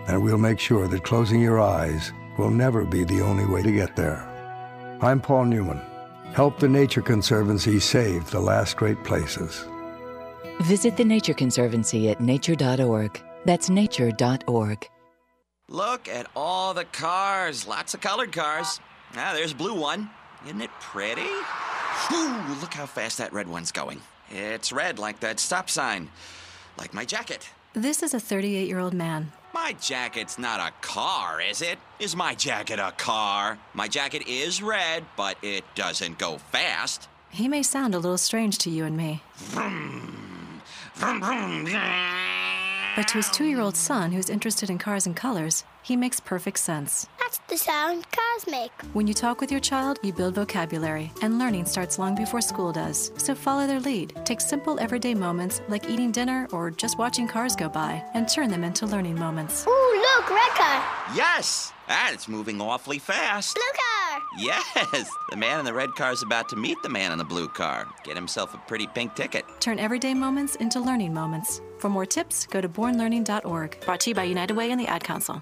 And 0.07 0.21
we'll 0.23 0.37
make 0.37 0.59
sure 0.59 0.87
that 0.87 1.03
closing 1.03 1.41
your 1.41 1.61
eyes 1.61 2.11
will 2.37 2.49
never 2.49 2.85
be 2.85 3.03
the 3.03 3.21
only 3.21 3.45
way 3.45 3.61
to 3.61 3.71
get 3.71 3.95
there. 3.95 4.27
I'm 4.99 5.21
Paul 5.21 5.45
Newman. 5.45 5.81
Help 6.33 6.59
the 6.59 6.67
Nature 6.67 7.01
Conservancy 7.01 7.79
save 7.79 8.31
the 8.31 8.41
last 8.41 8.77
great 8.77 9.03
places. 9.03 9.67
Visit 10.63 10.95
the 10.95 11.03
Nature 11.03 11.33
Conservancy 11.33 12.09
at 12.09 12.21
nature.org. 12.21 13.21
That's 13.43 13.69
nature.org. 13.69 14.87
Look 15.67 16.07
at 16.07 16.27
all 16.37 16.73
the 16.73 16.85
cars. 16.85 17.67
Lots 17.67 17.93
of 17.93 17.99
colored 17.99 18.31
cars. 18.31 18.79
Ah, 19.15 19.31
there's 19.33 19.51
a 19.51 19.55
blue 19.55 19.73
one. 19.73 20.09
Isn't 20.45 20.61
it 20.61 20.69
pretty? 20.79 21.27
Whew, 22.07 22.33
look 22.61 22.73
how 22.73 22.85
fast 22.85 23.17
that 23.17 23.33
red 23.33 23.47
one's 23.49 23.73
going. 23.73 24.01
It's 24.29 24.71
red 24.71 24.99
like 24.99 25.19
that 25.19 25.41
stop 25.41 25.69
sign. 25.69 26.09
Like 26.77 26.93
my 26.93 27.03
jacket. 27.03 27.49
This 27.73 28.01
is 28.01 28.13
a 28.13 28.19
38 28.19 28.65
year 28.65 28.79
old 28.79 28.93
man. 28.93 29.33
My 29.53 29.75
jacket's 29.81 30.39
not 30.39 30.61
a 30.61 30.71
car, 30.81 31.41
is 31.41 31.61
it? 31.61 31.77
Is 31.99 32.15
my 32.15 32.35
jacket 32.35 32.79
a 32.79 32.93
car? 32.93 33.59
My 33.73 33.89
jacket 33.89 34.27
is 34.27 34.63
red, 34.63 35.03
but 35.17 35.37
it 35.41 35.65
doesn't 35.75 36.19
go 36.19 36.37
fast. 36.37 37.09
He 37.29 37.49
may 37.49 37.63
sound 37.63 37.93
a 37.95 37.99
little 37.99 38.17
strange 38.17 38.57
to 38.59 38.69
you 38.69 38.85
and 38.85 38.95
me, 38.95 39.23
Vroom, 39.35 39.73
vroom, 39.79 40.13
vroom. 40.13 40.22
But 42.95 43.07
to 43.07 43.17
his 43.17 43.29
two 43.29 43.45
year 43.45 43.59
old 43.59 43.75
son 43.75 44.11
who's 44.11 44.29
interested 44.29 44.69
in 44.69 44.77
cars 44.77 45.05
and 45.05 45.15
colors, 45.15 45.63
he 45.81 45.95
makes 45.97 46.19
perfect 46.19 46.59
sense. 46.59 47.07
That's 47.19 47.39
the 47.49 47.57
sound 47.57 48.05
cars 48.11 48.47
make. 48.47 48.71
When 48.93 49.07
you 49.07 49.13
talk 49.13 49.41
with 49.41 49.51
your 49.51 49.59
child, 49.59 49.99
you 50.01 50.13
build 50.13 50.35
vocabulary, 50.35 51.11
and 51.21 51.37
learning 51.39 51.65
starts 51.65 51.99
long 51.99 52.15
before 52.15 52.39
school 52.41 52.71
does. 52.71 53.11
So 53.17 53.35
follow 53.35 53.67
their 53.67 53.79
lead. 53.81 54.13
Take 54.23 54.39
simple 54.39 54.79
everyday 54.79 55.13
moments 55.13 55.61
like 55.67 55.89
eating 55.89 56.11
dinner 56.11 56.47
or 56.51 56.71
just 56.71 56.97
watching 56.97 57.27
cars 57.27 57.55
go 57.55 57.67
by 57.67 58.03
and 58.13 58.29
turn 58.29 58.49
them 58.49 58.63
into 58.63 58.85
learning 58.85 59.19
moments. 59.19 59.65
Ooh, 59.67 60.01
look, 60.15 60.29
red 60.29 60.51
car. 60.51 60.83
Yes! 61.15 61.73
And 61.87 62.13
it's 62.13 62.27
moving 62.27 62.61
awfully 62.61 62.99
fast. 62.99 63.55
Blue 63.55 63.63
car. 63.73 64.21
Yes! 64.37 65.09
The 65.29 65.37
man 65.37 65.59
in 65.59 65.65
the 65.65 65.73
red 65.73 65.93
car 65.95 66.11
is 66.11 66.23
about 66.23 66.49
to 66.49 66.55
meet 66.55 66.77
the 66.81 66.89
man 66.89 67.11
in 67.11 67.17
the 67.17 67.23
blue 67.23 67.47
car. 67.47 67.87
Get 68.03 68.15
himself 68.15 68.53
a 68.53 68.57
pretty 68.57 68.87
pink 68.87 69.15
ticket. 69.15 69.45
Turn 69.59 69.79
everyday 69.79 70.13
moments 70.13 70.55
into 70.55 70.79
learning 70.79 71.13
moments. 71.13 71.61
For 71.79 71.89
more 71.89 72.05
tips, 72.05 72.45
go 72.47 72.61
to 72.61 72.69
bornlearning.org. 72.69 73.79
Brought 73.81 73.99
to 74.01 74.09
you 74.11 74.15
by 74.15 74.23
United 74.23 74.55
Way 74.55 74.71
and 74.71 74.79
the 74.79 74.87
Ad 74.87 75.03
Council. 75.03 75.41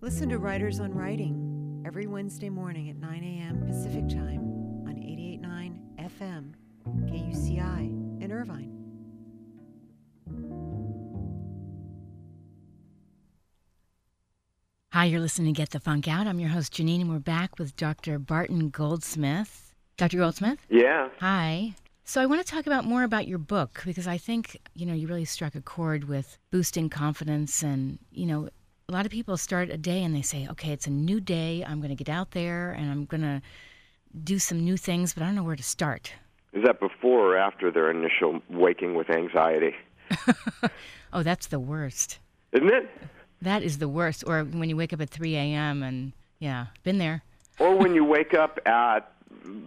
Listen 0.00 0.28
to 0.28 0.38
Writers 0.38 0.78
on 0.78 0.94
Writing 0.94 1.82
every 1.84 2.06
Wednesday 2.06 2.48
morning 2.48 2.90
at 2.90 2.96
9 2.96 3.24
a.m. 3.24 3.64
Pacific 3.66 4.08
Time 4.08 4.40
on 4.86 4.94
88.9 4.94 6.10
FM, 6.20 6.52
KUCI 6.86 8.22
in 8.22 8.30
Irvine. 8.30 8.72
Hi, 14.92 15.06
you're 15.06 15.20
listening 15.20 15.52
to 15.52 15.58
Get 15.58 15.70
the 15.70 15.80
Funk 15.80 16.06
Out. 16.06 16.28
I'm 16.28 16.38
your 16.38 16.50
host, 16.50 16.72
Janine, 16.72 17.00
and 17.00 17.10
we're 17.10 17.18
back 17.18 17.58
with 17.58 17.74
Dr. 17.74 18.20
Barton 18.20 18.70
Goldsmith. 18.70 19.74
Dr. 19.96 20.18
Goldsmith? 20.18 20.60
Yeah. 20.70 21.08
Hi. 21.18 21.74
So 22.04 22.20
I 22.22 22.26
want 22.26 22.46
to 22.46 22.50
talk 22.50 22.68
about 22.68 22.84
more 22.84 23.02
about 23.02 23.26
your 23.26 23.38
book 23.38 23.82
because 23.84 24.06
I 24.06 24.16
think, 24.16 24.56
you 24.74 24.86
know, 24.86 24.94
you 24.94 25.08
really 25.08 25.24
struck 25.24 25.56
a 25.56 25.60
chord 25.60 26.04
with 26.04 26.38
boosting 26.52 26.88
confidence 26.88 27.64
and, 27.64 27.98
you 28.12 28.26
know, 28.26 28.48
a 28.88 28.92
lot 28.92 29.06
of 29.06 29.10
people 29.10 29.36
start 29.36 29.70
a 29.70 29.76
day 29.76 30.04
and 30.04 30.14
they 30.14 30.22
say, 30.22 30.46
"Okay, 30.48 30.70
it's 30.70 30.86
a 30.86 30.90
new 30.90 31.20
day. 31.20 31.64
I'm 31.66 31.80
going 31.80 31.94
to 31.94 31.96
get 31.96 32.08
out 32.08 32.30
there 32.30 32.70
and 32.70 32.88
I'm 32.88 33.06
going 33.06 33.22
to 33.22 33.42
do 34.22 34.38
some 34.38 34.60
new 34.60 34.76
things, 34.76 35.12
but 35.12 35.24
I 35.24 35.26
don't 35.26 35.34
know 35.34 35.42
where 35.42 35.56
to 35.56 35.62
start." 35.64 36.12
Is 36.56 36.64
that 36.64 36.80
before 36.80 37.34
or 37.34 37.36
after 37.36 37.70
their 37.70 37.90
initial 37.90 38.40
waking 38.50 38.94
with 38.94 39.10
anxiety? 39.10 39.74
Oh, 41.12 41.22
that's 41.22 41.46
the 41.46 41.60
worst. 41.60 42.18
Isn't 42.52 42.68
it? 42.68 42.90
That 43.40 43.62
is 43.62 43.78
the 43.78 43.88
worst. 43.88 44.24
Or 44.26 44.42
when 44.42 44.68
you 44.68 44.76
wake 44.76 44.92
up 44.92 45.00
at 45.00 45.08
3 45.08 45.34
a.m. 45.36 45.82
and, 45.82 46.12
yeah, 46.40 46.66
been 46.82 46.98
there. 46.98 47.22
Or 47.58 47.74
when 47.74 47.94
you 47.94 48.04
wake 48.04 48.34
up 48.34 48.58
at 48.66 49.12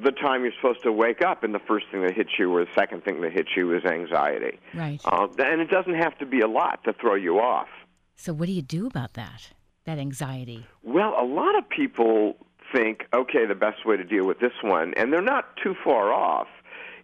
the 0.03 0.11
time 0.11 0.43
you're 0.43 0.53
supposed 0.61 0.83
to 0.83 0.91
wake 0.91 1.23
up, 1.23 1.43
and 1.43 1.55
the 1.55 1.59
first 1.59 1.87
thing 1.91 2.03
that 2.03 2.13
hits 2.13 2.31
you 2.37 2.53
or 2.53 2.65
the 2.65 2.71
second 2.75 3.03
thing 3.03 3.21
that 3.21 3.31
hits 3.31 3.49
you 3.55 3.73
is 3.75 3.83
anxiety. 3.85 4.59
Right. 4.75 4.99
Uh, 5.05 5.27
and 5.39 5.61
it 5.61 5.71
doesn't 5.71 5.95
have 5.95 6.15
to 6.19 6.25
be 6.25 6.41
a 6.41 6.47
lot 6.47 6.83
to 6.83 6.93
throw 6.93 7.15
you 7.15 7.39
off. 7.39 7.69
So 8.15 8.31
what 8.33 8.45
do 8.45 8.51
you 8.51 8.61
do 8.61 8.85
about 8.85 9.13
that? 9.13 9.53
that 9.85 9.97
anxiety? 9.97 10.67
Well, 10.83 11.15
a 11.19 11.25
lot 11.25 11.57
of 11.57 11.67
people 11.67 12.35
think, 12.71 13.05
okay, 13.13 13.47
the 13.47 13.55
best 13.55 13.85
way 13.87 13.97
to 13.97 14.03
deal 14.03 14.27
with 14.27 14.39
this 14.39 14.51
one, 14.61 14.93
and 14.97 15.11
they're 15.11 15.21
not 15.21 15.57
too 15.63 15.73
far 15.83 16.13
off, 16.13 16.47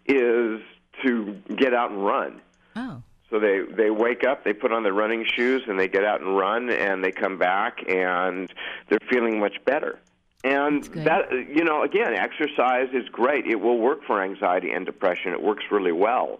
is 0.06 0.62
to 1.04 1.34
get 1.56 1.74
out 1.74 1.91
and 1.91 2.06
run. 2.06 2.41
Oh. 2.76 3.02
So 3.30 3.39
they 3.39 3.62
they 3.76 3.89
wake 3.89 4.24
up, 4.24 4.44
they 4.44 4.54
put 4.54 4.72
on 4.72 4.84
their 4.84 4.94
running 4.94 5.26
shoes, 5.26 5.63
and 5.68 5.80
they 5.80 5.88
get 5.88 6.04
out 6.06 6.22
and 6.22 6.38
run, 6.38 6.70
and 6.70 7.04
they 7.04 7.12
come 7.12 7.38
back, 7.38 7.80
and 7.89 8.52
they're 8.89 9.00
feeling 9.10 9.39
much 9.39 9.58
better. 9.65 10.00
And 10.44 10.84
that 11.06 11.32
you 11.32 11.63
know, 11.63 11.82
again, 11.84 12.13
exercise 12.13 12.89
is 12.94 13.10
great. 13.10 13.48
It 13.48 13.60
will 13.60 13.80
work 13.80 14.04
for 14.06 14.22
anxiety 14.22 14.72
and 14.72 14.86
depression. 14.86 15.32
It 15.34 15.41
works 15.41 15.63
really 15.72 15.91
well. 15.91 16.39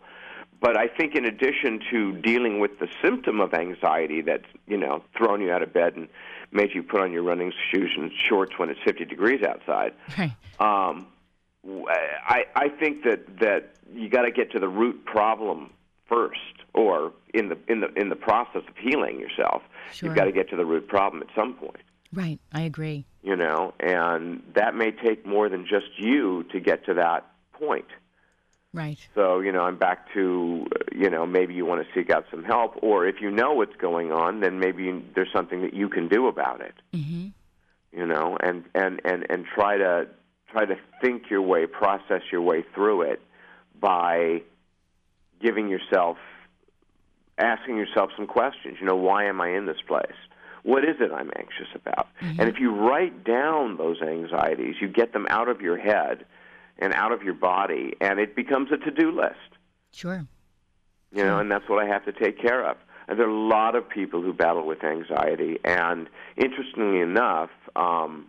But 0.62 0.78
I 0.78 0.88
think 0.88 1.16
in 1.16 1.26
addition 1.26 1.80
to 1.92 2.14
dealing 2.22 2.60
with 2.60 2.80
the 2.80 2.88
symptom 3.04 3.40
of 3.42 3.54
anxiety 3.54 4.22
that's, 4.22 4.46
you 4.68 4.78
know, 4.78 5.04
thrown 5.18 5.42
you 5.42 5.52
out 5.52 5.62
of 5.62 5.74
bed 5.74 5.96
and 5.96 6.08
made 6.52 6.74
you 6.74 6.82
put 6.82 7.02
on 7.02 7.12
your 7.12 7.24
running 7.24 7.52
shoes 7.72 7.92
and 7.98 8.12
shorts 8.14 8.58
when 8.58 8.70
it's 8.70 8.80
50 8.86 9.06
degrees 9.06 9.44
outside, 9.44 9.94
Right. 10.18 10.32
um, 10.60 11.08
I, 11.68 12.44
I 12.56 12.70
think 12.70 13.04
that, 13.04 13.40
that 13.40 13.76
you 13.94 14.10
got 14.10 14.24
to 14.24 14.32
get 14.32 14.52
to 14.52 14.60
the 14.60 14.68
root 14.68 15.06
problem 15.06 15.72
first, 16.08 16.40
or 16.74 17.12
in 17.34 17.50
the, 17.50 17.58
in 17.68 17.82
the, 17.82 17.92
in 18.00 18.10
the 18.10 18.16
process 18.16 18.62
of 18.68 18.78
healing 18.78 19.20
yourself, 19.20 19.64
Sure. 19.94 20.10
you've 20.10 20.16
got 20.18 20.26
to 20.26 20.32
get 20.32 20.50
to 20.50 20.56
the 20.56 20.66
root 20.66 20.88
problem 20.88 21.22
at 21.24 21.30
some 21.36 21.54
point 21.54 21.82
Right. 22.14 22.40
I 22.54 22.62
agree. 22.62 23.06
you 23.24 23.36
know, 23.36 23.74
and 23.80 24.42
that 24.56 24.76
may 24.76 24.92
take 24.92 25.26
more 25.26 25.50
than 25.50 25.66
just 25.66 25.88
you 25.98 26.44
to 26.52 26.60
get 26.60 26.86
to 26.86 26.94
that 26.96 27.26
point. 27.54 27.88
Right. 28.74 28.98
So, 29.16 29.40
you 29.40 29.52
know, 29.52 29.62
I'm 29.62 29.78
back 29.78 30.14
to, 30.14 30.68
you 30.94 31.10
know, 31.10 31.26
maybe 31.26 31.54
you 31.54 31.66
want 31.66 31.86
to 31.86 31.94
seek 31.94 32.10
out 32.10 32.26
some 32.30 32.44
help, 32.44 32.78
or 32.84 33.08
if 33.08 33.22
you 33.22 33.32
know 33.32 33.54
what's 33.54 33.76
going 33.78 34.12
on, 34.12 34.42
then 34.42 34.60
maybe 34.60 35.04
there's 35.16 35.32
something 35.34 35.62
that 35.62 35.74
you 35.74 35.88
can 35.90 36.08
do 36.10 36.28
about 36.28 36.62
it. 36.62 36.76
Mm-hmm. 36.94 37.28
You 37.98 38.06
know, 38.06 38.38
and 38.42 38.66
and 38.76 39.00
and 39.06 39.26
and 39.30 39.46
try 39.46 39.78
to 39.78 40.08
try 40.56 40.66
to 40.66 40.78
think 41.02 41.30
your 41.30 41.42
way, 41.42 41.66
process 41.68 42.22
your 42.32 42.42
way 42.42 42.64
through 42.74 43.02
it 43.02 43.22
by 43.80 44.42
giving 45.42 45.68
yourself, 45.68 46.18
asking 47.38 47.76
yourself 47.76 48.12
some 48.16 48.26
questions. 48.26 48.78
You 48.80 48.86
know, 48.86 48.96
why 48.96 49.26
am 49.26 49.42
I 49.42 49.50
in 49.50 49.66
this 49.66 49.82
place? 49.86 50.16
What 50.64 50.86
is 50.86 50.96
it 51.02 51.12
I'm 51.12 51.30
anxious 51.38 51.68
about? 51.76 52.08
And 52.22 52.48
if 52.50 52.58
you 52.60 52.74
write 52.74 53.26
down 53.26 53.76
those 53.78 54.02
anxieties, 54.02 54.76
you 54.80 54.88
get 54.88 55.12
them 55.12 55.28
out 55.30 55.50
of 55.50 55.60
your 55.60 55.78
head 55.78 56.26
and 56.80 56.94
out 56.94 57.12
of 57.12 57.22
your 57.22 57.34
body, 57.34 57.94
and 58.00 58.18
it 58.20 58.36
becomes 58.36 58.72
a 58.72 58.78
to-do 58.78 59.12
list 59.12 59.36
Sure. 59.92 60.26
you 61.12 61.24
know, 61.24 61.40
and 61.40 61.52
that's 61.52 61.68
what 61.70 61.84
I 61.84 61.88
have 61.88 62.04
to 62.06 62.12
take 62.14 62.42
care 62.42 62.66
of. 62.70 62.78
And 63.08 63.20
there 63.20 63.28
are 63.28 63.30
a 63.30 63.48
lot 63.48 63.76
of 63.76 63.88
people 63.88 64.22
who 64.22 64.34
battle 64.34 64.66
with 64.66 64.84
anxiety, 64.84 65.60
and 65.64 66.08
interestingly 66.38 67.00
enough, 67.02 67.52
um, 67.76 68.28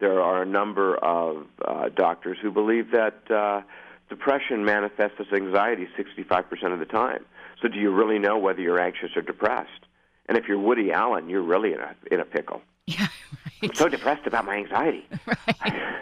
there 0.00 0.20
are 0.20 0.42
a 0.42 0.46
number 0.46 0.96
of 0.96 1.46
uh, 1.64 1.88
doctors 1.90 2.38
who 2.40 2.50
believe 2.50 2.90
that 2.92 3.30
uh, 3.30 3.62
depression 4.08 4.64
manifests 4.64 5.16
as 5.20 5.26
anxiety 5.32 5.86
65% 5.98 6.72
of 6.72 6.78
the 6.78 6.86
time. 6.86 7.24
So, 7.62 7.68
do 7.68 7.78
you 7.78 7.90
really 7.90 8.18
know 8.18 8.38
whether 8.38 8.60
you're 8.60 8.80
anxious 8.80 9.10
or 9.16 9.22
depressed? 9.22 9.86
And 10.26 10.38
if 10.38 10.46
you're 10.48 10.58
Woody 10.58 10.92
Allen, 10.92 11.28
you're 11.28 11.42
really 11.42 11.72
in 11.72 11.80
a 11.80 11.94
in 12.10 12.20
a 12.20 12.24
pickle. 12.24 12.62
Yeah, 12.86 13.08
I'm 13.62 13.74
so 13.74 13.88
depressed 13.88 14.26
about 14.26 14.44
my 14.44 14.56
anxiety. 14.56 15.06
Right. 15.62 15.94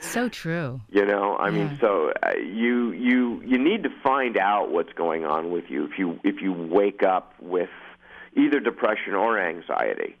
So 0.00 0.28
true. 0.28 0.80
You 0.88 1.04
know, 1.04 1.36
I 1.36 1.50
mean, 1.50 1.76
so 1.80 2.12
uh, 2.22 2.32
you 2.36 2.90
you 2.92 3.42
you 3.42 3.58
need 3.58 3.82
to 3.82 3.90
find 4.02 4.36
out 4.38 4.70
what's 4.72 4.92
going 4.94 5.24
on 5.24 5.50
with 5.50 5.64
you 5.68 5.84
if 5.84 5.98
you 5.98 6.18
if 6.24 6.40
you 6.40 6.52
wake 6.52 7.02
up 7.02 7.34
with 7.40 7.68
either 8.34 8.60
depression 8.60 9.14
or 9.14 9.38
anxiety. 9.38 10.16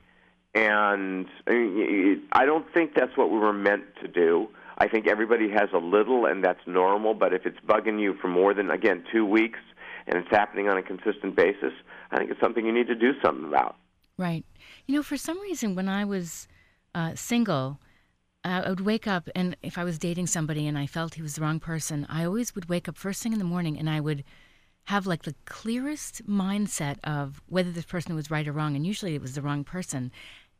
And 0.54 1.26
I, 1.46 2.44
don't 2.44 2.66
think 2.74 2.94
that's 2.94 3.16
what 3.16 3.30
we 3.30 3.38
were 3.38 3.52
meant 3.52 3.84
to 4.02 4.08
do. 4.08 4.48
I 4.78 4.88
think 4.88 5.06
everybody 5.06 5.48
has 5.50 5.68
a 5.72 5.78
little, 5.78 6.26
and 6.26 6.44
that's 6.44 6.60
normal. 6.66 7.14
But 7.14 7.32
if 7.32 7.46
it's 7.46 7.58
bugging 7.60 8.00
you 8.00 8.14
for 8.20 8.28
more 8.28 8.52
than 8.52 8.70
again 8.70 9.04
two 9.12 9.24
weeks, 9.24 9.60
and 10.06 10.18
it's 10.18 10.30
happening 10.30 10.68
on 10.68 10.76
a 10.76 10.82
consistent 10.82 11.36
basis, 11.36 11.72
I 12.10 12.16
think 12.16 12.30
it's 12.30 12.40
something 12.40 12.66
you 12.66 12.72
need 12.72 12.88
to 12.88 12.94
do 12.96 13.12
something 13.22 13.44
about. 13.44 13.76
Right. 14.16 14.44
You 14.86 14.96
know, 14.96 15.02
for 15.02 15.16
some 15.16 15.40
reason, 15.40 15.74
when 15.74 15.88
I 15.88 16.04
was 16.04 16.48
uh, 16.94 17.14
single, 17.14 17.78
uh, 18.44 18.62
I 18.64 18.68
would 18.68 18.80
wake 18.80 19.06
up, 19.06 19.28
and 19.34 19.56
if 19.62 19.78
I 19.78 19.84
was 19.84 19.98
dating 19.98 20.26
somebody 20.26 20.66
and 20.66 20.76
I 20.76 20.86
felt 20.86 21.14
he 21.14 21.22
was 21.22 21.36
the 21.36 21.42
wrong 21.42 21.60
person, 21.60 22.06
I 22.08 22.24
always 22.24 22.54
would 22.54 22.68
wake 22.68 22.88
up 22.88 22.96
first 22.96 23.22
thing 23.22 23.32
in 23.32 23.38
the 23.38 23.44
morning 23.44 23.78
and 23.78 23.88
I 23.88 24.00
would 24.00 24.24
have 24.84 25.06
like 25.06 25.22
the 25.22 25.34
clearest 25.44 26.26
mindset 26.26 26.98
of 27.04 27.40
whether 27.46 27.70
this 27.70 27.84
person 27.84 28.14
was 28.14 28.30
right 28.30 28.48
or 28.48 28.52
wrong. 28.52 28.74
And 28.74 28.86
usually 28.86 29.14
it 29.14 29.22
was 29.22 29.34
the 29.34 29.42
wrong 29.42 29.62
person. 29.62 30.10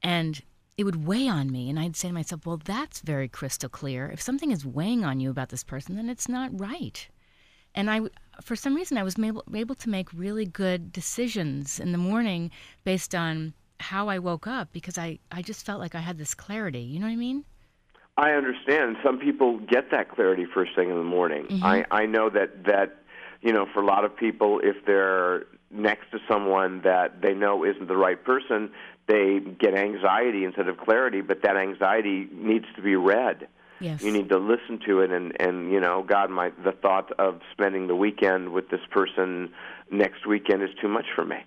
And 0.02 0.40
it 0.76 0.84
would 0.84 1.06
weigh 1.06 1.28
on 1.28 1.50
me. 1.50 1.68
And 1.68 1.78
I'd 1.78 1.96
say 1.96 2.08
to 2.08 2.14
myself, 2.14 2.46
well, 2.46 2.60
that's 2.62 3.00
very 3.00 3.28
crystal 3.28 3.68
clear. 3.68 4.08
If 4.08 4.20
something 4.20 4.50
is 4.50 4.64
weighing 4.64 5.04
on 5.04 5.20
you 5.20 5.30
about 5.30 5.50
this 5.50 5.64
person, 5.64 5.96
then 5.96 6.08
it's 6.08 6.28
not 6.28 6.58
right. 6.58 7.06
And 7.74 7.90
I, 7.90 8.00
for 8.42 8.56
some 8.56 8.74
reason, 8.74 8.96
I 8.96 9.02
was 9.02 9.18
able, 9.18 9.44
able 9.54 9.74
to 9.76 9.88
make 9.88 10.08
really 10.12 10.46
good 10.46 10.92
decisions 10.92 11.78
in 11.78 11.92
the 11.92 11.98
morning 11.98 12.50
based 12.84 13.14
on 13.14 13.52
how 13.78 14.08
I 14.08 14.18
woke 14.18 14.46
up 14.46 14.72
because 14.72 14.98
I, 14.98 15.18
I 15.30 15.42
just 15.42 15.64
felt 15.64 15.80
like 15.80 15.94
I 15.94 16.00
had 16.00 16.18
this 16.18 16.34
clarity. 16.34 16.80
You 16.80 16.98
know 16.98 17.06
what 17.06 17.12
I 17.12 17.16
mean? 17.16 17.44
I 18.16 18.32
understand. 18.32 18.96
Some 19.02 19.18
people 19.18 19.58
get 19.58 19.90
that 19.92 20.10
clarity 20.10 20.44
first 20.52 20.74
thing 20.74 20.90
in 20.90 20.96
the 20.96 21.04
morning. 21.04 21.46
Mhm. 21.46 21.62
I 21.62 21.86
I 21.90 22.06
know 22.06 22.28
that 22.28 22.64
that 22.64 23.02
you 23.40 23.52
know 23.52 23.66
for 23.72 23.80
a 23.80 23.86
lot 23.86 24.04
of 24.04 24.14
people, 24.14 24.60
if 24.62 24.84
they're 24.84 25.46
next 25.70 26.10
to 26.10 26.18
someone 26.28 26.82
that 26.82 27.22
they 27.22 27.32
know 27.32 27.64
isn't 27.64 27.88
the 27.88 27.96
right 27.96 28.22
person, 28.22 28.70
they 29.10 29.40
get 29.58 29.74
anxiety 29.74 30.44
instead 30.44 30.68
of 30.68 30.78
clarity. 30.78 31.20
But 31.20 31.42
that 31.42 31.56
anxiety 31.56 32.28
needs 32.32 32.66
to 32.76 32.82
be 32.82 32.96
read. 32.96 33.48
Yes. 33.80 34.02
You 34.02 34.12
need 34.12 34.28
to 34.28 34.38
listen 34.38 34.78
to 34.86 35.00
it, 35.00 35.10
and 35.10 35.34
and 35.40 35.72
you 35.72 35.80
know, 35.80 36.02
God, 36.06 36.30
my 36.30 36.50
the 36.64 36.72
thought 36.72 37.10
of 37.18 37.40
spending 37.52 37.86
the 37.86 37.96
weekend 37.96 38.52
with 38.52 38.68
this 38.68 38.80
person 38.90 39.50
next 39.90 40.26
weekend 40.26 40.62
is 40.62 40.70
too 40.80 40.88
much 40.88 41.06
for 41.14 41.24
me. 41.24 41.38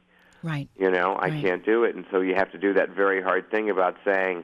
Right. 0.42 0.68
You 0.78 0.90
know, 0.92 1.14
I 1.14 1.30
Right. 1.30 1.42
can't 1.42 1.64
do 1.66 1.84
it, 1.86 1.96
and 1.96 2.06
so 2.12 2.20
you 2.22 2.36
have 2.36 2.52
to 2.52 2.58
do 2.58 2.74
that 2.74 2.90
very 2.90 3.22
hard 3.22 3.50
thing 3.52 3.70
about 3.70 3.96
saying, 4.04 4.44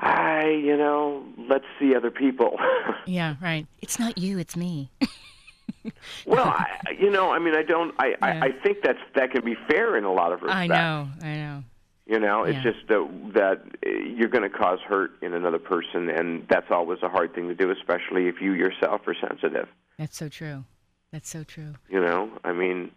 I, 0.00 0.48
you 0.64 0.76
know, 0.76 1.24
let's 1.48 1.64
see 1.80 1.94
other 1.96 2.10
people. 2.10 2.56
Yeah, 3.06 3.36
right. 3.40 3.66
It's 3.80 3.98
not 3.98 4.18
you, 4.18 4.38
it's 4.38 4.54
me. 4.54 4.90
well, 6.26 6.44
I, 6.46 6.66
you 7.00 7.10
know, 7.10 7.30
I 7.32 7.38
mean, 7.38 7.54
I 7.54 7.62
don't. 7.62 7.94
I, 7.98 8.14
I, 8.20 8.30
I 8.48 8.52
think 8.52 8.78
that's 8.84 8.98
that 9.14 9.30
can 9.30 9.42
be 9.42 9.56
fair 9.66 9.96
in 9.96 10.04
a 10.04 10.12
lot 10.12 10.30
of 10.32 10.42
respects. 10.42 10.58
I 10.58 10.66
know, 10.66 11.08
I 11.22 11.34
know. 11.36 11.64
You 12.08 12.18
know, 12.18 12.44
it's 12.44 12.56
Yeah. 12.56 12.62
just 12.72 12.88
that 12.88 13.32
that 13.34 13.60
uh, 13.86 13.90
you're 13.90 14.28
going 14.30 14.42
to 14.42 14.48
cause 14.50 14.80
hurt 14.80 15.12
in 15.22 15.34
another 15.34 15.58
person, 15.58 16.08
and 16.08 16.46
that's 16.48 16.70
always 16.70 17.02
a 17.02 17.08
hard 17.08 17.34
thing 17.34 17.48
to 17.48 17.54
do, 17.54 17.70
especially 17.70 18.28
if 18.28 18.40
you 18.40 18.52
yourself 18.54 19.06
are 19.06 19.14
sensitive. 19.14 19.68
That's 19.98 20.16
so 20.16 20.28
true. 20.30 20.64
That's 21.12 21.28
so 21.28 21.44
true. 21.44 21.74
You 21.90 22.00
know, 22.00 22.30
I 22.44 22.52
mean, 22.52 22.90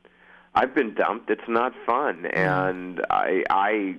I've 0.56 0.74
been 0.74 0.94
dumped. 0.94 1.30
It's 1.30 1.48
not 1.50 1.74
fun, 1.86 2.26
and 2.26 3.02
I 3.10 3.44
I 3.50 3.96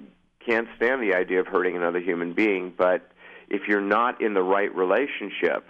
can't 0.47 0.67
stand 0.77 1.03
the 1.03 1.15
idea 1.15 1.41
of 1.41 1.47
hurting 1.47 1.77
another 1.77 2.01
human 2.01 2.33
being. 2.33 2.73
But 2.77 3.03
if 3.49 3.69
you're 3.69 3.83
not 3.83 4.21
in 4.23 4.33
the 4.33 4.43
right 4.43 4.75
relationship, 4.75 5.67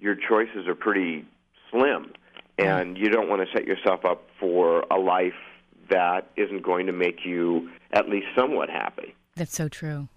your 0.00 0.16
choices 0.16 0.66
are 0.66 0.74
pretty 0.74 1.24
slim, 1.70 2.12
and 2.58 2.98
you 2.98 3.08
don't 3.08 3.28
want 3.28 3.40
to 3.46 3.48
set 3.56 3.66
yourself 3.66 4.04
up 4.04 4.28
for 4.40 4.84
a 4.90 4.98
life 4.98 5.34
that 5.90 6.30
isn't 6.36 6.62
going 6.62 6.86
to 6.86 6.92
make 6.92 7.24
you 7.24 7.70
at 7.92 8.08
least 8.08 8.26
somewhat 8.36 8.68
happy. 8.70 9.14
That's 9.36 9.54
so 9.54 9.68
true. 9.68 10.08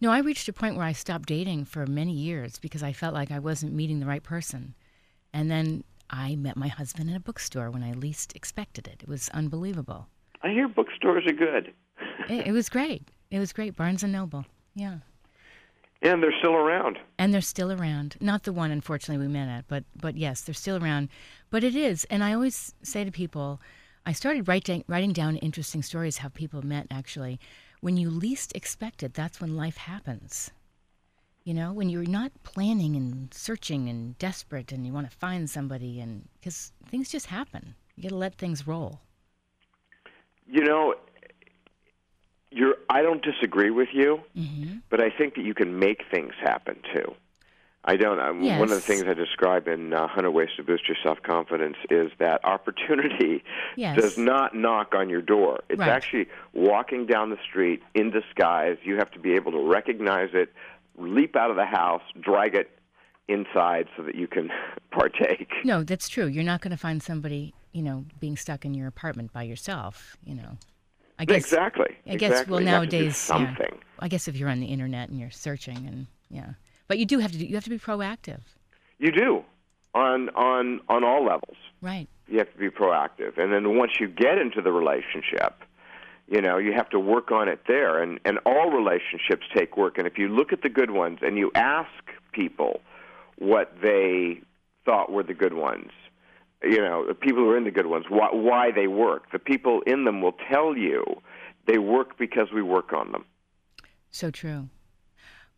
No, 0.00 0.10
I 0.10 0.18
reached 0.20 0.48
a 0.48 0.52
point 0.52 0.76
where 0.76 0.84
I 0.86 0.92
stopped 0.92 1.28
dating 1.28 1.64
for 1.64 1.86
many 1.86 2.12
years 2.12 2.58
because 2.58 2.82
I 2.82 2.92
felt 2.92 3.14
like 3.14 3.30
I 3.30 3.38
wasn't 3.38 3.72
meeting 3.72 4.00
the 4.00 4.06
right 4.06 4.22
person. 4.22 4.74
And 5.32 5.50
then 5.50 5.84
I 6.10 6.36
met 6.36 6.56
my 6.56 6.68
husband 6.68 7.08
in 7.08 7.16
a 7.16 7.20
bookstore 7.20 7.70
when 7.70 7.82
I 7.82 7.92
least 7.92 8.34
expected 8.36 8.86
it. 8.86 9.00
It 9.02 9.08
was 9.08 9.28
unbelievable. 9.30 10.08
I 10.42 10.50
hear 10.50 10.68
bookstores 10.68 11.24
are 11.26 11.32
good, 11.32 11.72
It, 12.28 12.48
it 12.48 12.52
was 12.52 12.68
great. 12.68 13.08
It 13.30 13.38
was 13.38 13.52
great. 13.52 13.76
Barnes 13.76 14.02
and 14.02 14.12
Noble. 14.12 14.44
Yeah. 14.74 14.98
and 16.02 16.22
they're 16.22 16.36
still 16.38 16.54
around. 16.54 16.98
And 17.18 17.32
they're 17.32 17.40
still 17.40 17.70
around. 17.72 18.16
Not 18.20 18.42
the 18.44 18.52
one, 18.52 18.70
unfortunately, 18.70 19.24
we 19.26 19.32
met 19.32 19.48
at, 19.48 19.68
but 19.68 19.84
but 20.00 20.16
yes, 20.16 20.40
they're 20.42 20.54
still 20.54 20.82
around. 20.82 21.08
But 21.50 21.62
it 21.64 21.74
is, 21.76 22.04
and 22.10 22.24
I 22.24 22.32
always 22.32 22.74
say 22.82 23.04
to 23.04 23.10
people, 23.10 23.60
I 24.06 24.12
started 24.12 24.48
writing 24.48 24.84
writing 24.88 25.12
down 25.12 25.36
interesting 25.36 25.82
stories 25.82 26.18
how 26.18 26.28
people 26.28 26.62
met. 26.62 26.86
Actually, 26.90 27.38
when 27.80 27.96
you 27.96 28.10
least 28.10 28.54
expect 28.56 29.02
it, 29.02 29.14
that's 29.14 29.40
when 29.40 29.56
life 29.56 29.76
happens. 29.76 30.50
You 31.44 31.54
know, 31.54 31.72
when 31.72 31.88
you're 31.88 32.04
not 32.04 32.32
planning 32.42 32.96
and 32.96 33.32
searching 33.32 33.88
and 33.88 34.18
desperate, 34.18 34.72
and 34.72 34.86
you 34.86 34.92
want 34.92 35.10
to 35.10 35.16
find 35.16 35.48
somebody, 35.48 36.00
and 36.00 36.28
because 36.38 36.72
things 36.90 37.08
just 37.10 37.26
happen, 37.26 37.74
you 37.96 38.02
got 38.04 38.10
to 38.10 38.16
let 38.16 38.34
things 38.36 38.66
roll. 38.66 39.00
You 40.46 40.64
know, 40.64 40.94
you're. 42.50 42.74
I 42.88 43.02
don't 43.02 43.22
disagree 43.22 43.70
with 43.70 43.88
you, 43.92 44.20
Mm-hmm. 44.36 44.78
but 44.90 45.00
I 45.00 45.10
think 45.10 45.34
that 45.36 45.42
you 45.44 45.54
can 45.54 45.78
make 45.78 46.02
things 46.10 46.32
happen 46.40 46.76
too. 46.94 47.14
I 47.84 47.96
don't. 47.96 48.20
Um, 48.20 48.42
Yes. 48.42 48.58
One 48.60 48.68
of 48.70 48.74
the 48.74 48.80
things 48.82 49.04
I 49.04 49.14
describe 49.14 49.66
in 49.66 49.92
uh, 49.94 50.00
100 50.00 50.30
Ways 50.32 50.50
to 50.56 50.62
Boost 50.62 50.86
Your 50.86 50.96
Self 51.02 51.22
Confidence 51.22 51.76
is 51.88 52.10
that 52.18 52.44
opportunity 52.44 53.42
Yes. 53.76 53.96
does 54.00 54.18
not 54.18 54.54
knock 54.54 54.94
on 54.94 55.08
your 55.08 55.22
door. 55.22 55.60
It's 55.70 55.78
Right. 55.78 55.88
actually 55.88 56.26
walking 56.52 57.06
down 57.06 57.30
the 57.30 57.38
street 57.48 57.82
in 57.94 58.10
disguise. 58.10 58.76
You 58.82 58.96
have 58.96 59.10
to 59.12 59.18
be 59.18 59.32
able 59.34 59.52
to 59.52 59.58
recognize 59.66 60.30
it, 60.34 60.52
leap 60.98 61.36
out 61.36 61.50
of 61.50 61.56
the 61.56 61.64
house, 61.64 62.02
drag 62.20 62.54
it 62.54 62.70
inside 63.28 63.86
so 63.96 64.02
that 64.02 64.14
you 64.14 64.26
can 64.26 64.50
partake. 64.90 65.50
No, 65.64 65.82
that's 65.82 66.08
true. 66.08 66.26
You're 66.26 66.44
not 66.44 66.60
going 66.60 66.72
to 66.72 66.76
find 66.76 67.02
somebody, 67.02 67.54
you 67.72 67.82
know, 67.82 68.04
being 68.18 68.36
stuck 68.36 68.64
in 68.66 68.74
your 68.74 68.88
apartment 68.88 69.32
by 69.32 69.44
yourself. 69.44 70.16
You 70.24 70.34
know, 70.34 70.58
I 71.18 71.24
guess 71.24 71.36
exactly. 71.44 71.96
I 72.06 72.16
guess 72.16 72.30
exactly. 72.32 72.50
well 72.52 72.60
You 72.60 72.66
have 72.68 72.88
to 72.90 72.96
nowadays 72.98 73.30
yeah. 73.32 73.54
I 74.00 74.08
guess 74.08 74.28
if 74.28 74.36
you're 74.36 74.48
on 74.50 74.60
the 74.60 74.66
internet 74.66 75.08
and 75.08 75.18
you're 75.18 75.30
searching 75.30 75.76
and 75.86 76.06
yeah, 76.30 76.50
but 76.90 76.98
you 76.98 77.06
do 77.06 77.20
have 77.20 77.30
to 77.30 77.38
do, 77.38 77.44
you 77.46 77.54
have 77.54 77.62
to 77.62 77.70
be 77.70 77.78
proactive, 77.78 78.40
You 78.98 79.12
do 79.12 79.44
on 79.94 80.28
on 80.30 80.80
on 80.88 81.04
all 81.04 81.24
levels. 81.24 81.56
right? 81.80 82.08
You 82.26 82.38
have 82.38 82.52
to 82.52 82.58
be 82.58 82.68
proactive, 82.68 83.38
and 83.38 83.52
then 83.52 83.76
once 83.76 83.92
you 84.00 84.08
get 84.08 84.38
into 84.38 84.60
the 84.60 84.72
relationship, 84.72 85.54
you 86.26 86.40
know 86.42 86.58
you 86.58 86.72
have 86.72 86.88
to 86.90 86.98
work 86.98 87.30
on 87.30 87.46
it 87.48 87.60
there. 87.68 88.02
And 88.02 88.18
and 88.24 88.40
all 88.44 88.70
relationships 88.70 89.46
take 89.56 89.76
work. 89.76 89.98
And 89.98 90.06
if 90.08 90.18
you 90.18 90.26
look 90.28 90.52
at 90.52 90.62
the 90.62 90.68
good 90.68 90.90
ones 90.90 91.20
and 91.22 91.38
you 91.38 91.52
ask 91.54 91.92
people 92.32 92.80
what 93.38 93.72
they 93.80 94.40
thought 94.84 95.12
were 95.12 95.22
the 95.22 95.38
good 95.44 95.54
ones, 95.54 95.92
you 96.64 96.78
know 96.78 97.06
the 97.06 97.14
people 97.14 97.44
who 97.44 97.50
are 97.50 97.56
in 97.56 97.62
the 97.70 97.70
good 97.70 97.86
ones, 97.86 98.06
why, 98.08 98.30
why 98.32 98.72
they 98.72 98.88
work. 98.88 99.30
The 99.30 99.38
people 99.38 99.82
in 99.86 100.04
them 100.06 100.22
will 100.22 100.36
tell 100.52 100.76
you 100.76 101.04
they 101.68 101.78
work 101.78 102.18
because 102.18 102.48
we 102.52 102.62
work 102.62 102.92
on 102.92 103.12
them. 103.12 103.24
So 104.10 104.32
true. 104.32 104.70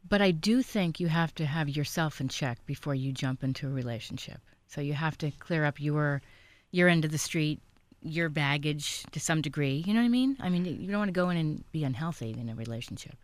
But 0.08 0.20
I 0.20 0.30
do 0.30 0.62
think 0.62 1.00
you 1.00 1.08
have 1.08 1.34
to 1.36 1.46
have 1.46 1.68
yourself 1.68 2.20
in 2.20 2.28
check 2.28 2.64
before 2.66 2.94
you 2.94 3.12
jump 3.12 3.44
into 3.44 3.66
a 3.66 3.70
relationship. 3.70 4.40
So 4.66 4.80
you 4.80 4.94
have 4.94 5.16
to 5.18 5.30
clear 5.30 5.64
up 5.64 5.80
your 5.80 6.22
your 6.70 6.88
end 6.88 7.04
of 7.04 7.12
the 7.12 7.18
street, 7.18 7.60
your 8.02 8.28
baggage 8.28 9.04
to 9.12 9.20
some 9.20 9.42
degree. 9.42 9.84
You 9.86 9.94
know 9.94 10.00
what 10.00 10.06
I 10.06 10.10
mean? 10.10 10.36
I 10.40 10.48
mean, 10.48 10.64
you 10.64 10.90
don't 10.90 10.98
want 10.98 11.08
to 11.08 11.12
go 11.12 11.28
in 11.30 11.36
and 11.36 11.64
be 11.72 11.84
unhealthy 11.84 12.34
in 12.38 12.48
a 12.48 12.54
relationship. 12.54 13.16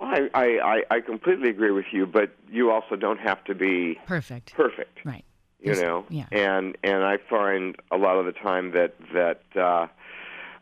I, 0.00 0.28
I, 0.34 0.44
I 0.44 0.96
I 0.96 1.00
completely 1.00 1.48
agree 1.48 1.70
with 1.70 1.86
you, 1.92 2.06
but 2.06 2.30
you 2.50 2.70
also 2.70 2.96
don't 2.96 3.20
have 3.20 3.42
to 3.44 3.54
be 3.54 3.98
Perfect. 4.06 4.52
perfect. 4.52 5.04
Right. 5.04 5.24
You 5.60 5.76
know, 5.76 6.04
yeah. 6.10 6.26
and 6.30 6.76
and 6.82 7.04
I 7.04 7.16
find 7.16 7.76
a 7.90 7.96
lot 7.96 8.18
of 8.18 8.26
the 8.26 8.32
time 8.32 8.72
that 8.72 8.96
that 9.14 9.40
uh, 9.58 9.86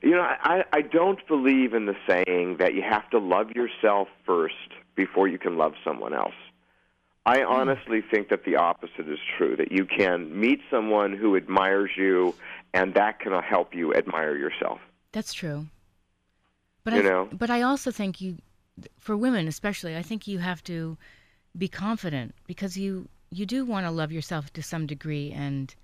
you 0.01 0.13
know 0.13 0.23
I 0.23 0.65
I 0.73 0.83
don't 0.83 1.27
believe 1.27 1.75
in 1.75 1.87
the 1.87 1.97
saying 2.07 2.59
that 2.59 2.75
you 2.75 2.83
have 2.83 3.11
to 3.11 3.19
love 3.19 3.51
yourself 3.51 4.07
first 4.25 4.55
before 4.95 5.29
you 5.29 5.39
can 5.39 5.57
love 5.57 5.75
someone 5.85 6.15
else. 6.15 6.35
I 7.25 7.41
Hmm. 7.41 7.53
honestly 7.53 8.01
think 8.03 8.29
that 8.31 8.45
the 8.45 8.57
opposite 8.57 9.09
is 9.09 9.19
true. 9.39 9.57
That 9.57 9.71
you 9.73 9.85
can 9.87 10.39
meet 10.39 10.61
someone 10.71 11.13
who 11.17 11.37
admires 11.37 11.91
you, 11.97 12.35
and 12.75 12.95
that 12.95 13.21
can 13.21 13.33
help 13.43 13.75
you 13.75 13.95
admire 13.95 14.37
yourself. 14.37 14.81
That's 15.13 15.33
true. 15.33 15.67
But 16.85 16.95
You 16.95 17.01
I, 17.01 17.03
know? 17.03 17.29
but 17.33 17.49
I 17.51 17.63
also 17.63 17.91
think 17.93 18.21
you, 18.21 18.39
for 18.99 19.17
women 19.17 19.47
especially, 19.47 19.97
I 19.97 20.03
think 20.03 20.27
you 20.27 20.39
have 20.41 20.65
to 20.65 20.97
be 21.57 21.69
confident 21.69 22.35
because 22.47 22.77
you 22.77 23.09
you 23.31 23.47
do 23.47 23.65
want 23.65 23.87
to 23.87 23.91
love 23.91 24.13
yourself 24.13 24.53
to 24.53 24.63
some 24.63 24.87
degree 24.87 25.31
and 25.33 25.75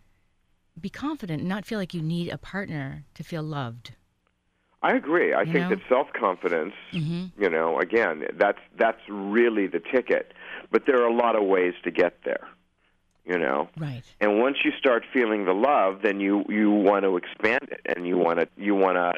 be 0.78 0.90
confident 0.90 1.40
and 1.40 1.48
not 1.48 1.64
feel 1.64 1.78
like 1.78 1.94
you 1.94 2.02
need 2.02 2.28
a 2.30 2.36
partner 2.36 3.04
to 3.14 3.22
feel 3.24 3.42
loved. 3.42 3.92
I 4.82 4.92
agree. 4.94 5.32
I 5.32 5.42
You 5.42 5.52
think 5.52 5.70
know? 5.70 5.76
that 5.76 5.88
self 5.88 6.12
confidence, 6.12 6.74
Mhm. 6.92 7.30
you 7.38 7.50
know, 7.50 7.78
again, 7.78 8.26
that's 8.34 8.60
that's 8.76 9.00
really 9.08 9.66
the 9.66 9.80
ticket. 9.80 10.32
But 10.70 10.86
there 10.86 11.00
are 11.02 11.06
a 11.08 11.12
lot 11.12 11.34
of 11.36 11.44
ways 11.44 11.74
to 11.84 11.90
get 11.90 12.22
there. 12.24 12.46
You 13.24 13.38
know. 13.38 13.68
Right. 13.76 14.02
And 14.20 14.40
once 14.40 14.58
you 14.64 14.70
start 14.78 15.04
feeling 15.12 15.44
the 15.44 15.52
love, 15.54 16.02
then 16.02 16.20
you 16.20 16.44
you 16.48 16.70
want 16.70 17.04
to 17.04 17.16
expand 17.16 17.68
it, 17.70 17.80
and 17.84 18.06
you 18.06 18.16
want 18.16 18.38
to 18.40 18.48
you 18.56 18.74
want 18.74 18.96
to. 18.96 19.12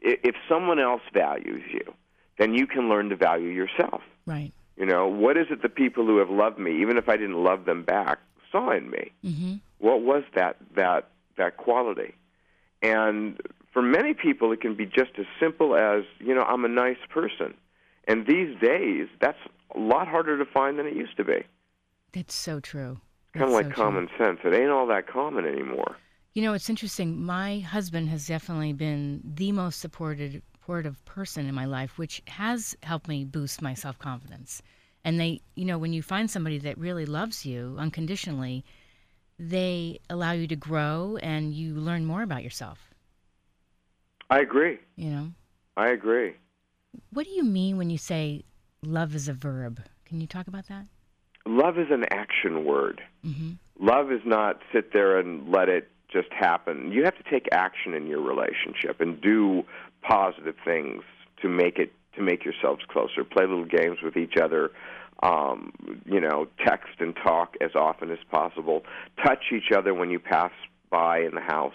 If 0.00 0.36
someone 0.48 0.78
else 0.78 1.02
values 1.12 1.62
you, 1.72 1.94
then 2.38 2.54
you 2.54 2.66
can 2.66 2.88
learn 2.90 3.08
to 3.08 3.16
value 3.16 3.48
yourself. 3.48 4.02
Right. 4.26 4.52
You 4.76 4.84
know, 4.86 5.06
what 5.08 5.36
is 5.36 5.46
it 5.50 5.62
the 5.62 5.68
people 5.68 6.04
who 6.04 6.18
have 6.18 6.30
loved 6.30 6.58
me, 6.58 6.82
even 6.82 6.98
if 6.98 7.08
I 7.08 7.16
didn't 7.16 7.42
love 7.42 7.64
them 7.64 7.82
back, 7.84 8.18
saw 8.52 8.70
in 8.72 8.90
me? 8.90 9.10
Mm-hmm. 9.24 9.54
What 9.78 10.02
was 10.02 10.24
that 10.34 10.56
that 10.74 11.08
that 11.36 11.56
quality? 11.56 12.14
And 12.82 13.40
for 13.74 13.82
many 13.82 14.14
people, 14.14 14.52
it 14.52 14.60
can 14.62 14.74
be 14.74 14.86
just 14.86 15.10
as 15.18 15.26
simple 15.38 15.76
as 15.76 16.04
you 16.20 16.34
know, 16.34 16.42
I'm 16.42 16.64
a 16.64 16.68
nice 16.68 16.96
person. 17.10 17.52
And 18.06 18.26
these 18.26 18.58
days, 18.60 19.08
that's 19.20 19.38
a 19.74 19.78
lot 19.78 20.08
harder 20.08 20.38
to 20.38 20.44
find 20.50 20.78
than 20.78 20.86
it 20.86 20.94
used 20.94 21.16
to 21.18 21.24
be. 21.24 21.44
That's 22.12 22.34
so 22.34 22.60
true. 22.60 23.00
Kind 23.34 23.46
of 23.46 23.50
like 23.50 23.66
so 23.66 23.72
true. 23.72 23.84
common 23.84 24.08
sense. 24.16 24.38
It 24.44 24.54
ain't 24.54 24.70
all 24.70 24.86
that 24.86 25.08
common 25.08 25.44
anymore. 25.44 25.96
You 26.34 26.42
know, 26.42 26.52
it's 26.52 26.70
interesting. 26.70 27.20
My 27.22 27.60
husband 27.60 28.08
has 28.10 28.26
definitely 28.26 28.72
been 28.72 29.20
the 29.24 29.52
most 29.52 29.80
supported, 29.80 30.42
supportive 30.64 31.04
person 31.04 31.46
in 31.46 31.54
my 31.54 31.64
life, 31.64 31.98
which 31.98 32.22
has 32.26 32.76
helped 32.82 33.08
me 33.08 33.24
boost 33.24 33.60
my 33.60 33.74
self 33.74 33.98
confidence. 33.98 34.62
And 35.04 35.20
they, 35.20 35.42
you 35.56 35.64
know, 35.64 35.78
when 35.78 35.92
you 35.92 36.02
find 36.02 36.30
somebody 36.30 36.58
that 36.58 36.78
really 36.78 37.04
loves 37.04 37.44
you 37.44 37.76
unconditionally, 37.78 38.64
they 39.38 39.98
allow 40.08 40.32
you 40.32 40.46
to 40.46 40.56
grow 40.56 41.18
and 41.22 41.52
you 41.52 41.74
learn 41.74 42.06
more 42.06 42.22
about 42.22 42.42
yourself. 42.42 42.93
I 44.30 44.40
agree. 44.40 44.78
You 44.96 45.10
know, 45.10 45.28
I 45.76 45.88
agree. 45.88 46.34
what 47.12 47.24
do 47.24 47.30
you 47.32 47.44
mean 47.44 47.76
when 47.76 47.90
you 47.90 47.98
say 47.98 48.44
love 48.82 49.14
is 49.14 49.28
a 49.28 49.32
verb? 49.32 49.80
Can 50.04 50.20
you 50.20 50.26
talk 50.26 50.46
about 50.48 50.68
that? 50.68 50.86
Love 51.46 51.78
is 51.78 51.88
an 51.90 52.04
action 52.10 52.64
word. 52.64 53.02
Mm-hmm. 53.24 53.52
Love 53.78 54.10
is 54.12 54.20
not 54.24 54.60
sit 54.72 54.92
there 54.92 55.18
and 55.18 55.50
let 55.50 55.68
it 55.68 55.90
just 56.10 56.28
happen. 56.32 56.92
You 56.92 57.04
have 57.04 57.16
to 57.16 57.30
take 57.30 57.48
action 57.52 57.92
in 57.94 58.06
your 58.06 58.20
relationship 58.20 59.00
and 59.00 59.20
do 59.20 59.64
positive 60.02 60.54
things 60.64 61.02
to 61.42 61.48
make 61.48 61.78
it 61.78 61.92
to 62.16 62.22
make 62.22 62.44
yourselves 62.44 62.82
closer. 62.88 63.24
Play 63.24 63.44
little 63.44 63.64
games 63.64 63.98
with 64.02 64.16
each 64.16 64.34
other. 64.42 64.70
Um, 65.22 65.72
you 66.06 66.20
know, 66.20 66.46
text 66.64 67.00
and 67.00 67.14
talk 67.16 67.56
as 67.60 67.74
often 67.74 68.10
as 68.10 68.18
possible. 68.30 68.82
Touch 69.24 69.44
each 69.52 69.72
other 69.76 69.92
when 69.94 70.10
you 70.10 70.18
pass 70.18 70.52
by 70.90 71.20
in 71.20 71.34
the 71.34 71.40
house. 71.40 71.72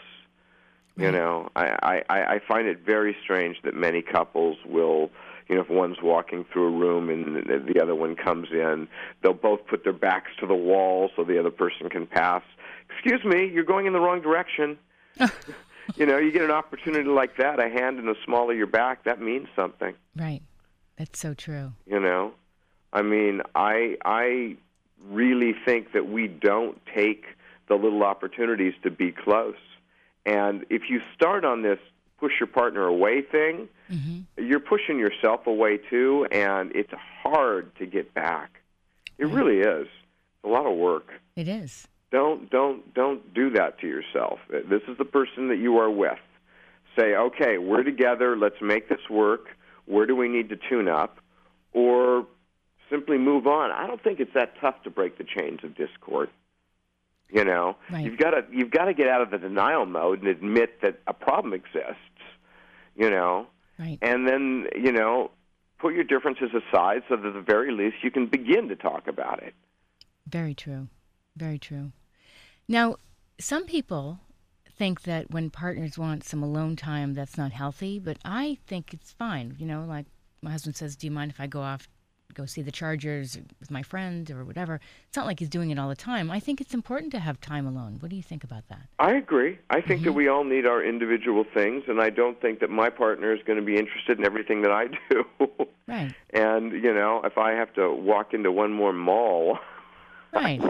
You 1.00 1.12
know, 1.12 1.50
I, 1.56 2.02
I, 2.10 2.22
I 2.36 2.40
find 2.48 2.68
it 2.68 2.80
very 2.86 3.16
strange 3.24 3.58
that 3.64 3.74
many 3.74 4.02
couples 4.02 4.58
will, 4.66 5.10
you 5.48 5.56
know, 5.56 5.62
if 5.62 5.70
one's 5.70 6.02
walking 6.02 6.46
through 6.52 6.68
a 6.68 6.78
room 6.78 7.10
and 7.10 7.36
the- 7.48 7.74
the 7.74 7.82
other 7.82 7.96
one 7.96 8.16
comes 8.16 8.50
in, 8.52 8.88
they'll 9.22 9.34
both 9.34 9.66
put 9.68 9.84
their 9.84 9.94
backs 9.94 10.32
to 10.40 10.46
the 10.48 10.56
wall 10.56 11.10
so 11.16 11.24
the 11.24 11.40
other 11.40 11.52
person 11.52 11.90
can 11.90 12.06
pass. 12.06 12.44
Excuse 12.92 13.24
me, 13.24 13.46
you're 13.48 13.64
going 13.64 13.86
in 13.86 13.94
the 13.94 14.00
wrong 14.00 14.22
direction. 14.22 14.78
you 15.96 16.06
know, 16.06 16.18
you 16.18 16.32
get 16.32 16.44
an 16.44 16.52
opportunity 16.52 17.08
like 17.08 17.38
that, 17.38 17.60
a 17.60 17.70
hand 17.70 17.98
in 18.00 18.06
the 18.06 18.16
small 18.26 18.52
of 18.52 18.58
your 18.58 18.68
back, 18.68 19.04
that 19.06 19.22
means 19.22 19.48
something. 19.56 19.94
Right. 20.16 20.42
That's 20.98 21.18
so 21.20 21.34
true. 21.34 21.74
You 21.86 22.00
know, 22.02 22.34
I 22.92 23.02
mean, 23.04 23.42
I 23.56 23.96
I 24.04 24.58
really 25.10 25.54
think 25.66 25.94
that 25.94 26.10
we 26.10 26.28
don't 26.28 26.78
take 26.94 27.24
the 27.70 27.76
little 27.76 28.04
opportunities 28.04 28.74
to 28.84 28.92
be 28.92 29.12
close. 29.14 29.56
And 30.26 30.66
if 30.70 30.84
you 30.90 31.02
start 31.16 31.46
on 31.46 31.62
this 31.62 31.80
push 32.20 32.34
your 32.40 32.48
partner 32.48 32.84
away 32.86 33.22
thing, 33.22 33.68
Mm-hmm. 33.92 34.46
you're 34.46 34.60
pushing 34.60 35.00
yourself 35.00 35.48
away 35.48 35.78
too, 35.90 36.28
and 36.32 36.72
it's 36.76 36.94
hard 37.24 37.76
to 37.78 37.88
get 37.88 38.14
back. 38.14 38.62
It 39.18 39.26
really 39.26 39.62
is. 39.62 39.88
It's 39.88 40.44
a 40.44 40.48
lot 40.48 40.68
of 40.68 40.78
work. 40.78 41.08
It 41.36 41.48
is. 41.48 41.88
Don't 42.12 42.52
don't 42.52 42.94
don't 42.94 43.34
do 43.34 43.50
that 43.52 43.80
to 43.80 43.88
yourself. 43.88 44.40
This 44.48 44.84
is 44.88 44.96
the 45.00 45.06
person 45.06 45.48
that 45.48 45.58
you 45.58 45.78
are 45.80 45.90
with. 45.90 46.20
Say, 46.96 47.16
okay, 47.16 47.58
we're 47.58 47.82
together. 47.82 48.38
Let's 48.38 48.62
make 48.62 48.90
this 48.90 49.10
work. 49.10 49.48
Where 49.86 50.06
do 50.06 50.16
we 50.16 50.28
need 50.30 50.50
to 50.50 50.56
tune 50.70 50.88
up, 50.88 51.18
or 51.74 52.28
simply 52.92 53.18
move 53.18 53.48
on? 53.48 53.72
I 53.72 53.88
don't 53.88 54.04
think 54.04 54.20
it's 54.20 54.34
that 54.36 54.54
tough 54.62 54.84
to 54.84 54.92
break 54.92 55.18
the 55.18 55.24
chains 55.24 55.62
of 55.64 55.76
discord. 55.76 56.30
You 57.32 57.46
know, 57.46 57.78
Right. 57.92 58.06
you've 58.06 58.18
got 58.18 58.32
to 58.32 58.44
you've 58.52 58.72
got 58.72 58.86
to 58.86 58.94
get 58.94 59.08
out 59.08 59.22
of 59.22 59.30
the 59.30 59.38
denial 59.38 59.86
mode 59.86 60.20
and 60.20 60.28
admit 60.28 60.82
that 60.82 61.00
a 61.08 61.14
problem 61.14 61.54
exists. 61.54 61.96
You 62.96 63.10
know, 63.10 63.48
Right. 63.78 64.00
and 64.02 64.28
then 64.28 64.68
you 64.76 64.92
know 64.92 65.32
put 65.80 65.94
your 65.94 66.04
differences 66.04 66.50
aside 66.54 67.04
so 67.08 67.16
that 67.16 67.26
at 67.26 67.34
the 67.34 67.42
very 67.42 67.72
least 67.72 67.98
you 68.04 68.12
can 68.12 68.26
begin 68.28 68.68
to 68.70 68.76
talk 68.76 69.08
about 69.08 69.42
it. 69.44 69.54
Very 70.28 70.54
true. 70.54 70.88
Very 71.38 71.58
true. 71.60 71.92
Now, 72.68 72.98
some 73.40 73.66
people 73.66 74.20
think 74.70 75.04
that 75.04 75.32
when 75.32 75.50
partners 75.50 75.98
want 75.98 76.24
some 76.26 76.44
alone 76.44 76.76
time, 76.76 77.14
that's 77.14 77.38
not 77.38 77.52
healthy, 77.54 77.98
but 78.00 78.18
I 78.26 78.58
think 78.68 78.94
it's 78.94 79.12
fine. 79.14 79.56
You 79.58 79.66
know, 79.66 79.86
like 79.88 80.06
my 80.42 80.52
husband 80.52 80.76
says, 80.76 80.96
Do 80.98 81.08
you 81.08 81.12
mind 81.12 81.32
if 81.32 81.40
I 81.40 81.48
go 81.48 81.62
off 81.62 81.88
go 82.34 82.46
see 82.46 82.62
the 82.62 82.72
Chargers 82.72 83.38
with 83.60 83.72
my 83.72 83.82
friend 83.82 84.30
or 84.32 84.46
whatever. 84.46 84.80
It's 85.08 85.18
not 85.18 85.26
like 85.26 85.40
he's 85.40 85.50
doing 85.50 85.72
it 85.72 85.80
all 85.80 85.90
the 85.90 85.96
time. 85.96 86.30
I 86.32 86.40
think 86.40 86.62
it's 86.62 86.74
important 86.74 87.12
to 87.14 87.20
have 87.20 87.42
time 87.42 87.66
alone. 87.66 87.98
What 88.00 88.10
do 88.10 88.16
you 88.16 88.22
think 88.24 88.44
about 88.44 88.68
that? 88.70 88.82
I 89.00 89.14
agree. 89.16 89.58
I 89.70 89.82
think 89.82 90.00
Mm-hmm. 90.02 90.04
that 90.06 90.14
we 90.14 90.28
all 90.28 90.44
need 90.44 90.66
our 90.66 90.84
individual 90.84 91.44
things, 91.54 91.84
and 91.88 92.00
I 92.00 92.10
don't 92.12 92.40
think 92.40 92.60
that 92.60 92.70
my 92.70 92.90
partner 92.90 93.34
is 93.34 93.42
going 93.46 93.60
to 93.60 93.66
be 93.66 93.76
interested 93.78 94.20
in 94.20 94.26
everything 94.26 94.62
that 94.62 94.72
I 94.72 94.88
do. 95.10 95.26
Right. 95.88 96.14
and 96.36 96.72
you 96.72 96.94
know, 96.94 97.22
if 97.26 97.40
I 97.40 97.54
have 97.54 97.74
to 97.74 97.92
walk 97.92 98.36
into 98.36 98.52
one 98.52 98.74
more 98.74 98.94
mall, 98.94 99.58
Right. 100.34 100.62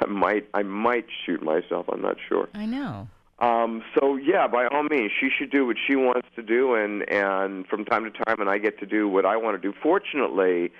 I 0.00 0.06
might 0.06 0.48
I 0.54 0.62
might 0.62 1.04
shoot 1.26 1.42
myself. 1.42 1.84
I'm 1.92 2.00
not 2.00 2.16
sure. 2.26 2.48
I 2.54 2.64
know. 2.64 3.06
Um, 3.38 3.82
so 3.94 4.16
yeah, 4.16 4.46
by 4.46 4.66
all 4.68 4.84
means, 4.84 5.12
she 5.20 5.28
should 5.28 5.50
do 5.50 5.66
what 5.66 5.76
she 5.86 5.94
wants 5.94 6.26
to 6.36 6.42
do, 6.42 6.74
and 6.74 7.06
and 7.10 7.66
from 7.66 7.84
time 7.84 8.04
to 8.04 8.10
time, 8.24 8.40
and 8.40 8.48
I 8.48 8.56
get 8.56 8.78
to 8.80 8.86
do 8.86 9.06
what 9.08 9.26
I 9.26 9.36
want 9.36 9.60
to 9.60 9.68
do. 9.70 9.76
Fortunately, 9.82 10.72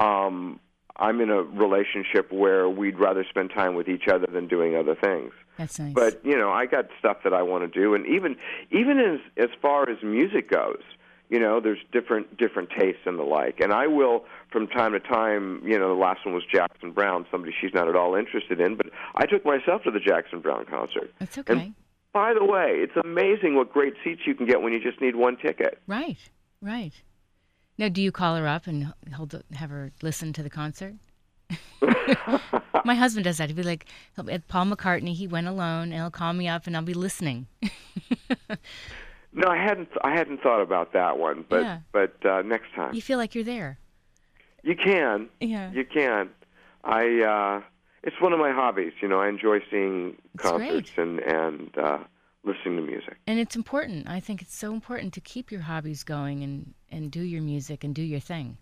um, 0.00 0.58
I'm 0.96 1.20
in 1.20 1.30
a 1.30 1.42
relationship 1.42 2.32
where 2.32 2.68
we'd 2.68 2.98
rather 2.98 3.24
spend 3.28 3.50
time 3.50 3.74
with 3.74 3.88
each 3.88 4.08
other 4.08 4.26
than 4.26 4.48
doing 4.48 4.76
other 4.76 4.94
things. 4.94 5.32
That's 5.56 5.78
nice. 5.78 5.94
But 5.94 6.20
you 6.24 6.36
know, 6.36 6.50
I 6.50 6.66
got 6.66 6.86
stuff 6.98 7.18
that 7.24 7.32
I 7.32 7.42
want 7.42 7.70
to 7.70 7.80
do, 7.80 7.94
and 7.94 8.06
even 8.06 8.36
even 8.70 8.98
as 8.98 9.20
as 9.36 9.50
far 9.60 9.88
as 9.88 10.02
music 10.02 10.50
goes, 10.50 10.82
you 11.28 11.38
know, 11.38 11.60
there's 11.60 11.78
different 11.92 12.36
different 12.36 12.70
tastes 12.70 13.02
and 13.06 13.18
the 13.18 13.24
like. 13.24 13.60
And 13.60 13.72
I 13.72 13.86
will, 13.86 14.24
from 14.50 14.66
time 14.66 14.92
to 14.92 15.00
time, 15.00 15.62
you 15.64 15.78
know, 15.78 15.88
the 15.88 16.00
last 16.00 16.24
one 16.24 16.34
was 16.34 16.44
Jackson 16.50 16.92
Browne, 16.92 17.26
somebody 17.30 17.54
she's 17.58 17.74
not 17.74 17.88
at 17.88 17.96
all 17.96 18.14
interested 18.14 18.60
in, 18.60 18.76
but 18.76 18.86
I 19.14 19.26
took 19.26 19.44
myself 19.44 19.82
to 19.84 19.90
the 19.90 20.00
Jackson 20.00 20.40
Browne 20.40 20.66
concert. 20.66 21.12
That's 21.18 21.38
okay. 21.38 21.52
And 21.52 21.74
by 22.12 22.34
the 22.34 22.44
way, 22.44 22.76
it's 22.78 22.96
amazing 23.02 23.54
what 23.54 23.72
great 23.72 23.94
seats 24.02 24.22
you 24.26 24.34
can 24.34 24.46
get 24.46 24.62
when 24.62 24.72
you 24.72 24.80
just 24.80 25.00
need 25.00 25.14
one 25.14 25.36
ticket. 25.36 25.78
Right. 25.86 26.18
Right. 26.60 26.92
Now, 27.80 27.88
do 27.88 28.02
you 28.02 28.12
call 28.12 28.36
her 28.36 28.46
up 28.46 28.66
and 28.66 28.92
hold, 29.14 29.42
have 29.54 29.70
her 29.70 29.90
listen 30.02 30.34
to 30.34 30.42
the 30.42 30.50
concert? 30.50 30.96
My 32.84 32.94
husband 32.94 33.24
does 33.24 33.38
that. 33.38 33.48
He'd 33.48 33.56
be 33.56 33.62
like, 33.62 33.86
at 34.28 34.46
Paul 34.48 34.66
McCartney, 34.66 35.14
he 35.14 35.26
went 35.26 35.46
alone, 35.46 35.84
and 35.84 35.94
he'll 35.94 36.10
call 36.10 36.34
me 36.34 36.46
up, 36.46 36.66
and 36.66 36.76
I'll 36.76 36.82
be 36.82 36.94
listening. 36.94 37.46
No, 39.32 39.46
I 39.46 39.56
hadn't 39.58 39.88
I 40.02 40.10
hadn't 40.12 40.42
thought 40.42 40.60
about 40.60 40.92
that 40.92 41.16
one, 41.16 41.44
but 41.48 41.62
Yeah. 41.62 41.78
but 41.92 42.26
uh, 42.26 42.42
next 42.42 42.74
time. 42.74 42.92
You 42.92 43.00
feel 43.00 43.16
like 43.16 43.32
you're 43.32 43.44
there. 43.44 43.78
You 44.64 44.74
can. 44.74 45.28
Yeah. 45.40 45.70
You 45.70 45.84
can. 45.84 46.30
I 46.82 47.22
uh 47.22 47.62
it's 48.02 48.20
one 48.20 48.32
of 48.32 48.40
my 48.40 48.50
hobbies, 48.50 48.92
you 49.00 49.06
know. 49.06 49.20
I 49.20 49.28
enjoy 49.28 49.60
seeing 49.70 50.16
It's 50.34 50.42
concerts 50.42 50.90
and 50.96 51.20
and 51.20 51.78
uh 51.78 51.98
listening 52.44 52.76
to 52.76 52.82
music. 52.82 53.18
And 53.26 53.38
it's 53.38 53.56
important. 53.56 54.08
I 54.08 54.20
think 54.20 54.42
it's 54.42 54.56
so 54.56 54.72
important 54.72 55.12
to 55.14 55.20
keep 55.20 55.50
your 55.52 55.62
hobbies 55.62 56.04
going 56.04 56.42
and, 56.42 56.74
and 56.90 57.10
do 57.10 57.20
your 57.20 57.42
music 57.42 57.84
and 57.84 57.94
do 57.94 58.02
your 58.02 58.20
thing. 58.20 58.56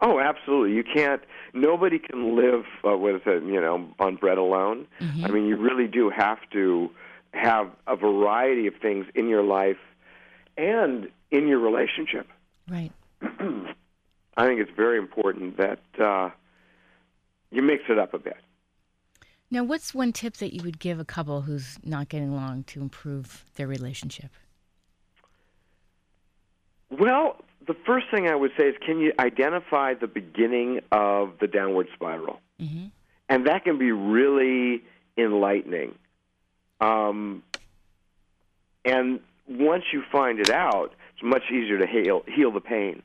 Oh, 0.00 0.20
absolutely. 0.20 0.76
You 0.76 0.84
can't 0.84 1.22
nobody 1.54 1.98
can 1.98 2.36
live 2.36 2.64
uh, 2.84 3.02
is 3.06 3.22
it, 3.24 3.42
you 3.44 3.60
know, 3.60 3.88
on 3.98 4.16
bread 4.16 4.36
alone. 4.36 4.86
I 5.00 5.28
mean, 5.28 5.46
you 5.46 5.56
really 5.56 5.86
do 5.86 6.10
have 6.10 6.38
to 6.52 6.90
have 7.32 7.70
a 7.86 7.96
variety 7.96 8.66
of 8.66 8.74
things 8.80 9.06
in 9.14 9.28
your 9.28 9.42
life 9.42 9.78
and 10.56 11.08
in 11.30 11.48
your 11.48 11.60
relationship. 11.60 12.26
Right. 12.68 12.92
I 13.22 14.46
think 14.46 14.60
it's 14.60 14.70
very 14.76 14.98
important 14.98 15.56
that 15.56 15.80
uh 15.98 16.30
you 17.50 17.62
mix 17.62 17.84
it 17.88 17.98
up 17.98 18.12
a 18.12 18.18
bit. 18.18 18.36
Now, 19.50 19.62
what's 19.62 19.94
one 19.94 20.12
tip 20.12 20.38
that 20.38 20.54
you 20.54 20.62
would 20.64 20.78
give 20.78 20.98
a 20.98 21.04
couple 21.04 21.42
who's 21.42 21.78
not 21.84 22.08
getting 22.08 22.30
along 22.30 22.64
to 22.64 22.80
improve 22.80 23.44
their 23.54 23.66
relationship? 23.66 24.30
Well, 26.90 27.36
the 27.66 27.74
first 27.86 28.06
thing 28.10 28.28
I 28.28 28.34
would 28.34 28.52
say 28.58 28.68
is 28.68 28.76
can 28.84 28.98
you 28.98 29.12
identify 29.18 29.94
the 29.94 30.06
beginning 30.06 30.80
of 30.90 31.34
the 31.40 31.46
downward 31.46 31.88
spiral? 31.94 32.40
Mm-hmm. 32.60 32.86
And 33.28 33.46
that 33.46 33.64
can 33.64 33.78
be 33.78 33.92
really 33.92 34.82
enlightening. 35.16 35.96
Um, 36.80 37.42
and 38.84 39.20
once 39.48 39.84
you 39.92 40.02
find 40.12 40.38
it 40.38 40.50
out, 40.50 40.94
it's 41.14 41.22
much 41.22 41.42
easier 41.50 41.78
to 41.78 41.86
heal, 41.86 42.22
heal 42.28 42.52
the 42.52 42.60
pain. 42.60 43.02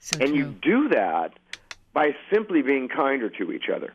So 0.00 0.18
and 0.20 0.34
you 0.34 0.46
do 0.62 0.88
that 0.88 1.32
by 1.92 2.14
simply 2.32 2.62
being 2.62 2.88
kinder 2.88 3.28
to 3.30 3.52
each 3.52 3.68
other. 3.74 3.92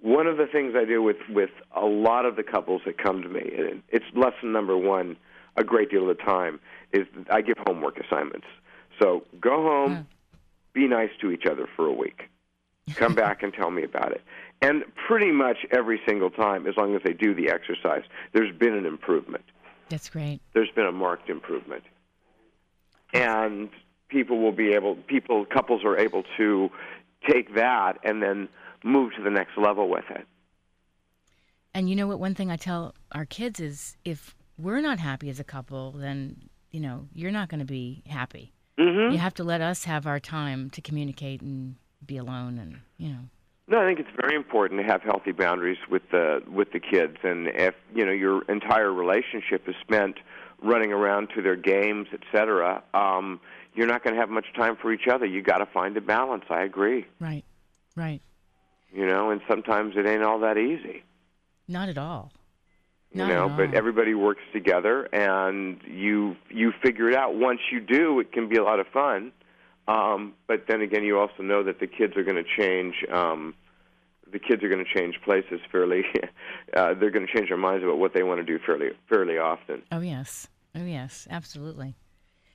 One 0.00 0.26
of 0.26 0.36
the 0.36 0.46
things 0.46 0.74
I 0.76 0.84
do 0.84 1.02
with, 1.02 1.16
with 1.28 1.50
a 1.74 1.84
lot 1.84 2.24
of 2.24 2.36
the 2.36 2.42
couples 2.42 2.82
that 2.86 2.98
come 2.98 3.22
to 3.22 3.28
me, 3.28 3.52
and 3.56 3.82
it's 3.88 4.04
lesson 4.14 4.52
number 4.52 4.76
one 4.76 5.16
a 5.56 5.64
great 5.64 5.90
deal 5.90 6.08
of 6.08 6.16
the 6.16 6.22
time, 6.22 6.60
is 6.92 7.06
I 7.30 7.40
give 7.40 7.56
homework 7.66 7.98
assignments. 7.98 8.46
So 9.00 9.24
go 9.40 9.62
home, 9.62 9.96
hmm. 9.96 10.02
be 10.72 10.86
nice 10.86 11.10
to 11.20 11.32
each 11.32 11.46
other 11.46 11.68
for 11.74 11.86
a 11.86 11.92
week. 11.92 12.30
Come 12.94 13.14
back 13.16 13.42
and 13.42 13.52
tell 13.52 13.70
me 13.70 13.82
about 13.82 14.12
it. 14.12 14.22
And 14.62 14.84
pretty 15.06 15.32
much 15.32 15.58
every 15.70 16.00
single 16.06 16.30
time, 16.30 16.66
as 16.66 16.76
long 16.76 16.94
as 16.94 17.02
they 17.04 17.12
do 17.12 17.34
the 17.34 17.50
exercise, 17.50 18.02
there's 18.32 18.54
been 18.56 18.74
an 18.74 18.86
improvement. 18.86 19.44
That's 19.88 20.08
great. 20.08 20.40
There's 20.52 20.70
been 20.70 20.86
a 20.86 20.92
marked 20.92 21.30
improvement. 21.30 21.84
And 23.12 23.70
people 24.08 24.40
will 24.40 24.52
be 24.52 24.72
able, 24.72 24.96
people, 24.96 25.44
couples 25.44 25.84
are 25.84 25.96
able 25.96 26.24
to 26.36 26.70
take 27.28 27.54
that 27.54 27.98
and 28.04 28.22
then 28.22 28.48
move 28.84 29.12
to 29.16 29.22
the 29.22 29.30
next 29.30 29.56
level 29.56 29.88
with 29.88 30.04
it. 30.10 30.26
And 31.74 31.88
you 31.88 31.96
know 31.96 32.06
what? 32.06 32.18
One 32.18 32.34
thing 32.34 32.50
I 32.50 32.56
tell 32.56 32.94
our 33.12 33.24
kids 33.24 33.60
is 33.60 33.96
if 34.04 34.34
we're 34.58 34.80
not 34.80 34.98
happy 34.98 35.28
as 35.30 35.38
a 35.38 35.44
couple, 35.44 35.92
then, 35.92 36.48
you 36.70 36.80
know, 36.80 37.06
you're 37.14 37.30
not 37.30 37.48
going 37.48 37.60
to 37.60 37.66
be 37.66 38.02
happy. 38.06 38.52
Mm-hmm. 38.78 39.12
You 39.12 39.18
have 39.18 39.34
to 39.34 39.44
let 39.44 39.60
us 39.60 39.84
have 39.84 40.06
our 40.06 40.20
time 40.20 40.70
to 40.70 40.80
communicate 40.80 41.40
and 41.40 41.76
be 42.04 42.16
alone 42.16 42.58
and, 42.58 42.78
you 42.96 43.08
know. 43.10 43.20
No, 43.70 43.82
I 43.82 43.86
think 43.86 44.00
it's 44.00 44.16
very 44.18 44.34
important 44.34 44.80
to 44.80 44.86
have 44.86 45.02
healthy 45.02 45.32
boundaries 45.32 45.76
with 45.90 46.02
the 46.10 46.42
with 46.50 46.72
the 46.72 46.80
kids, 46.80 47.18
and 47.22 47.48
if 47.48 47.74
you 47.94 48.06
know 48.06 48.12
your 48.12 48.42
entire 48.50 48.90
relationship 48.90 49.68
is 49.68 49.74
spent 49.82 50.16
running 50.62 50.90
around 50.90 51.28
to 51.34 51.42
their 51.42 51.54
games, 51.54 52.08
etc., 52.14 52.82
um, 52.94 53.40
you're 53.74 53.86
not 53.86 54.02
going 54.02 54.14
to 54.14 54.20
have 54.20 54.30
much 54.30 54.46
time 54.56 54.74
for 54.80 54.90
each 54.90 55.06
other. 55.06 55.26
You 55.26 55.42
got 55.42 55.58
to 55.58 55.66
find 55.66 55.94
a 55.98 56.00
balance. 56.00 56.44
I 56.48 56.62
agree. 56.62 57.06
Right. 57.20 57.44
Right. 57.94 58.22
You 58.92 59.06
know, 59.06 59.30
and 59.30 59.40
sometimes 59.48 59.94
it 59.96 60.06
ain't 60.06 60.22
all 60.22 60.40
that 60.40 60.56
easy. 60.56 61.02
Not 61.66 61.88
at 61.88 61.98
all. 61.98 62.32
You 63.12 63.26
know, 63.26 63.48
but 63.48 63.74
everybody 63.74 64.14
works 64.14 64.42
together, 64.52 65.08
and 65.14 65.80
you 65.86 66.36
you 66.50 66.72
figure 66.82 67.08
it 67.08 67.16
out. 67.16 67.34
Once 67.34 67.60
you 67.72 67.80
do, 67.80 68.20
it 68.20 68.32
can 68.32 68.48
be 68.48 68.56
a 68.56 68.62
lot 68.62 68.80
of 68.80 68.86
fun. 68.88 69.32
Um, 69.88 70.34
but 70.46 70.64
then 70.68 70.82
again, 70.82 71.02
you 71.04 71.18
also 71.18 71.42
know 71.42 71.62
that 71.62 71.80
the 71.80 71.86
kids 71.86 72.16
are 72.16 72.22
going 72.22 72.36
to 72.36 72.44
change. 72.58 72.94
Um, 73.10 73.54
the 74.30 74.38
kids 74.38 74.62
are 74.62 74.68
going 74.68 74.84
to 74.84 74.98
change 74.98 75.18
places 75.24 75.60
fairly. 75.72 76.04
uh, 76.76 76.92
they're 77.00 77.10
going 77.10 77.26
to 77.26 77.32
change 77.32 77.48
their 77.48 77.56
minds 77.56 77.82
about 77.82 77.98
what 77.98 78.12
they 78.12 78.22
want 78.22 78.40
to 78.40 78.44
do 78.44 78.58
fairly 78.64 78.90
fairly 79.08 79.38
often. 79.38 79.82
Oh, 79.90 80.00
yes. 80.00 80.48
Oh, 80.74 80.84
yes. 80.84 81.26
Absolutely. 81.30 81.96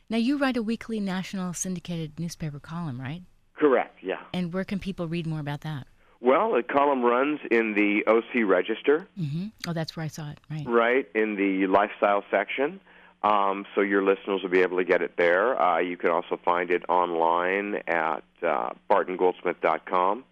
Now, 0.07 0.17
you 0.17 0.37
write 0.37 0.55
a 0.55 0.61
weekly 0.61 0.99
national 0.99 1.53
syndicated 1.53 2.19
newspaper 2.19 2.59
column, 2.59 3.01
right? 3.01 3.23
Correct. 3.55 3.97
Yeah. 4.03 4.21
And 4.33 4.53
where 4.53 4.63
can 4.63 4.77
people 4.77 5.07
read 5.07 5.25
more 5.25 5.39
about 5.39 5.61
that? 5.61 5.87
Well, 6.23 6.53
the 6.53 6.63
column 6.63 7.03
runs 7.03 7.41
in 7.51 7.73
the 7.73 8.03
OC 8.09 8.47
Register, 8.47 9.07
hmm 9.17 9.47
Oh, 9.67 9.73
that's 9.73 9.95
where 9.97 10.05
I 10.05 10.07
saw 10.07 10.31
it. 10.31 10.39
Right. 10.49 10.65
right 10.65 11.07
in 11.13 11.35
the 11.35 11.67
lifestyle 11.67 12.23
section. 12.31 12.79
Um, 13.23 13.65
so 13.75 13.81
your 13.81 14.03
listeners 14.03 14.41
will 14.41 14.49
be 14.49 14.61
able 14.61 14.77
to 14.77 14.83
get 14.85 15.01
it 15.01 15.13
there. 15.17 15.61
Uh, 15.61 15.79
you 15.79 15.97
can 15.97 16.09
also 16.11 16.39
find 16.43 16.71
it 16.71 16.83
online 16.89 17.75
at 17.87 18.23
uh, 18.41 18.69
bartongoldsmith.com. 18.89 20.23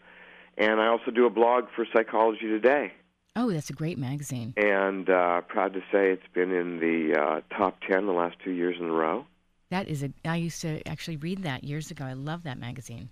And 0.57 0.81
I 0.81 0.87
also 0.87 1.11
do 1.11 1.25
a 1.25 1.29
blog 1.29 1.65
for 1.75 1.85
Psychology 1.93 2.47
Today. 2.47 2.93
Oh, 3.35 3.51
that's 3.51 3.69
a 3.69 3.73
great 3.73 3.97
magazine. 3.97 4.53
And 4.57 5.09
uh, 5.09 5.41
proud 5.41 5.73
to 5.73 5.79
say 5.91 6.11
it's 6.11 6.27
been 6.33 6.51
in 6.51 6.79
the 6.79 7.17
uh, 7.19 7.41
top 7.57 7.79
10 7.89 8.05
the 8.05 8.11
last 8.11 8.35
two 8.43 8.51
years 8.51 8.75
in 8.79 8.85
a 8.87 8.91
row. 8.91 9.25
That 9.69 9.87
is 9.87 10.03
a. 10.03 10.11
I 10.25 10.35
used 10.35 10.61
to 10.63 10.85
actually 10.85 11.15
read 11.15 11.43
that 11.43 11.63
years 11.63 11.91
ago. 11.91 12.03
I 12.03 12.11
love 12.11 12.43
that 12.43 12.59
magazine. 12.59 13.09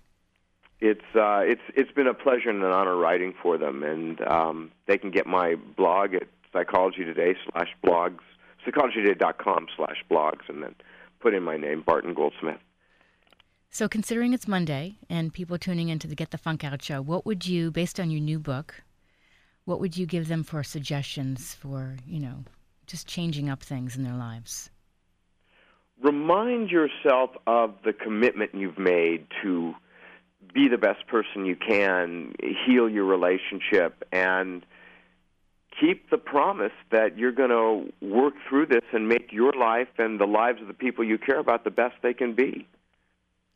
It's 0.80 1.04
uh, 1.14 1.40
it's 1.40 1.60
it's 1.74 1.92
been 1.92 2.06
a 2.06 2.14
pleasure 2.14 2.48
and 2.48 2.62
an 2.62 2.70
honor 2.70 2.96
writing 2.96 3.34
for 3.42 3.58
them, 3.58 3.82
and 3.82 4.20
um, 4.22 4.70
they 4.86 4.96
can 4.96 5.10
get 5.10 5.26
my 5.26 5.56
blog 5.76 6.14
at 6.14 6.24
Psychology 6.52 7.04
Today 7.04 7.36
slash 7.50 7.68
blogs, 7.84 8.20
psychologytoday.com 8.66 9.66
slash 9.76 10.02
blogs, 10.10 10.48
and 10.48 10.62
then 10.62 10.74
put 11.20 11.34
in 11.34 11.42
my 11.42 11.56
name, 11.56 11.82
Barton 11.82 12.14
Goldsmith. 12.14 12.60
So, 13.72 13.88
considering 13.88 14.32
it's 14.32 14.48
Monday 14.48 14.96
and 15.08 15.32
people 15.32 15.58
tuning 15.58 15.90
into 15.90 16.08
the 16.08 16.16
Get 16.16 16.30
the 16.30 16.38
Funk 16.38 16.64
Out 16.64 16.82
show, 16.82 17.00
what 17.00 17.24
would 17.24 17.46
you, 17.46 17.70
based 17.70 18.00
on 18.00 18.10
your 18.10 18.20
new 18.20 18.40
book, 18.40 18.82
what 19.64 19.80
would 19.80 19.96
you 19.96 20.06
give 20.06 20.26
them 20.26 20.42
for 20.42 20.64
suggestions 20.64 21.54
for, 21.54 21.96
you 22.04 22.18
know, 22.18 22.44
just 22.86 23.06
changing 23.06 23.48
up 23.48 23.62
things 23.62 23.96
in 23.96 24.02
their 24.02 24.16
lives? 24.16 24.70
Remind 26.02 26.70
yourself 26.70 27.30
of 27.46 27.74
the 27.84 27.92
commitment 27.92 28.54
you've 28.54 28.78
made 28.78 29.26
to 29.42 29.74
be 30.52 30.68
the 30.68 30.78
best 30.78 31.06
person 31.06 31.46
you 31.46 31.56
can, 31.56 32.34
heal 32.66 32.88
your 32.88 33.04
relationship, 33.04 34.04
and 34.12 34.64
keep 35.80 36.10
the 36.10 36.18
promise 36.18 36.72
that 36.90 37.16
you're 37.16 37.32
going 37.32 37.50
to 37.50 37.92
work 38.04 38.34
through 38.48 38.66
this 38.66 38.82
and 38.92 39.08
make 39.08 39.32
your 39.32 39.52
life 39.52 39.88
and 39.98 40.20
the 40.20 40.26
lives 40.26 40.60
of 40.60 40.66
the 40.68 40.74
people 40.74 41.04
you 41.04 41.16
care 41.18 41.38
about 41.38 41.64
the 41.64 41.70
best 41.70 41.94
they 42.02 42.12
can 42.12 42.34
be. 42.34 42.66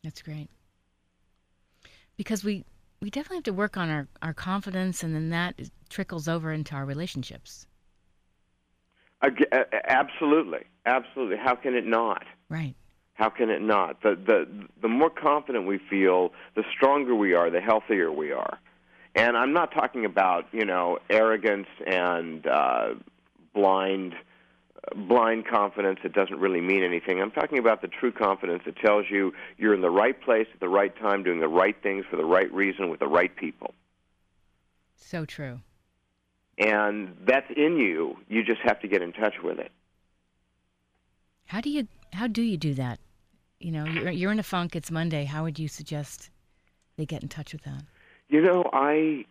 That's 0.02 0.22
great. 0.22 0.48
because 2.16 2.44
we 2.44 2.64
we 3.00 3.10
definitely 3.10 3.38
have 3.38 3.44
to 3.44 3.52
work 3.52 3.76
on 3.76 3.90
our, 3.90 4.08
our 4.22 4.32
confidence, 4.32 5.02
and 5.02 5.14
then 5.14 5.28
that 5.30 5.60
trickles 5.90 6.26
over 6.28 6.52
into 6.52 6.74
our 6.74 6.86
relationships. 6.86 7.66
Absolutely, 9.88 10.60
absolutely. 10.86 11.36
How 11.36 11.54
can 11.54 11.74
it 11.74 11.86
not? 11.86 12.24
Right. 12.48 12.74
How 13.14 13.30
can 13.30 13.48
it 13.48 13.62
not? 13.62 14.02
The 14.02 14.16
the 14.16 14.48
the 14.82 14.88
more 14.88 15.10
confident 15.10 15.66
we 15.66 15.78
feel, 15.78 16.32
the 16.56 16.64
stronger 16.76 17.14
we 17.14 17.32
are, 17.32 17.48
the 17.48 17.60
healthier 17.60 18.12
we 18.12 18.32
are. 18.32 18.58
And 19.14 19.36
I'm 19.36 19.52
not 19.52 19.72
talking 19.72 20.04
about 20.04 20.46
you 20.52 20.64
know 20.64 20.98
arrogance 21.08 21.68
and 21.86 22.46
uh, 22.46 22.94
blind 23.54 24.14
blind 24.94 25.46
confidence 25.46 26.00
that 26.02 26.12
doesn't 26.12 26.38
really 26.38 26.60
mean 26.60 26.82
anything. 26.82 27.20
I'm 27.20 27.30
talking 27.30 27.58
about 27.58 27.80
the 27.82 27.88
true 27.88 28.12
confidence 28.12 28.62
that 28.66 28.76
tells 28.76 29.06
you 29.10 29.32
you're 29.56 29.74
in 29.74 29.80
the 29.80 29.90
right 29.90 30.20
place 30.20 30.46
at 30.52 30.60
the 30.60 30.68
right 30.68 30.94
time, 30.98 31.22
doing 31.22 31.40
the 31.40 31.48
right 31.48 31.76
things 31.82 32.04
for 32.10 32.16
the 32.16 32.24
right 32.24 32.52
reason 32.52 32.90
with 32.90 33.00
the 33.00 33.06
right 33.06 33.34
people. 33.34 33.74
So 34.96 35.24
true. 35.24 35.60
And 36.58 37.16
that's 37.26 37.50
in 37.56 37.78
you. 37.78 38.16
You 38.28 38.44
just 38.44 38.60
have 38.62 38.80
to 38.80 38.88
get 38.88 39.02
in 39.02 39.12
touch 39.12 39.34
with 39.42 39.58
it. 39.58 39.72
How 41.46 41.60
do 41.60 41.70
you 41.70 41.88
how 42.12 42.26
do 42.26 42.42
you 42.42 42.56
do 42.56 42.74
that? 42.74 43.00
You 43.58 43.70
know, 43.70 43.84
you're 43.84 44.10
you're 44.10 44.32
in 44.32 44.38
a 44.38 44.44
funk. 44.44 44.76
It's 44.76 44.90
Monday. 44.90 45.24
How 45.24 45.42
would 45.44 45.58
you 45.58 45.68
suggest 45.68 46.30
they 46.96 47.06
get 47.06 47.22
in 47.22 47.28
touch 47.28 47.52
with 47.52 47.62
that? 47.62 47.82
You 48.28 48.42
know, 48.42 48.64
I 48.72 49.24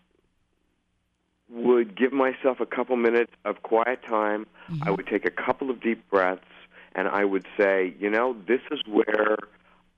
would 1.49 1.95
give 1.95 2.13
myself 2.13 2.59
a 2.59 2.65
couple 2.65 2.95
minutes 2.95 3.31
of 3.45 3.61
quiet 3.63 4.01
time. 4.03 4.47
I 4.67 4.71
mm-hmm. 4.73 4.95
would 4.95 5.07
take 5.07 5.25
a 5.25 5.31
couple 5.31 5.69
of 5.69 5.81
deep 5.81 6.09
breaths, 6.09 6.41
and 6.95 7.07
I 7.07 7.25
would 7.25 7.45
say, 7.57 7.93
you 7.99 8.09
know, 8.09 8.35
this 8.47 8.61
is 8.71 8.79
where 8.87 9.37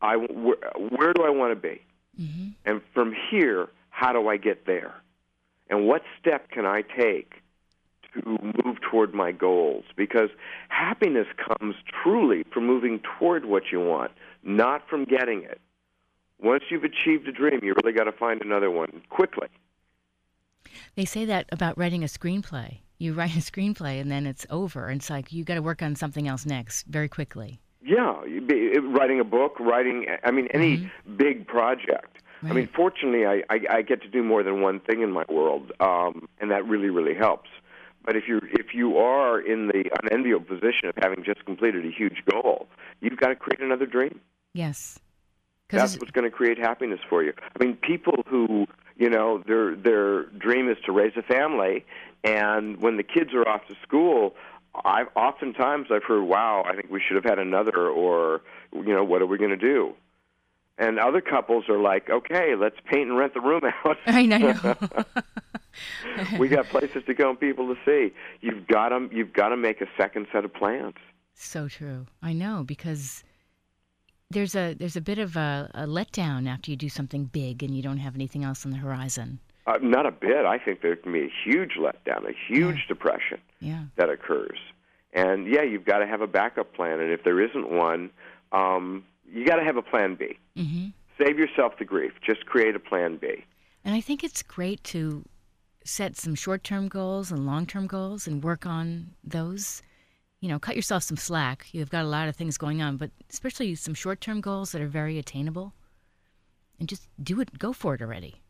I 0.01 0.17
where, 0.17 0.57
where 0.89 1.13
do 1.13 1.23
I 1.23 1.30
want 1.30 1.51
to 1.51 1.55
be, 1.55 1.82
mm-hmm. 2.19 2.49
and 2.65 2.82
from 2.93 3.15
here, 3.30 3.69
how 3.89 4.11
do 4.11 4.28
I 4.28 4.38
get 4.38 4.65
there, 4.65 4.95
and 5.69 5.88
what 5.88 6.01
step 6.19 6.49
can 6.49 6.65
I 6.65 6.82
take 6.82 7.41
to 8.16 8.39
move 8.63 8.78
toward 8.82 9.13
my 9.13 9.32
goals? 9.32 9.86
Because 9.95 10.30
happiness 10.70 11.28
comes 11.38 11.76
truly 12.03 12.43
from 12.53 12.66
moving 12.66 13.01
toward 13.18 13.45
what 13.45 13.63
you 13.72 13.80
want, 13.80 14.11
not 14.43 14.88
from 14.89 15.05
getting 15.05 15.43
it. 15.43 15.61
Once 16.41 16.63
you've 16.70 16.84
achieved 16.84 17.28
a 17.28 17.32
dream, 17.32 17.59
you 17.63 17.74
really 17.84 17.93
got 17.93 18.05
to 18.05 18.11
find 18.11 18.41
another 18.41 18.70
one 18.70 19.01
quickly. 19.09 19.47
They 20.95 21.05
say 21.05 21.26
that 21.26 21.47
about 21.51 21.78
writing 21.78 22.03
a 22.03 22.07
screenplay. 22.07 22.80
You 22.97 23.13
write 23.13 23.36
a 23.36 23.39
screenplay 23.39 24.01
and 24.01 24.11
then 24.11 24.26
it's 24.26 24.45
over. 24.49 24.88
And 24.88 24.99
it's 24.99 25.09
like 25.09 25.32
you 25.32 25.43
got 25.43 25.55
to 25.55 25.61
work 25.61 25.82
on 25.82 25.95
something 25.95 26.28
else 26.28 26.45
next 26.45 26.88
very 26.88 27.09
quickly. 27.09 27.59
Yeah, 27.82 28.22
writing 28.82 29.20
a 29.20 29.24
book, 29.24 29.59
writing. 29.59 30.07
I 30.24 30.32
mean, 30.32 30.47
any 30.47 30.91
big 31.18 31.45
project. 31.45 32.18
I 32.41 32.53
mean, 32.53 32.68
fortunately, 32.76 33.26
I, 33.26 33.43
I 33.49 33.59
I 33.70 33.82
get 33.82 34.01
to 34.01 34.07
do 34.07 34.24
more 34.24 34.43
than 34.43 34.61
one 34.61 34.80
thing 34.80 35.01
in 35.01 35.11
my 35.11 35.26
world, 35.30 35.72
um, 35.80 36.28
and 36.39 36.51
that 36.51 36.66
really 36.66 36.89
really 36.89 37.13
helps. 37.16 37.49
But 38.06 38.16
if 38.16 38.28
you 38.28 38.39
if 38.51 38.74
you 38.74 38.97
are 38.97 39.39
in 39.39 39.68
the 39.68 39.86
unenviable 40.03 40.45
position 40.45 40.89
of 40.89 40.95
having 41.01 41.24
just 41.24 41.43
completed 41.45 41.86
a 41.86 41.91
huge 41.91 42.24
goal, 42.30 42.68
you've 43.01 43.18
got 43.18 43.30
to 43.30 43.36
create 43.36 43.62
another 43.62 43.88
dream. 43.88 44.20
Yes. 44.53 44.99
That's 45.70 45.97
what's 45.97 46.12
going 46.12 46.30
to 46.30 46.32
create 46.32 46.60
happiness 46.60 46.99
for 47.10 47.24
you. 47.24 47.34
I 47.60 47.64
mean, 47.64 47.76
people 47.78 48.24
who 48.28 48.68
you 48.95 49.10
know 49.10 49.43
their 49.47 49.76
their 49.76 50.24
dream 50.26 50.70
is 50.70 50.78
to 50.86 50.91
raise 50.91 51.14
a 51.18 51.24
family, 51.24 51.84
and 52.24 52.80
when 52.80 52.97
the 52.97 53.03
kids 53.03 53.34
are 53.34 53.47
off 53.47 53.68
to 53.68 53.76
school, 53.82 54.36
I've 54.86 55.08
oftentimes 55.16 55.88
I've 55.91 56.03
heard, 56.03 56.24
"Wow, 56.24 56.64
I 56.68 56.76
think 56.76 56.91
we 56.91 57.01
should 57.01 57.16
have 57.16 57.26
had 57.26 57.39
another," 57.39 57.89
or 57.89 58.41
you 58.74 58.93
know, 58.93 59.03
"What 59.03 59.24
are 59.24 59.26
we 59.26 59.39
going 59.39 59.49
to 59.49 59.58
do?" 59.58 59.95
And 60.78 60.99
other 60.99 61.21
couples 61.21 61.69
are 61.69 61.80
like, 61.80 62.09
"Okay, 62.09 62.55
let's 62.55 62.76
paint 62.91 63.09
and 63.09 63.17
rent 63.17 63.34
the 63.34 63.39
room 63.41 63.61
out." 63.86 63.97
I 64.05 64.26
know. 64.26 64.76
we 66.39 66.47
got 66.47 66.65
places 66.67 67.03
to 67.05 67.13
go 67.13 67.30
and 67.30 67.39
people 67.39 67.73
to 67.73 67.80
see. 67.86 68.13
You've 68.41 68.67
got 68.67 68.89
to 68.89 69.07
you've 69.11 69.34
got 69.34 69.49
to 69.49 69.57
make 69.57 69.82
a 69.82 69.88
second 69.97 70.28
set 70.32 70.45
of 70.45 70.53
plans. 70.53 70.95
So 71.34 71.67
true. 71.67 72.07
I 72.21 72.34
know 72.34 72.63
because 72.65 73.23
there's 74.32 74.55
a 74.55 74.73
there's 74.73 74.95
a 74.95 75.01
bit 75.01 75.17
of 75.19 75.36
a, 75.36 75.69
a 75.73 75.86
letdown 75.86 76.47
after 76.47 76.71
you 76.71 76.78
do 76.78 76.89
something 76.89 77.26
big 77.26 77.63
and 77.63 77.76
you 77.76 77.82
don't 77.82 77.97
have 77.97 78.15
anything 78.15 78.43
else 78.43 78.65
on 78.65 78.71
the 78.71 78.78
horizon. 78.78 79.39
Uh, 79.67 79.78
not 79.82 80.05
a 80.05 80.11
bit. 80.11 80.45
I 80.45 80.57
think 80.59 80.82
there 80.82 80.95
can 80.95 81.11
be 81.11 81.21
a 81.23 81.32
huge 81.43 81.71
letdown, 81.80 82.30
a 82.30 82.34
huge 82.47 82.86
depression 82.88 83.39
Yeah. 83.59 83.86
that 83.95 84.09
occurs. 84.09 84.59
And 85.11 85.47
yeah, 85.47 85.63
you've 85.63 85.86
got 85.86 85.99
to 85.99 86.07
have 86.07 86.21
a 86.21 86.28
backup 86.28 86.73
plan. 86.73 86.99
And 86.99 87.11
if 87.11 87.23
there 87.23 87.41
isn't 87.41 87.71
one, 87.71 88.11
um, 88.51 89.03
you 89.32 89.45
got 89.45 89.55
to 89.57 89.63
have 89.63 89.78
a 89.78 89.82
plan 89.82 90.15
B. 90.15 90.38
hmm 90.55 90.88
Save 91.17 91.39
yourself 91.39 91.73
the 91.80 91.86
grief. 91.86 92.11
Just 92.26 92.45
create 92.45 92.76
a 92.76 92.80
plan 92.80 93.15
B. 93.15 93.45
And 93.86 93.95
I 93.95 94.01
think 94.01 94.21
it's 94.21 94.43
great 94.43 94.84
to 94.86 95.23
set 95.86 96.17
some 96.17 96.36
short-term 96.36 96.89
goals 96.89 97.32
and 97.32 97.45
long-term 97.45 97.88
goals 97.88 98.28
and 98.28 98.43
work 98.43 98.65
on 98.65 99.11
those. 99.23 99.82
You 100.41 100.49
know, 100.49 100.59
cut 100.59 100.76
yourself 100.76 101.03
some 101.03 101.15
slack. 101.15 101.67
You've 101.71 101.89
got 101.89 102.03
a 102.03 102.07
lot 102.09 102.28
of 102.28 102.36
things 102.36 102.57
going 102.57 102.82
on, 102.82 102.97
but 102.97 103.11
especially 103.32 103.76
some 103.76 103.93
short-term 103.93 104.41
goals 104.41 104.73
that 104.73 104.82
are 104.82 104.88
very 104.88 105.17
attainable. 105.17 105.73
And 106.80 106.89
just 106.89 107.07
do 107.23 107.39
it. 107.39 107.57
Go 107.57 107.71
for 107.71 107.95
it 107.95 108.01
already. 108.01 108.41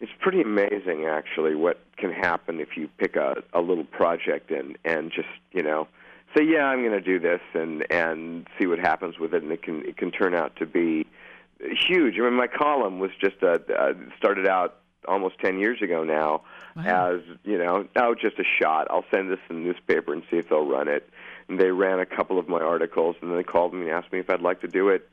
It's 0.00 0.12
pretty 0.20 0.42
amazing, 0.42 1.06
actually, 1.06 1.54
what 1.54 1.80
can 1.96 2.12
happen 2.12 2.60
if 2.60 2.76
you 2.76 2.88
pick 2.98 3.16
a, 3.16 3.36
a 3.54 3.60
little 3.60 3.84
project 3.84 4.50
and 4.50 4.76
and 4.84 5.10
just 5.10 5.28
you 5.52 5.62
know 5.62 5.88
say, 6.36 6.44
yeah, 6.44 6.64
I'm 6.64 6.80
going 6.80 6.92
to 6.92 7.00
do 7.00 7.18
this, 7.18 7.40
and 7.54 7.84
and 7.90 8.46
see 8.58 8.66
what 8.66 8.78
happens 8.78 9.18
with 9.18 9.34
it, 9.34 9.42
and 9.42 9.52
it 9.52 9.62
can 9.62 9.84
it 9.84 9.96
can 9.96 10.10
turn 10.10 10.34
out 10.34 10.56
to 10.56 10.66
be 10.66 11.06
huge. 11.60 12.14
I 12.18 12.22
mean, 12.22 12.34
my 12.34 12.48
column 12.48 12.98
was 12.98 13.10
just 13.20 13.42
a, 13.42 13.60
uh 13.72 13.94
started 14.16 14.46
out 14.46 14.76
almost 15.06 15.38
ten 15.38 15.58
years 15.58 15.82
ago 15.82 16.04
now 16.04 16.42
as 16.76 17.20
you 17.44 17.58
know, 17.58 17.86
oh, 17.96 18.14
just 18.14 18.38
a 18.38 18.44
shot. 18.60 18.88
I'll 18.90 19.04
send 19.10 19.30
this 19.30 19.38
in 19.48 19.56
the 19.56 19.62
newspaper 19.62 20.12
and 20.12 20.22
see 20.30 20.38
if 20.38 20.48
they'll 20.48 20.66
run 20.66 20.88
it. 20.88 21.08
And 21.48 21.60
they 21.60 21.70
ran 21.70 22.00
a 22.00 22.06
couple 22.06 22.38
of 22.38 22.48
my 22.48 22.60
articles, 22.60 23.16
and 23.20 23.30
then 23.30 23.36
they 23.36 23.44
called 23.44 23.74
me 23.74 23.82
and 23.82 23.90
asked 23.90 24.12
me 24.12 24.18
if 24.18 24.30
I'd 24.30 24.40
like 24.40 24.60
to 24.62 24.68
do 24.68 24.88
it 24.88 25.08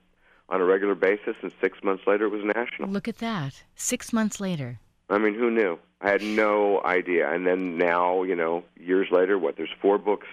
on 0.49 0.61
a 0.61 0.65
regular 0.65 0.95
basis. 0.95 1.35
And 1.41 1.51
six 1.61 1.77
months 1.83 2.03
later, 2.07 2.25
it 2.25 2.29
was 2.29 2.43
national. 2.43 2.89
Look 2.89 3.07
at 3.07 3.17
that. 3.17 3.63
Six 3.75 4.13
months 4.13 4.39
later. 4.39 4.79
I 5.09 5.17
mean, 5.17 5.35
who 5.35 5.51
knew? 5.51 5.77
I 5.99 6.09
had 6.09 6.23
no 6.23 6.81
idea. 6.83 7.29
And 7.31 7.45
then 7.45 7.77
now, 7.77 8.23
you 8.23 8.35
know, 8.35 8.63
years 8.79 9.09
later, 9.11 9.37
what? 9.37 9.57
There's 9.57 9.73
four 9.81 9.97
books, 9.97 10.27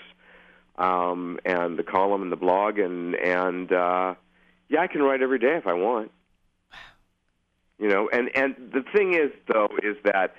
um, 0.79 1.39
and 1.45 1.79
the 1.79 1.83
column 1.83 2.23
and 2.23 2.33
the 2.33 2.37
blog, 2.37 2.79
and 2.79 3.15
and 3.17 3.73
uh, 3.73 4.15
yeah, 4.69 4.81
I 4.81 4.87
can 4.87 5.03
write 5.03 5.21
every 5.23 5.39
day 5.39 5.57
if 5.57 5.67
I 5.67 5.75
want. 5.75 6.11
You 7.79 7.89
know, 7.89 8.09
and 8.13 8.31
and 8.35 8.55
the 8.73 8.83
thing 8.95 9.15
is, 9.15 9.31
though, 9.53 9.69
is 9.83 9.97
that 10.05 10.35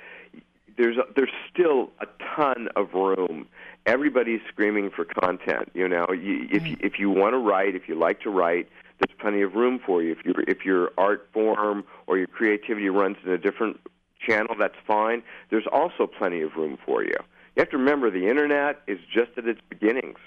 there's 0.77 0.97
a, 0.97 1.03
there's 1.15 1.31
still 1.51 1.91
a 2.01 2.07
ton 2.35 2.69
of 2.75 2.93
room. 2.93 3.47
Everybody's 3.85 4.41
screaming 4.47 4.89
for 4.89 5.05
content. 5.05 5.71
You 5.73 5.87
know, 5.87 6.07
you, 6.11 6.47
if 6.51 6.65
you, 6.65 6.77
if 6.79 6.99
you 6.99 7.09
want 7.09 7.33
to 7.33 7.37
write, 7.37 7.75
if 7.75 7.87
you 7.87 7.95
like 7.95 8.21
to 8.21 8.29
write, 8.29 8.69
there's 8.99 9.17
plenty 9.19 9.41
of 9.41 9.55
room 9.55 9.79
for 9.85 10.01
you. 10.01 10.11
If 10.11 10.25
your 10.25 10.41
if 10.47 10.65
your 10.65 10.91
art 10.97 11.29
form 11.33 11.83
or 12.07 12.17
your 12.17 12.27
creativity 12.27 12.89
runs 12.89 13.17
in 13.25 13.31
a 13.31 13.37
different 13.37 13.79
channel, 14.25 14.55
that's 14.57 14.75
fine. 14.85 15.23
There's 15.49 15.67
also 15.71 16.07
plenty 16.07 16.41
of 16.41 16.55
room 16.55 16.77
for 16.85 17.03
you. 17.03 17.15
You 17.59 17.63
have 17.63 17.71
to 17.71 17.77
remember 17.77 18.09
the 18.09 18.29
internet 18.29 18.79
is 18.87 18.99
just 19.13 19.31
at 19.37 19.45
its 19.45 19.59
beginnings. 19.67 20.17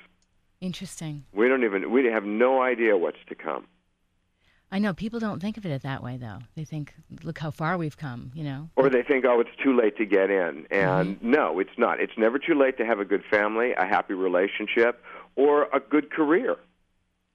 Interesting. 0.60 1.24
We 1.32 1.48
don't 1.48 1.64
even 1.64 1.90
we 1.90 2.04
have 2.04 2.24
no 2.24 2.60
idea 2.60 2.98
what's 2.98 3.24
to 3.30 3.34
come. 3.34 3.68
I 4.70 4.78
know 4.78 4.92
people 4.92 5.18
don't 5.18 5.40
think 5.40 5.56
of 5.56 5.64
it 5.64 5.80
that 5.80 6.02
way, 6.02 6.18
though. 6.18 6.40
They 6.56 6.64
think, 6.66 6.92
"Look 7.22 7.38
how 7.38 7.50
far 7.50 7.78
we've 7.78 7.96
come," 7.96 8.32
you 8.34 8.44
know. 8.44 8.68
Or 8.76 8.90
they 8.90 9.02
think, 9.02 9.24
oh, 9.24 9.40
it's 9.40 9.56
too 9.64 9.74
late 9.74 9.96
to 9.96 10.04
get 10.04 10.28
in. 10.28 10.66
And 10.70 11.22
no, 11.22 11.58
it's 11.58 11.78
not. 11.78 12.00
It's 12.00 12.18
never 12.18 12.38
too 12.38 12.54
late 12.54 12.76
to 12.76 12.84
have 12.84 13.00
a 13.00 13.04
good 13.06 13.24
family, 13.24 13.72
a 13.72 13.86
happy 13.86 14.12
relationship, 14.12 15.02
or 15.34 15.70
a 15.72 15.80
good 15.80 16.10
career. 16.10 16.56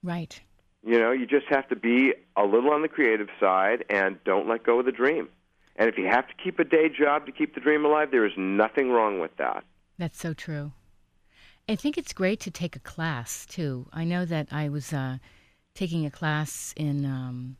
Right. 0.04 0.40
You 0.84 1.00
know, 1.00 1.10
you 1.10 1.26
just 1.26 1.46
have 1.48 1.68
to 1.70 1.76
be 1.76 2.14
a 2.36 2.44
little 2.44 2.70
on 2.70 2.82
the 2.82 2.88
creative 2.88 3.30
side 3.40 3.84
and 3.90 4.22
don't 4.22 4.46
let 4.46 4.62
go 4.62 4.78
of 4.78 4.86
the 4.86 4.92
dream. 4.92 5.28
And 5.74 5.88
if 5.88 5.98
you 5.98 6.06
have 6.06 6.28
to 6.28 6.34
keep 6.34 6.60
a 6.60 6.64
day 6.64 6.88
job 6.88 7.26
to 7.26 7.32
keep 7.32 7.56
the 7.56 7.60
dream 7.60 7.84
alive, 7.84 8.12
there 8.12 8.24
is 8.24 8.36
nothing 8.36 8.92
wrong 8.92 9.18
with 9.18 9.36
that. 9.38 9.64
That's 9.98 10.18
so 10.18 10.32
true. 10.32 10.72
I 11.68 11.76
think 11.76 11.98
it's 11.98 12.12
great 12.12 12.40
to 12.40 12.50
take 12.50 12.76
a 12.76 12.80
class 12.80 13.44
too. 13.46 13.88
I 13.92 14.04
know 14.04 14.24
that 14.24 14.48
I 14.50 14.68
was 14.68 14.92
uh, 14.92 15.18
taking 15.74 16.06
a 16.06 16.10
class 16.10 16.72
in 16.76 17.04
um, 17.04 17.56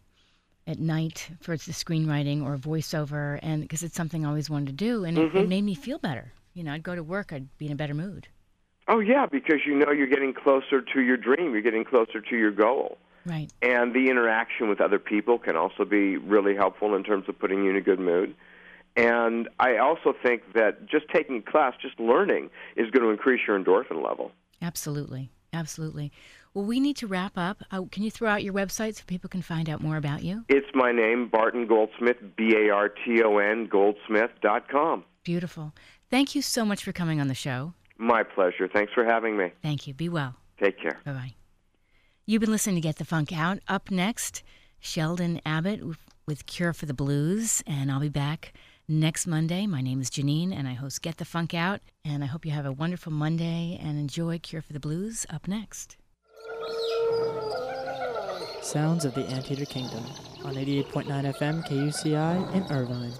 at 0.66 0.78
night 0.78 1.30
for 1.40 1.56
the 1.56 1.72
screenwriting 1.72 2.44
or 2.44 2.56
voiceover, 2.56 3.38
and 3.42 3.62
because 3.62 3.82
it's 3.82 3.96
something 3.96 4.24
I 4.24 4.28
always 4.28 4.48
wanted 4.48 4.66
to 4.68 4.72
do, 4.72 5.04
and 5.04 5.18
it, 5.18 5.34
it 5.34 5.44
Mhm. 5.44 5.48
made 5.48 5.64
me 5.64 5.74
feel 5.74 5.98
better. 5.98 6.32
You 6.54 6.64
know, 6.64 6.72
I'd 6.72 6.82
go 6.82 6.94
to 6.94 7.02
work, 7.02 7.32
I'd 7.32 7.56
be 7.58 7.66
in 7.66 7.72
a 7.72 7.76
better 7.76 7.94
mood. 7.94 8.28
Oh, 8.86 9.00
yeah, 9.00 9.26
because 9.26 9.60
you 9.66 9.74
know 9.74 9.90
you're 9.90 10.06
getting 10.06 10.32
closer 10.32 10.80
to 10.80 11.00
your 11.02 11.18
dream, 11.18 11.52
you're 11.52 11.60
getting 11.62 11.84
closer 11.84 12.20
to 12.22 12.36
your 12.36 12.50
goal. 12.50 12.96
Right. 13.26 13.52
And 13.60 13.92
the 13.92 14.08
interaction 14.08 14.70
with 14.70 14.80
other 14.80 14.98
people 14.98 15.38
can 15.38 15.56
also 15.56 15.84
be 15.84 16.16
really 16.16 16.54
helpful 16.54 16.94
in 16.94 17.04
terms 17.04 17.28
of 17.28 17.38
putting 17.38 17.64
you 17.64 17.70
in 17.70 17.76
a 17.76 17.82
good 17.82 18.00
mood. 18.00 18.34
And 18.98 19.48
I 19.60 19.76
also 19.76 20.12
think 20.24 20.42
that 20.54 20.86
just 20.86 21.08
taking 21.14 21.36
a 21.36 21.50
class, 21.50 21.74
just 21.80 22.00
learning, 22.00 22.50
is 22.76 22.90
going 22.90 23.04
to 23.04 23.10
increase 23.10 23.40
your 23.46 23.56
endorphin 23.56 24.04
level. 24.04 24.32
Absolutely. 24.60 25.30
Absolutely. 25.52 26.10
Well, 26.52 26.64
we 26.64 26.80
need 26.80 26.96
to 26.96 27.06
wrap 27.06 27.38
up. 27.38 27.62
Uh, 27.70 27.82
can 27.92 28.02
you 28.02 28.10
throw 28.10 28.28
out 28.28 28.42
your 28.42 28.52
website 28.52 28.96
so 28.96 29.04
people 29.06 29.30
can 29.30 29.40
find 29.40 29.70
out 29.70 29.80
more 29.80 29.96
about 29.96 30.24
you? 30.24 30.44
It's 30.48 30.66
my 30.74 30.90
name, 30.90 31.28
Barton 31.28 31.68
Goldsmith, 31.68 32.16
B 32.36 32.54
A 32.56 32.70
R 32.70 32.88
T 32.88 33.22
O 33.22 33.38
N, 33.38 33.68
goldsmith.com. 33.68 35.04
Beautiful. 35.22 35.72
Thank 36.10 36.34
you 36.34 36.42
so 36.42 36.64
much 36.64 36.82
for 36.82 36.90
coming 36.90 37.20
on 37.20 37.28
the 37.28 37.34
show. 37.34 37.74
My 37.98 38.24
pleasure. 38.24 38.66
Thanks 38.66 38.92
for 38.92 39.04
having 39.04 39.36
me. 39.36 39.52
Thank 39.62 39.86
you. 39.86 39.94
Be 39.94 40.08
well. 40.08 40.34
Take 40.60 40.80
care. 40.80 40.98
Bye 41.04 41.12
bye. 41.12 41.34
You've 42.26 42.40
been 42.40 42.50
listening 42.50 42.76
to 42.76 42.80
Get 42.80 42.96
the 42.96 43.04
Funk 43.04 43.32
Out. 43.32 43.60
Up 43.68 43.92
next, 43.92 44.42
Sheldon 44.80 45.40
Abbott 45.46 45.82
with 46.26 46.46
Cure 46.46 46.72
for 46.72 46.86
the 46.86 46.94
Blues, 46.94 47.62
and 47.64 47.92
I'll 47.92 48.00
be 48.00 48.08
back 48.08 48.52
next 48.88 49.26
Monday. 49.26 49.66
My 49.66 49.82
name 49.82 50.00
is 50.00 50.10
Janine, 50.10 50.52
and 50.56 50.66
I 50.66 50.72
host 50.72 51.02
Get 51.02 51.18
the 51.18 51.24
Funk 51.24 51.52
Out. 51.52 51.80
And 52.04 52.24
I 52.24 52.26
hope 52.26 52.46
you 52.46 52.52
have 52.52 52.66
a 52.66 52.72
wonderful 52.72 53.12
Monday 53.12 53.78
and 53.80 53.98
enjoy 53.98 54.38
Cure 54.38 54.62
for 54.62 54.72
the 54.72 54.80
Blues 54.80 55.26
up 55.28 55.46
next. 55.46 55.96
Sounds 58.62 59.04
of 59.04 59.14
the 59.14 59.24
Anteater 59.26 59.66
Kingdom 59.66 60.04
on 60.44 60.54
88.9 60.54 61.06
FM 61.36 61.66
KUCI 61.68 62.54
in 62.54 62.62
Irvine. 62.72 63.12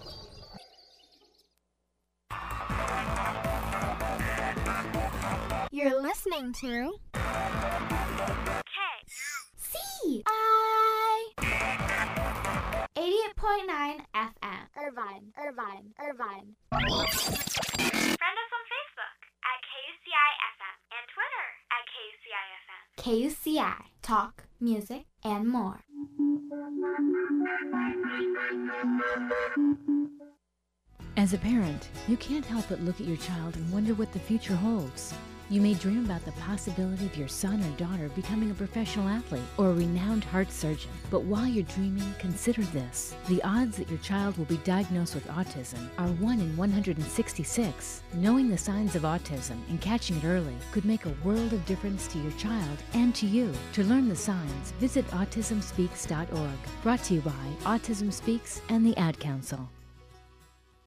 You're 5.70 6.02
listening 6.02 6.52
to 6.54 6.98
K 7.14 7.20
C 9.56 10.22
I 10.26 10.78
88.9 12.99 14.01
FM. 14.12 14.66
Irvine, 14.76 15.30
Irvine, 15.38 15.94
Irvine. 16.01 16.57
Friend 16.72 16.90
us 17.07 18.53
on 18.59 18.64
Facebook 18.66 19.18
at 19.46 19.59
KUCI 19.70 20.30
FM 20.51 20.78
and 20.90 21.05
Twitter 21.14 21.46
at 21.70 21.84
KUCI 21.94 22.44
FM. 22.59 22.82
KUCI. 22.99 23.78
Talk, 24.03 24.42
music, 24.61 25.07
and 25.22 25.46
more. 25.46 25.84
As 31.16 31.32
a 31.32 31.38
parent, 31.38 31.90
you 32.09 32.16
can't 32.16 32.44
help 32.44 32.64
but 32.68 32.80
look 32.80 33.01
at 33.01 33.07
your 33.07 33.16
child 33.18 33.55
and 33.55 33.72
wonder 33.72 33.94
what 33.94 34.12
the 34.12 34.18
future 34.18 34.57
holds. 34.57 35.14
You 35.51 35.62
may 35.62 35.72
dream 35.72 36.05
about 36.05 36.26
the 36.26 36.32
possibility 36.32 37.07
of 37.07 37.16
your 37.16 37.28
son 37.28 37.62
or 37.64 37.70
daughter 37.78 38.11
becoming 38.11 38.51
a 38.51 38.55
professional 38.55 39.09
athlete 39.09 39.40
or 39.57 39.70
a 39.70 39.72
renowned 39.72 40.24
heart 40.24 40.53
surgeon. 40.53 40.90
But 41.11 41.22
while 41.22 41.46
you're 41.46 41.64
dreaming, 41.64 42.14
consider 42.18 42.61
this. 42.64 43.14
The 43.28 43.42
odds 43.42 43.78
that 43.78 43.88
your 43.88 43.99
child 44.01 44.36
will 44.36 44.44
be 44.44 44.59
diagnosed 44.59 45.14
with 45.14 45.26
autism 45.28 45.88
are 45.96 46.09
1 46.09 46.40
in 46.40 46.55
166. 46.55 48.03
Knowing 48.12 48.51
the 48.51 48.59
signs 48.59 48.94
of 48.94 49.03
autism 49.03 49.57
and 49.70 49.80
catching 49.80 50.18
it 50.18 50.24
early 50.24 50.57
could 50.70 50.84
make 50.84 51.07
a 51.07 51.16
world 51.24 51.55
of 51.55 51.64
difference 51.64 52.07
to 52.09 52.18
your 52.18 52.32
child 52.32 52.78
and 52.92 53.14
to 53.14 53.26
you. 53.26 53.51
To 53.72 53.84
learn 53.84 54.11
the 54.11 54.16
signs, 54.16 54.72
visit 54.72 55.07
autismspeaks.org. 55.09 56.59
Brought 56.82 57.05
to 57.05 57.14
you 57.14 57.20
by 57.22 57.32
Autism 57.62 58.12
Speaks 58.12 58.61
and 58.68 58.84
the 58.84 58.96
Ad 58.99 59.18
Council. 59.18 59.70